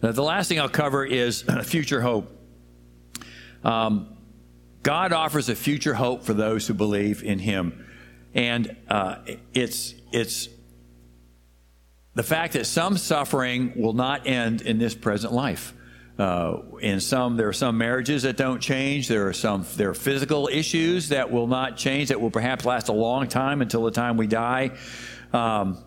Now, 0.03 0.13
the 0.13 0.23
last 0.23 0.49
thing 0.49 0.61
I'll 0.61 0.69
cover 0.69 1.05
is 1.05 1.43
future 1.65 2.03
hope. 2.03 2.31
Um, 3.65 4.14
God 4.85 5.15
offers 5.15 5.49
a 5.49 5.57
future 5.57 5.95
hope 5.95 6.25
for 6.25 6.35
those 6.35 6.67
who 6.67 6.75
believe 6.75 7.25
in 7.25 7.39
Him. 7.39 7.87
And 8.35 8.77
uh, 8.87 9.17
it's, 9.55 9.95
it's 10.13 10.51
the 12.13 12.23
fact 12.23 12.53
that 12.53 12.67
some 12.67 12.99
suffering 12.99 13.73
will 13.77 13.95
not 13.95 14.27
end 14.27 14.61
in 14.61 14.79
this 14.79 14.95
present 14.95 15.33
life. 15.33 15.73
Uh, 16.19 16.59
in 16.81 17.01
some, 17.01 17.39
there 17.39 17.49
are 17.49 17.55
some 17.55 17.79
marriages 17.79 18.25
that 18.25 18.37
don't 18.37 18.61
change. 18.61 19.09
There 19.09 19.27
are 19.27 19.33
some, 19.33 19.65
there 19.77 19.89
are 19.89 19.95
physical 19.95 20.49
issues 20.53 21.09
that 21.09 21.33
will 21.33 21.47
not 21.47 21.79
change, 21.79 22.11
that 22.11 22.21
will 22.21 22.31
perhaps 22.31 22.67
last 22.67 22.89
a 22.89 22.93
long 22.93 23.27
time 23.27 23.63
until 23.63 23.85
the 23.85 23.91
time 23.91 24.19
we 24.19 24.27
die. 24.27 24.73
Um, 25.33 25.83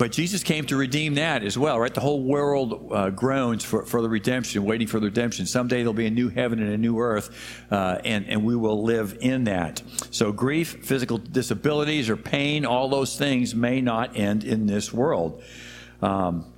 but 0.00 0.12
Jesus 0.12 0.42
came 0.42 0.64
to 0.64 0.76
redeem 0.76 1.16
that 1.16 1.42
as 1.42 1.58
well, 1.58 1.78
right? 1.78 1.92
The 1.92 2.00
whole 2.00 2.22
world 2.22 2.90
uh, 2.90 3.10
groans 3.10 3.62
for, 3.62 3.84
for 3.84 4.00
the 4.00 4.08
redemption, 4.08 4.64
waiting 4.64 4.86
for 4.86 4.98
the 4.98 5.08
redemption. 5.08 5.44
Someday 5.44 5.80
there'll 5.80 5.92
be 5.92 6.06
a 6.06 6.10
new 6.10 6.30
heaven 6.30 6.58
and 6.58 6.72
a 6.72 6.78
new 6.78 6.98
earth, 7.00 7.28
uh, 7.70 7.98
and, 8.02 8.26
and 8.26 8.42
we 8.42 8.56
will 8.56 8.82
live 8.82 9.18
in 9.20 9.44
that. 9.44 9.82
So, 10.10 10.32
grief, 10.32 10.86
physical 10.86 11.18
disabilities, 11.18 12.08
or 12.08 12.16
pain, 12.16 12.64
all 12.64 12.88
those 12.88 13.18
things 13.18 13.54
may 13.54 13.82
not 13.82 14.16
end 14.16 14.42
in 14.42 14.64
this 14.64 14.90
world. 14.90 15.42
Um, 16.00 16.50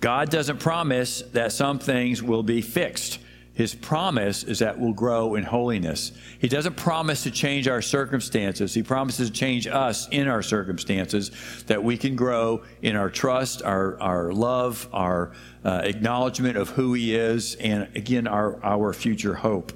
God 0.00 0.30
doesn't 0.30 0.60
promise 0.60 1.20
that 1.34 1.52
some 1.52 1.80
things 1.80 2.22
will 2.22 2.42
be 2.42 2.62
fixed. 2.62 3.18
His 3.52 3.74
promise 3.74 4.44
is 4.44 4.60
that 4.60 4.78
we'll 4.78 4.92
grow 4.92 5.34
in 5.34 5.42
holiness. 5.42 6.12
He 6.38 6.48
doesn't 6.48 6.76
promise 6.76 7.24
to 7.24 7.30
change 7.30 7.66
our 7.66 7.82
circumstances. 7.82 8.72
He 8.72 8.82
promises 8.82 9.28
to 9.28 9.34
change 9.34 9.66
us 9.66 10.08
in 10.08 10.28
our 10.28 10.42
circumstances, 10.42 11.30
that 11.66 11.82
we 11.82 11.96
can 11.96 12.14
grow 12.14 12.62
in 12.80 12.96
our 12.96 13.10
trust, 13.10 13.62
our, 13.62 14.00
our 14.00 14.32
love, 14.32 14.88
our 14.92 15.32
uh, 15.64 15.80
acknowledgement 15.82 16.56
of 16.56 16.70
who 16.70 16.94
He 16.94 17.14
is, 17.14 17.56
and 17.56 17.88
again, 17.96 18.26
our, 18.26 18.64
our 18.64 18.92
future 18.92 19.34
hope. 19.34 19.72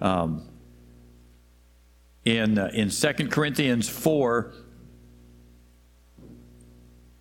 Um, 0.00 0.48
in, 2.24 2.58
uh, 2.58 2.70
in 2.72 2.88
2 2.88 3.28
Corinthians 3.28 3.88
4, 3.88 4.52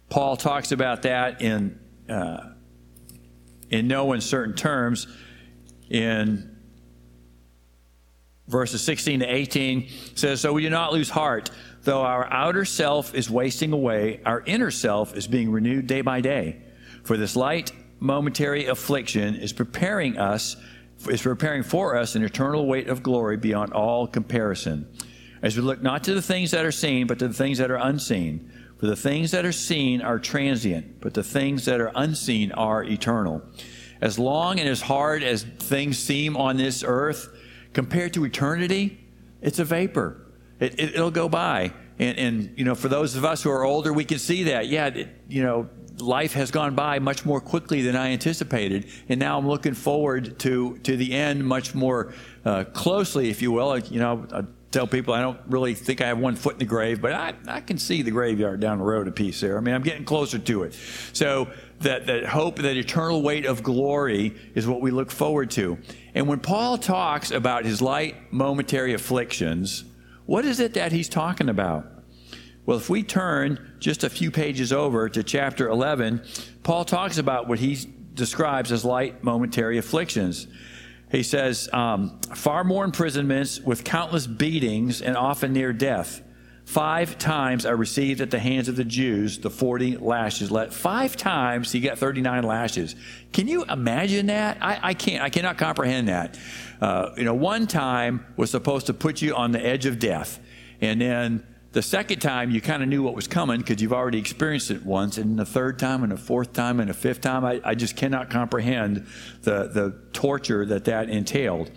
Paul 0.09 0.37
talks 0.37 0.71
about 0.71 1.01
that 1.01 1.41
in, 1.41 1.79
uh, 2.09 2.53
in 3.69 3.87
no 3.87 4.13
uncertain 4.13 4.55
terms 4.55 5.07
in 5.89 6.55
verses 8.47 8.83
16 8.83 9.21
to 9.21 9.25
18 9.25 9.89
says, 10.15 10.41
So 10.41 10.53
we 10.53 10.61
do 10.61 10.69
not 10.69 10.93
lose 10.93 11.09
heart. 11.09 11.51
though 11.83 12.01
our 12.01 12.31
outer 12.31 12.65
self 12.65 13.13
is 13.13 13.29
wasting 13.29 13.71
away, 13.71 14.21
our 14.25 14.41
inner 14.45 14.71
self 14.71 15.15
is 15.15 15.27
being 15.27 15.51
renewed 15.51 15.87
day 15.87 16.01
by 16.01 16.21
day. 16.21 16.61
For 17.03 17.17
this 17.17 17.35
light 17.35 17.71
momentary 17.99 18.65
affliction 18.65 19.35
is 19.35 19.53
preparing 19.53 20.17
us 20.17 20.57
is 21.09 21.21
preparing 21.21 21.63
for 21.63 21.95
us 21.97 22.15
an 22.15 22.23
eternal 22.23 22.65
weight 22.65 22.87
of 22.87 23.03
glory 23.03 23.37
beyond 23.37 23.73
all 23.73 24.07
comparison. 24.07 24.87
As 25.41 25.55
we 25.55 25.61
look 25.61 25.81
not 25.81 26.03
to 26.05 26.13
the 26.13 26.21
things 26.21 26.51
that 26.51 26.65
are 26.65 26.71
seen, 26.71 27.05
but 27.05 27.19
to 27.19 27.27
the 27.27 27.33
things 27.33 27.57
that 27.59 27.69
are 27.69 27.75
unseen. 27.75 28.51
For 28.79 28.87
the 28.87 28.95
things 28.95 29.31
that 29.31 29.45
are 29.45 29.51
seen 29.51 30.01
are 30.01 30.19
transient, 30.19 31.01
but 31.01 31.13
the 31.13 31.23
things 31.23 31.65
that 31.65 31.79
are 31.79 31.91
unseen 31.95 32.51
are 32.51 32.83
eternal. 32.83 33.41
As 34.05 34.19
long 34.19 34.59
and 34.59 34.69
as 34.69 34.81
hard 34.81 35.23
as 35.23 35.41
things 35.41 35.97
seem 35.97 36.37
on 36.37 36.57
this 36.57 36.83
earth, 36.85 37.35
compared 37.73 38.13
to 38.13 38.23
eternity, 38.23 38.99
it's 39.41 39.57
a 39.57 39.65
vapor. 39.65 40.27
It, 40.59 40.79
it, 40.79 40.99
will 40.99 41.09
go 41.09 41.27
by. 41.27 41.73
And, 41.97 42.19
and, 42.19 42.53
you 42.55 42.65
know, 42.65 42.75
for 42.75 42.87
those 42.87 43.15
of 43.15 43.25
us 43.25 43.41
who 43.41 43.49
are 43.49 43.63
older, 43.63 43.91
we 43.91 44.05
can 44.05 44.19
see 44.19 44.43
that. 44.43 44.67
Yeah, 44.67 44.85
it, 44.89 45.09
you 45.27 45.41
know, 45.41 45.67
life 45.97 46.33
has 46.33 46.51
gone 46.51 46.75
by 46.75 46.99
much 46.99 47.25
more 47.25 47.41
quickly 47.41 47.81
than 47.81 47.95
I 47.95 48.11
anticipated. 48.11 48.85
And 49.09 49.19
now 49.19 49.39
I'm 49.39 49.47
looking 49.47 49.73
forward 49.73 50.37
to, 50.37 50.77
to 50.83 50.95
the 50.95 51.11
end 51.11 51.43
much 51.43 51.73
more 51.73 52.13
uh, 52.45 52.65
closely, 52.65 53.31
if 53.31 53.41
you 53.41 53.51
will. 53.51 53.75
You 53.79 54.01
know, 54.01 54.45
tell 54.75 54.87
people 54.87 55.13
I 55.13 55.21
don't 55.21 55.39
really 55.47 55.73
think 55.73 56.01
I 56.01 56.07
have 56.07 56.17
one 56.17 56.35
foot 56.35 56.53
in 56.53 56.59
the 56.59 56.65
grave, 56.65 57.01
but 57.01 57.13
I, 57.13 57.33
I 57.47 57.61
can 57.61 57.77
see 57.77 58.01
the 58.01 58.11
graveyard 58.11 58.59
down 58.59 58.79
the 58.79 58.83
road 58.83 59.07
a 59.07 59.11
piece 59.11 59.39
there. 59.39 59.57
I 59.57 59.61
mean, 59.61 59.73
I'm 59.73 59.83
getting 59.83 60.03
closer 60.03 60.37
to 60.37 60.63
it. 60.63 60.77
So 61.13 61.47
that, 61.79 62.07
that 62.07 62.25
hope, 62.25 62.57
that 62.57 62.75
eternal 62.75 63.21
weight 63.21 63.45
of 63.45 63.63
glory 63.63 64.35
is 64.53 64.67
what 64.67 64.81
we 64.81 64.91
look 64.91 65.11
forward 65.11 65.49
to. 65.51 65.77
And 66.13 66.27
when 66.27 66.41
Paul 66.41 66.77
talks 66.77 67.31
about 67.31 67.63
his 67.63 67.81
light 67.81 68.33
momentary 68.33 68.93
afflictions, 68.93 69.85
what 70.25 70.43
is 70.43 70.59
it 70.59 70.73
that 70.73 70.91
he's 70.91 71.07
talking 71.07 71.47
about? 71.47 71.87
Well, 72.65 72.77
if 72.77 72.89
we 72.89 73.01
turn 73.01 73.75
just 73.79 74.03
a 74.03 74.09
few 74.09 74.29
pages 74.29 74.73
over 74.73 75.07
to 75.07 75.23
chapter 75.23 75.69
11, 75.69 76.21
Paul 76.63 76.83
talks 76.83 77.17
about 77.17 77.47
what 77.47 77.59
he 77.59 77.77
describes 78.13 78.73
as 78.73 78.83
light 78.83 79.23
momentary 79.23 79.77
afflictions. 79.77 80.47
He 81.15 81.23
says, 81.23 81.69
um, 81.71 82.19
far 82.35 82.65
more 82.65 82.83
imprisonments 82.83 83.61
with 83.61 83.85
countless 83.85 84.27
beatings 84.27 85.01
and 85.01 85.15
often 85.15 85.53
near 85.53 85.71
death. 85.71 86.21
Five 86.65 87.17
times 87.17 87.65
I 87.65 87.71
received 87.71 88.19
at 88.19 88.31
the 88.31 88.39
hands 88.39 88.67
of 88.67 88.75
the 88.75 88.83
Jews 88.83 89.37
the 89.37 89.49
40 89.49 89.97
lashes. 89.97 90.51
Let 90.51 90.73
five 90.73 91.15
times 91.15 91.71
he 91.71 91.79
got 91.79 91.99
39 91.99 92.43
lashes. 92.43 92.95
Can 93.31 93.47
you 93.47 93.63
imagine 93.63 94.25
that? 94.25 94.57
I, 94.59 94.79
I 94.81 94.93
can't. 94.93 95.23
I 95.23 95.29
cannot 95.29 95.57
comprehend 95.57 96.09
that. 96.09 96.37
Uh, 96.81 97.11
you 97.15 97.23
know, 97.23 97.35
one 97.35 97.65
time 97.65 98.25
was 98.35 98.51
supposed 98.51 98.87
to 98.87 98.93
put 98.93 99.21
you 99.21 99.35
on 99.35 99.51
the 99.51 99.65
edge 99.65 99.85
of 99.85 99.99
death, 99.99 100.39
and 100.81 100.99
then 100.99 101.45
the 101.75 101.81
second 101.81 102.19
time, 102.19 102.51
you 102.51 102.61
kind 102.61 102.81
of 102.81 102.87
knew 102.87 103.03
what 103.03 103.15
was 103.15 103.27
coming 103.27 103.57
because 103.59 103.81
you've 103.81 103.91
already 103.91 104.17
experienced 104.17 104.71
it 104.71 104.85
once. 104.85 105.17
And 105.17 105.37
the 105.37 105.45
third 105.45 105.77
time, 105.77 106.03
and 106.03 106.11
the 106.13 106.17
fourth 106.17 106.53
time, 106.53 106.79
and 106.79 106.89
the 106.89 106.93
fifth 106.93 107.19
time, 107.19 107.43
I, 107.43 107.59
I 107.65 107.75
just 107.75 107.97
cannot 107.97 108.29
comprehend 108.29 109.05
the, 109.41 109.67
the 109.67 109.93
torture 110.13 110.65
that 110.67 110.85
that 110.85 111.09
entailed. 111.09 111.69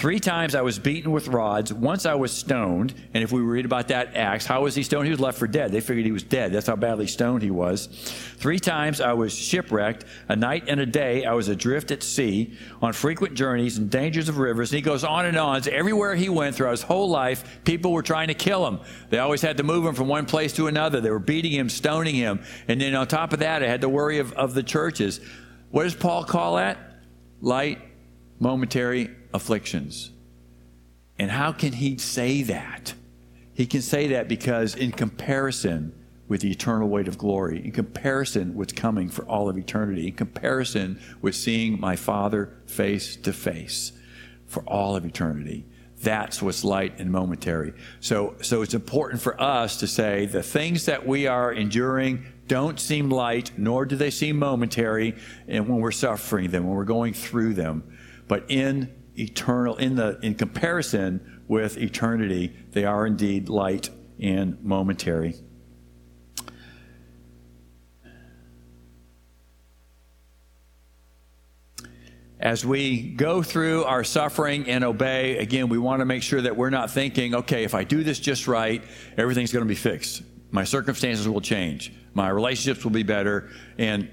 Three 0.00 0.18
times 0.18 0.54
I 0.54 0.62
was 0.62 0.78
beaten 0.78 1.12
with 1.12 1.28
rods. 1.28 1.74
Once 1.74 2.06
I 2.06 2.14
was 2.14 2.32
stoned. 2.32 2.94
And 3.12 3.22
if 3.22 3.32
we 3.32 3.42
read 3.42 3.66
about 3.66 3.88
that 3.88 4.16
Acts, 4.16 4.46
how 4.46 4.62
was 4.62 4.74
he 4.74 4.82
stoned? 4.82 5.04
He 5.04 5.10
was 5.10 5.20
left 5.20 5.38
for 5.38 5.46
dead. 5.46 5.72
They 5.72 5.82
figured 5.82 6.06
he 6.06 6.10
was 6.10 6.22
dead. 6.22 6.54
That's 6.54 6.68
how 6.68 6.76
badly 6.76 7.06
stoned 7.06 7.42
he 7.42 7.50
was. 7.50 7.84
Three 8.38 8.58
times 8.58 9.02
I 9.02 9.12
was 9.12 9.34
shipwrecked. 9.34 10.06
A 10.30 10.36
night 10.36 10.64
and 10.68 10.80
a 10.80 10.86
day 10.86 11.26
I 11.26 11.34
was 11.34 11.48
adrift 11.48 11.90
at 11.90 12.02
sea 12.02 12.56
on 12.80 12.94
frequent 12.94 13.34
journeys 13.34 13.76
and 13.76 13.90
dangers 13.90 14.30
of 14.30 14.38
rivers. 14.38 14.70
And 14.72 14.76
he 14.76 14.80
goes 14.80 15.04
on 15.04 15.26
and 15.26 15.36
on. 15.36 15.68
Everywhere 15.68 16.14
he 16.14 16.30
went 16.30 16.56
throughout 16.56 16.70
his 16.70 16.82
whole 16.82 17.10
life, 17.10 17.60
people 17.64 17.92
were 17.92 18.02
trying 18.02 18.28
to 18.28 18.34
kill 18.34 18.66
him. 18.66 18.80
They 19.10 19.18
always 19.18 19.42
had 19.42 19.58
to 19.58 19.64
move 19.64 19.84
him 19.84 19.94
from 19.94 20.08
one 20.08 20.24
place 20.24 20.54
to 20.54 20.66
another. 20.66 21.02
They 21.02 21.10
were 21.10 21.18
beating 21.18 21.52
him, 21.52 21.68
stoning 21.68 22.14
him. 22.14 22.42
And 22.68 22.80
then 22.80 22.94
on 22.94 23.06
top 23.06 23.34
of 23.34 23.40
that, 23.40 23.62
I 23.62 23.66
had 23.66 23.82
to 23.82 23.88
worry 23.90 24.18
of, 24.18 24.32
of 24.32 24.54
the 24.54 24.62
churches. 24.62 25.20
What 25.70 25.82
does 25.82 25.94
Paul 25.94 26.24
call 26.24 26.56
that? 26.56 26.78
Light, 27.42 27.82
momentary 28.40 29.10
afflictions. 29.32 30.10
And 31.18 31.30
how 31.30 31.52
can 31.52 31.74
he 31.74 31.98
say 31.98 32.42
that? 32.42 32.94
He 33.52 33.66
can 33.66 33.82
say 33.82 34.08
that 34.08 34.26
because, 34.26 34.74
in 34.74 34.90
comparison 34.90 35.92
with 36.26 36.40
the 36.40 36.50
eternal 36.50 36.88
weight 36.88 37.08
of 37.08 37.18
glory, 37.18 37.62
in 37.62 37.72
comparison 37.72 38.54
with 38.54 38.74
coming 38.74 39.10
for 39.10 39.24
all 39.26 39.48
of 39.48 39.58
eternity, 39.58 40.08
in 40.08 40.14
comparison 40.14 40.98
with 41.20 41.34
seeing 41.34 41.78
my 41.78 41.94
Father 41.94 42.56
face 42.66 43.16
to 43.16 43.32
face 43.32 43.92
for 44.46 44.62
all 44.62 44.96
of 44.96 45.04
eternity, 45.04 45.66
that's 46.02 46.40
what's 46.40 46.64
light 46.64 46.98
and 46.98 47.12
momentary. 47.12 47.74
So, 48.00 48.36
so 48.40 48.62
it's 48.62 48.72
important 48.72 49.20
for 49.20 49.38
us 49.38 49.76
to 49.80 49.86
say 49.86 50.24
the 50.24 50.42
things 50.42 50.86
that 50.86 51.06
we 51.06 51.26
are 51.26 51.52
enduring 51.52 52.24
don't 52.46 52.80
seem 52.80 53.10
light, 53.10 53.52
nor 53.58 53.84
do 53.84 53.96
they 53.96 54.10
seem 54.10 54.38
momentary, 54.38 55.14
and 55.46 55.68
when 55.68 55.80
we're 55.80 55.90
suffering 55.90 56.50
them, 56.50 56.64
when 56.64 56.74
we're 56.74 56.84
going 56.84 57.12
through 57.12 57.54
them. 57.54 57.84
But 58.30 58.44
in 58.48 58.94
eternal 59.16 59.76
in 59.78 59.96
the 59.96 60.16
in 60.22 60.36
comparison 60.36 61.42
with 61.48 61.76
eternity 61.76 62.56
they 62.70 62.84
are 62.84 63.04
indeed 63.04 63.48
light 63.48 63.90
and 64.20 64.62
momentary. 64.62 65.34
As 72.38 72.64
we 72.64 73.02
go 73.02 73.42
through 73.42 73.82
our 73.82 74.04
suffering 74.04 74.68
and 74.68 74.84
obey 74.84 75.38
again 75.38 75.68
we 75.68 75.78
want 75.78 75.98
to 75.98 76.04
make 76.04 76.22
sure 76.22 76.40
that 76.40 76.56
we're 76.56 76.70
not 76.70 76.92
thinking 76.92 77.34
okay 77.34 77.64
if 77.64 77.74
i 77.74 77.82
do 77.82 78.04
this 78.04 78.20
just 78.20 78.46
right 78.46 78.84
everything's 79.18 79.52
going 79.52 79.64
to 79.64 79.68
be 79.68 79.74
fixed. 79.74 80.22
My 80.52 80.62
circumstances 80.62 81.28
will 81.28 81.40
change. 81.40 81.92
My 82.14 82.28
relationships 82.28 82.84
will 82.84 82.92
be 82.92 83.02
better. 83.02 83.50
And 83.76 84.08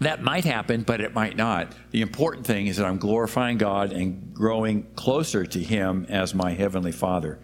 that 0.00 0.22
might 0.22 0.44
happen, 0.44 0.82
but 0.82 1.00
it 1.00 1.12
might 1.12 1.36
not. 1.36 1.72
The 1.90 2.02
important 2.02 2.46
thing 2.46 2.68
is 2.68 2.76
that 2.76 2.86
I'm 2.86 2.98
glorifying 2.98 3.58
God 3.58 3.92
and 3.92 4.32
growing 4.32 4.84
closer 4.94 5.44
to 5.44 5.58
Him 5.58 6.06
as 6.08 6.34
my 6.34 6.52
Heavenly 6.52 6.92
Father. 6.92 7.40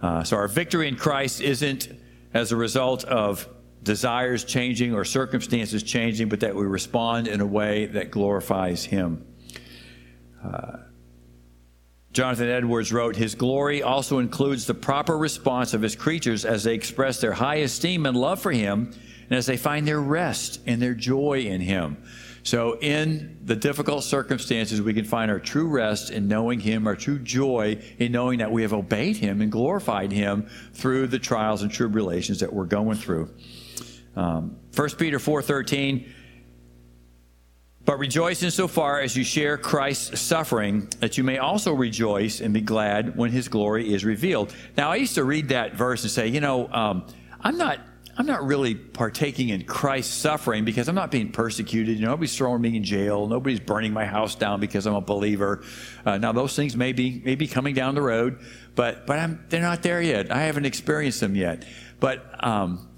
Uh, 0.00 0.24
so 0.24 0.36
our 0.36 0.48
victory 0.48 0.88
in 0.88 0.96
Christ 0.96 1.40
isn't 1.40 1.88
as 2.32 2.52
a 2.52 2.56
result 2.56 3.04
of 3.04 3.48
desires 3.82 4.44
changing 4.44 4.94
or 4.94 5.04
circumstances 5.04 5.82
changing, 5.82 6.30
but 6.30 6.40
that 6.40 6.54
we 6.54 6.64
respond 6.64 7.28
in 7.28 7.42
a 7.42 7.46
way 7.46 7.86
that 7.86 8.10
glorifies 8.10 8.84
Him. 8.86 9.26
Uh, 10.42 10.78
Jonathan 12.12 12.48
Edwards 12.48 12.92
wrote, 12.92 13.16
His 13.16 13.34
glory 13.34 13.82
also 13.82 14.20
includes 14.20 14.66
the 14.66 14.74
proper 14.74 15.18
response 15.18 15.74
of 15.74 15.82
His 15.82 15.96
creatures 15.96 16.46
as 16.46 16.64
they 16.64 16.74
express 16.74 17.20
their 17.20 17.32
high 17.32 17.56
esteem 17.56 18.06
and 18.06 18.16
love 18.16 18.40
for 18.40 18.52
Him 18.52 18.94
and 19.28 19.38
as 19.38 19.46
they 19.46 19.56
find 19.56 19.86
their 19.86 20.00
rest 20.00 20.60
and 20.66 20.80
their 20.80 20.94
joy 20.94 21.40
in 21.40 21.60
Him. 21.60 21.96
So, 22.44 22.78
in 22.78 23.38
the 23.42 23.56
difficult 23.56 24.04
circumstances, 24.04 24.82
we 24.82 24.92
can 24.92 25.06
find 25.06 25.30
our 25.30 25.38
true 25.38 25.66
rest 25.66 26.10
in 26.10 26.28
knowing 26.28 26.60
Him, 26.60 26.86
our 26.86 26.94
true 26.94 27.18
joy 27.18 27.82
in 27.98 28.12
knowing 28.12 28.40
that 28.40 28.52
we 28.52 28.60
have 28.60 28.74
obeyed 28.74 29.16
Him 29.16 29.40
and 29.40 29.50
glorified 29.50 30.12
Him 30.12 30.46
through 30.74 31.06
the 31.06 31.18
trials 31.18 31.62
and 31.62 31.70
tribulations 31.70 32.40
that 32.40 32.52
we're 32.52 32.66
going 32.66 32.98
through. 32.98 33.30
Um, 34.14 34.56
1 34.74 34.98
Peter 34.98 35.18
4:13. 35.18 36.06
But 37.86 37.98
rejoice 37.98 38.42
insofar 38.42 39.00
as 39.00 39.14
you 39.14 39.24
share 39.24 39.58
Christ's 39.58 40.18
suffering, 40.20 40.88
that 41.00 41.18
you 41.18 41.24
may 41.24 41.36
also 41.36 41.72
rejoice 41.72 42.40
and 42.40 42.54
be 42.54 42.62
glad 42.62 43.16
when 43.16 43.30
His 43.30 43.48
glory 43.48 43.92
is 43.92 44.04
revealed. 44.04 44.54
Now, 44.76 44.90
I 44.90 44.96
used 44.96 45.14
to 45.16 45.24
read 45.24 45.48
that 45.48 45.74
verse 45.74 46.02
and 46.02 46.10
say, 46.10 46.28
you 46.28 46.40
know, 46.40 46.68
um, 46.68 47.06
I'm 47.42 47.58
not 47.58 47.80
I'm 48.16 48.26
not 48.26 48.44
really 48.44 48.74
partaking 48.76 49.48
in 49.48 49.64
Christ's 49.64 50.14
suffering 50.14 50.64
because 50.64 50.88
I'm 50.88 50.94
not 50.94 51.10
being 51.10 51.32
persecuted. 51.32 51.96
You 51.96 52.04
know, 52.04 52.12
nobody's 52.12 52.36
throwing 52.36 52.60
me 52.60 52.76
in 52.76 52.84
jail. 52.84 53.26
Nobody's 53.26 53.58
burning 53.58 53.92
my 53.92 54.04
house 54.04 54.36
down 54.36 54.60
because 54.60 54.86
I'm 54.86 54.94
a 54.94 55.00
believer. 55.00 55.64
Uh, 56.06 56.18
now, 56.18 56.30
those 56.30 56.54
things 56.54 56.76
may 56.76 56.92
be, 56.92 57.20
may 57.24 57.34
be 57.34 57.48
coming 57.48 57.74
down 57.74 57.96
the 57.96 58.02
road, 58.02 58.38
but, 58.76 59.06
but 59.06 59.18
I'm, 59.18 59.44
they're 59.48 59.60
not 59.60 59.82
there 59.82 60.00
yet. 60.00 60.30
I 60.30 60.42
haven't 60.42 60.64
experienced 60.64 61.20
them 61.20 61.34
yet. 61.34 61.64
But 61.98 62.44
um, 62.44 62.88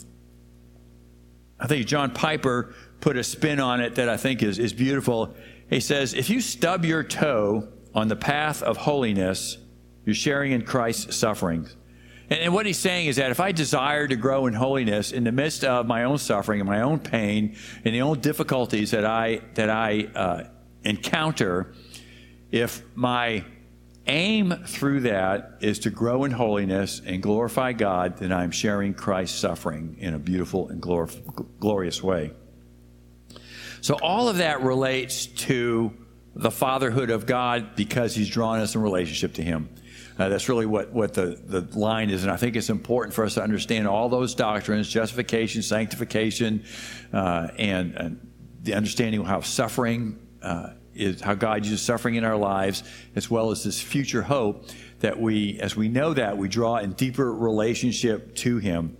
I 1.59 1.67
think 1.67 1.87
John 1.87 2.11
Piper 2.11 2.75
put 3.01 3.17
a 3.17 3.25
spin 3.25 3.59
on 3.59 3.81
it 3.81 3.95
that 3.95 4.11
I 4.11 4.19
think 4.19 4.43
is, 4.43 4.59
is 4.59 4.75
beautiful. 4.75 5.35
He 5.71 5.81
says, 5.81 6.13
if 6.13 6.29
you 6.29 6.43
stub 6.43 6.85
your 6.85 7.03
toe 7.03 7.69
on 7.95 8.09
the 8.09 8.17
path 8.17 8.63
of 8.63 8.77
holiness, 8.77 9.57
you're 10.05 10.15
sharing 10.15 10.53
in 10.53 10.63
Christ's 10.63 11.17
sufferings. 11.17 11.75
And, 12.31 12.53
what 12.53 12.67
he's 12.67 12.79
saying 12.79 13.07
is 13.07 13.17
that 13.17 13.31
if 13.31 13.41
I 13.41 13.53
desire 13.53 14.09
to 14.09 14.17
grow 14.17 14.47
in 14.47 14.55
holiness 14.55 15.13
in 15.13 15.25
the 15.25 15.33
midst 15.33 15.65
of 15.65 15.87
my 15.87 16.05
own 16.05 16.19
suffering 16.19 16.61
and 16.61 16.69
my 16.69 16.83
own 16.83 16.99
pain 16.99 17.57
and 17.85 17.95
the 17.95 18.03
own 18.03 18.21
difficulties 18.21 18.91
that 18.91 19.05
I 19.05 19.43
that 19.55 19.71
I 19.71 20.09
uh, 20.15 20.45
encounter, 20.83 21.73
if 22.51 22.83
my 22.95 23.45
aim 24.07 24.55
through 24.67 25.01
that 25.01 25.59
is 25.61 25.81
to 25.81 25.91
grow 25.91 26.25
in 26.25 26.31
holiness 26.31 27.01
and 27.05 27.23
glorify 27.23 27.73
God, 27.73 28.19
then 28.19 28.33
I'm 28.33 28.51
sharing 28.51 28.95
Christ's 28.95 29.39
suffering 29.39 29.97
in 29.99 30.15
a 30.15 30.19
beautiful 30.19 30.69
and 30.69 30.81
glorious 30.81 32.03
way. 32.03 32.33
So 33.81 33.95
all 34.03 34.29
of 34.29 34.39
that 34.39 34.63
relates 34.63 35.27
to 35.27 35.93
the 36.35 36.51
fatherhood 36.51 37.11
of 37.11 37.27
God 37.27 37.75
because 37.77 38.15
He's 38.15 38.29
drawn 38.29 38.61
us 38.61 38.75
in 38.75 38.83
relationship 38.83 39.35
to 39.35 39.43
Him. 39.43 39.69
Uh, 40.19 40.29
that's 40.29 40.49
really 40.49 40.67
what, 40.67 40.93
what 40.93 41.13
the, 41.15 41.39
the 41.45 41.61
line 41.79 42.11
is. 42.11 42.23
And 42.23 42.33
I 42.33 42.37
think 42.37 42.57
it's 42.57 42.71
important 42.71 43.15
for 43.15 43.25
us 43.25 43.35
to 43.35 43.43
understand 43.43 43.87
all 43.87 44.09
those 44.09 44.35
doctrines 44.35 44.89
justification, 44.89 45.63
sanctification, 45.63 46.65
uh, 47.13 47.49
and, 47.59 47.95
and, 47.95 48.33
the 48.63 48.75
understanding 48.75 49.21
of 49.21 49.27
how 49.27 49.41
suffering 49.43 50.19
uh, 50.43 50.71
is, 50.93 51.21
how 51.21 51.35
God 51.35 51.65
uses 51.65 51.81
suffering 51.81 52.17
in 52.17 52.25
our 52.25 52.37
lives, 52.37 52.83
as 53.15 53.31
well 53.31 53.53
as 53.53 53.63
this 53.63 53.81
future 53.81 54.23
hope 54.23 54.65
that 55.01 55.21
we, 55.21 55.61
as 55.61 55.77
we 55.77 55.89
know 55.89 56.13
that, 56.15 56.37
we 56.37 56.49
draw 56.49 56.79
in 56.79 56.93
deeper 56.95 57.33
relationship 57.33 58.35
to 58.37 58.59
Him. 58.59 58.97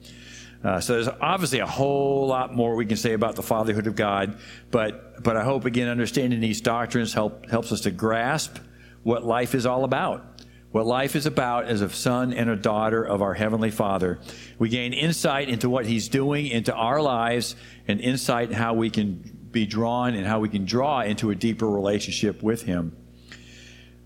Uh, 0.63 0.81
so 0.81 0.93
there's 0.95 1.09
obviously 1.21 1.59
a 1.59 1.67
whole 1.67 2.27
lot 2.29 2.55
more 2.55 2.77
we 2.77 2.87
can 2.87 2.97
say 2.97 3.13
about 3.13 3.35
the 3.35 3.43
fatherhood 3.43 3.87
of 3.87 3.97
God, 3.97 4.39
but 4.71 5.23
but 5.23 5.37
I 5.37 5.45
hope 5.45 5.65
again 5.65 5.89
understanding 5.89 6.41
these 6.41 6.61
doctrines 6.61 7.13
help 7.13 7.49
helps 7.49 7.73
us 7.73 7.83
to 7.83 7.91
grasp 7.91 8.59
what 9.03 9.25
life 9.25 9.55
is 9.55 9.67
all 9.67 9.85
about. 9.85 10.36
What 10.77 10.85
life 10.85 11.17
is 11.17 11.25
about 11.25 11.65
as 11.65 11.81
a 11.81 11.89
son 11.89 12.35
and 12.35 12.51
a 12.51 12.55
daughter 12.55 13.03
of 13.03 13.23
our 13.23 13.33
Heavenly 13.33 13.71
Father. 13.71 14.19
We 14.59 14.69
gain 14.69 14.93
insight 14.93 15.49
into 15.49 15.71
what 15.71 15.87
He's 15.87 16.07
doing 16.07 16.49
into 16.49 16.75
our 16.75 17.01
lives 17.01 17.57
and 17.89 17.99
insight 17.99 18.53
how 18.53 18.75
we 18.75 18.91
can 18.91 19.15
be 19.51 19.65
drawn 19.65 20.15
and 20.15 20.27
how 20.27 20.39
we 20.39 20.51
can 20.51 20.67
draw 20.67 21.01
into 21.01 21.31
a 21.31 21.35
deeper 21.35 21.67
relationship 21.67 22.43
with 22.43 22.65
Him. 22.65 22.95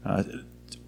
Uh, 0.04 0.22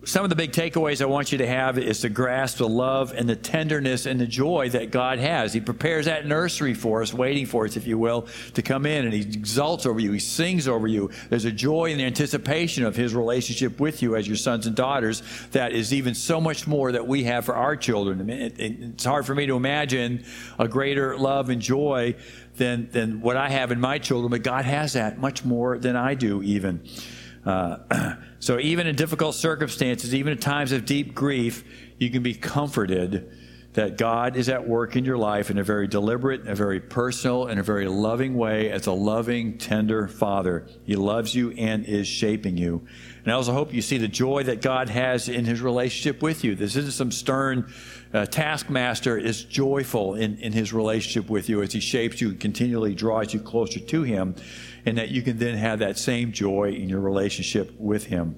some 0.05 0.25
of 0.25 0.31
the 0.31 0.37
big 0.37 0.51
takeaways 0.51 1.01
I 1.01 1.05
want 1.05 1.31
you 1.31 1.39
to 1.39 1.47
have 1.47 1.79
is 1.79 2.01
to 2.01 2.09
grasp 2.09 2.59
the 2.59 2.69
love 2.69 3.13
and 3.13 3.29
the 3.29 3.37
tenderness 3.37 4.07
and 4.07 4.21
the 4.21 4.27
joy 4.27 4.69
that 4.71 4.91
God 4.91 5.21
has. 5.21 5.53
He 5.53 5.61
prepares 5.61 6.07
that 6.07 6.27
nursery 6.27 6.75
for 6.75 7.03
us, 7.03 7.15
waiting 7.15 7.47
for 7.47 7.67
us, 7.67 7.77
if 7.77 7.87
you 7.87 7.97
will, 7.99 8.27
to 8.55 8.63
come 8.63 8.85
in, 8.85 9.05
and 9.05 9.15
He 9.15 9.21
exalts 9.21 9.87
over 9.87 10.01
you. 10.01 10.11
He 10.11 10.19
sings 10.19 10.67
over 10.67 10.89
you. 10.89 11.11
There's 11.29 11.45
a 11.45 11.53
joy 11.53 11.93
and 11.93 12.01
the 12.01 12.05
anticipation 12.05 12.85
of 12.85 12.97
His 12.97 13.15
relationship 13.15 13.79
with 13.79 14.03
you 14.03 14.17
as 14.17 14.27
your 14.27 14.37
sons 14.37 14.67
and 14.67 14.75
daughters 14.75 15.23
that 15.53 15.73
is 15.73 15.95
even 15.95 16.15
so 16.15 16.41
much 16.41 16.67
more 16.67 16.91
that 16.91 17.07
we 17.07 17.23
have 17.25 17.45
for 17.45 17.55
our 17.55 17.77
children. 17.77 18.29
It, 18.29 18.59
it, 18.59 18.81
it's 18.81 19.05
hard 19.05 19.25
for 19.25 19.37
me 19.37 19.47
to 19.47 19.55
imagine 19.55 20.25
a 20.59 20.67
greater 20.67 21.17
love 21.17 21.49
and 21.49 21.63
joy 21.63 22.17
than, 22.57 22.91
than 22.91 23.21
what 23.21 23.37
I 23.37 23.51
have 23.51 23.71
in 23.71 23.81
my 23.81 23.99
children, 23.99 24.31
but 24.31 24.43
God 24.43 24.65
has 24.65 24.95
that 24.95 25.19
much 25.19 25.45
more 25.45 25.79
than 25.79 25.95
I 25.95 26.15
do, 26.15 26.43
even. 26.43 26.87
Uh, 27.45 28.15
so 28.39 28.59
even 28.59 28.87
in 28.87 28.97
difficult 28.97 29.35
circumstances, 29.35 30.15
even 30.15 30.33
in 30.33 30.39
times 30.39 30.73
of 30.73 30.85
deep 30.85 31.15
grief, 31.15 31.65
you 31.99 32.11
can 32.11 32.23
be 32.23 32.35
comforted 32.35 33.31
that 33.75 33.97
God 33.97 34.37
is 34.37 34.49
at 34.51 34.69
work 34.69 34.97
in 34.97 35.05
your 35.05 35.17
life 35.17 35.51
in 35.51 35.59
a 35.59 35.65
very 35.65 35.89
deliberate, 35.89 36.47
a 36.47 36.55
very 36.55 36.79
personal, 36.79 37.47
and 37.47 37.59
a 37.59 37.63
very 37.63 37.89
loving 37.89 38.35
way 38.35 38.71
as 38.71 38.87
a 38.87 38.93
loving, 38.93 39.57
tender 39.57 40.09
Father. 40.09 40.67
He 40.85 40.95
loves 40.95 41.35
you 41.35 41.53
and 41.53 41.87
is 41.87 42.07
shaping 42.07 42.59
you. 42.59 42.87
And 43.25 43.33
I 43.33 43.37
also 43.37 43.53
hope 43.53 43.73
you 43.73 43.81
see 43.81 43.97
the 43.97 44.09
joy 44.09 44.43
that 44.45 44.61
God 44.61 44.91
has 44.91 45.29
in 45.29 45.47
his 45.47 45.63
relationship 45.63 46.23
with 46.23 46.45
you. 46.45 46.55
This 46.55 46.77
isn't 46.77 46.93
some 46.93 47.13
stern 47.13 47.73
uh, 48.13 48.27
taskmaster 48.27 49.17
is 49.17 49.45
joyful 49.45 50.15
in, 50.15 50.37
in 50.39 50.53
his 50.53 50.73
relationship 50.73 51.31
with 51.31 51.49
you 51.49 51.63
as 51.63 51.73
he 51.73 51.81
shapes 51.81 52.21
you 52.21 52.29
and 52.31 52.41
continually 52.41 52.95
draws 52.95 53.33
you 53.33 53.41
closer 53.41 53.81
to 53.81 54.03
him, 54.03 54.35
and 54.85 54.99
that 54.99 55.11
you 55.11 55.23
can 55.23 55.39
then 55.39 55.57
have 55.57 55.79
that 55.79 55.99
same 55.99 56.33
joy 56.33 56.73
in 56.73 56.89
your 56.89 57.01
relationship 57.01 57.73
with 57.79 58.05
him. 58.05 58.37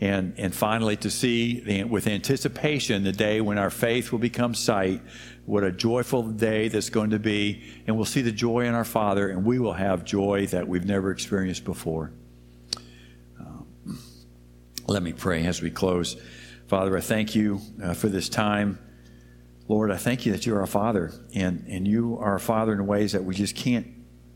And, 0.00 0.34
and 0.36 0.52
finally, 0.52 0.96
to 0.96 1.10
see 1.10 1.60
the, 1.60 1.84
with 1.84 2.08
anticipation 2.08 3.04
the 3.04 3.12
day 3.12 3.40
when 3.40 3.56
our 3.56 3.70
faith 3.70 4.10
will 4.10 4.18
become 4.18 4.52
sight, 4.52 5.00
what 5.46 5.62
a 5.62 5.70
joyful 5.70 6.24
day 6.24 6.68
that's 6.68 6.90
going 6.90 7.10
to 7.10 7.20
be. 7.20 7.62
And 7.86 7.94
we'll 7.94 8.04
see 8.04 8.22
the 8.22 8.32
joy 8.32 8.66
in 8.66 8.74
our 8.74 8.84
Father, 8.84 9.28
and 9.28 9.44
we 9.44 9.60
will 9.60 9.74
have 9.74 10.04
joy 10.04 10.46
that 10.48 10.66
we've 10.66 10.84
never 10.84 11.12
experienced 11.12 11.64
before. 11.64 12.12
Um, 13.38 13.98
let 14.86 15.04
me 15.04 15.12
pray 15.12 15.46
as 15.46 15.62
we 15.62 15.70
close. 15.70 16.16
Father, 16.66 16.96
I 16.96 17.00
thank 17.00 17.36
you 17.36 17.60
uh, 17.82 17.94
for 17.94 18.08
this 18.08 18.28
time. 18.28 18.78
Lord, 19.68 19.90
I 19.90 19.96
thank 19.96 20.26
you 20.26 20.32
that 20.32 20.44
you're 20.44 20.60
our 20.60 20.66
Father, 20.66 21.12
and, 21.34 21.64
and 21.68 21.86
you 21.86 22.18
are 22.18 22.34
a 22.34 22.40
Father 22.40 22.72
in 22.72 22.86
ways 22.86 23.12
that 23.12 23.24
we 23.24 23.34
just 23.34 23.56
can't 23.56 23.86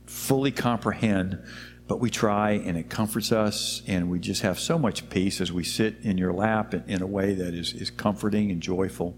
fully 0.07 0.53
comprehend 0.53 1.43
but 1.89 2.01
we 2.01 2.11
try 2.11 2.53
and 2.53 2.77
it 2.77 2.91
comforts 2.91 3.31
us 3.31 3.83
and 3.87 4.11
we 4.11 4.19
just 4.19 4.43
have 4.43 4.59
so 4.59 4.79
much 4.79 5.09
peace 5.09 5.41
as 5.41 5.53
we 5.53 5.63
sit 5.63 5.97
in 6.03 6.19
your 6.19 6.33
lap 6.33 6.75
in, 6.75 6.83
in 6.89 7.03
a 7.03 7.07
way 7.07 7.35
that 7.35 7.55
is, 7.55 7.73
is 7.75 7.91
comforting 7.91 8.51
and 8.51 8.61
joyful 8.61 9.17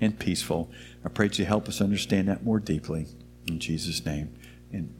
and 0.00 0.18
peaceful. 0.18 0.70
I 1.04 1.08
pray 1.08 1.28
that 1.28 1.38
you 1.38 1.44
help 1.46 1.68
us 1.68 1.80
understand 1.80 2.28
that 2.28 2.44
more 2.44 2.60
deeply. 2.60 3.06
In 3.46 3.58
Jesus' 3.58 4.04
name. 4.04 4.34
And 4.70 4.99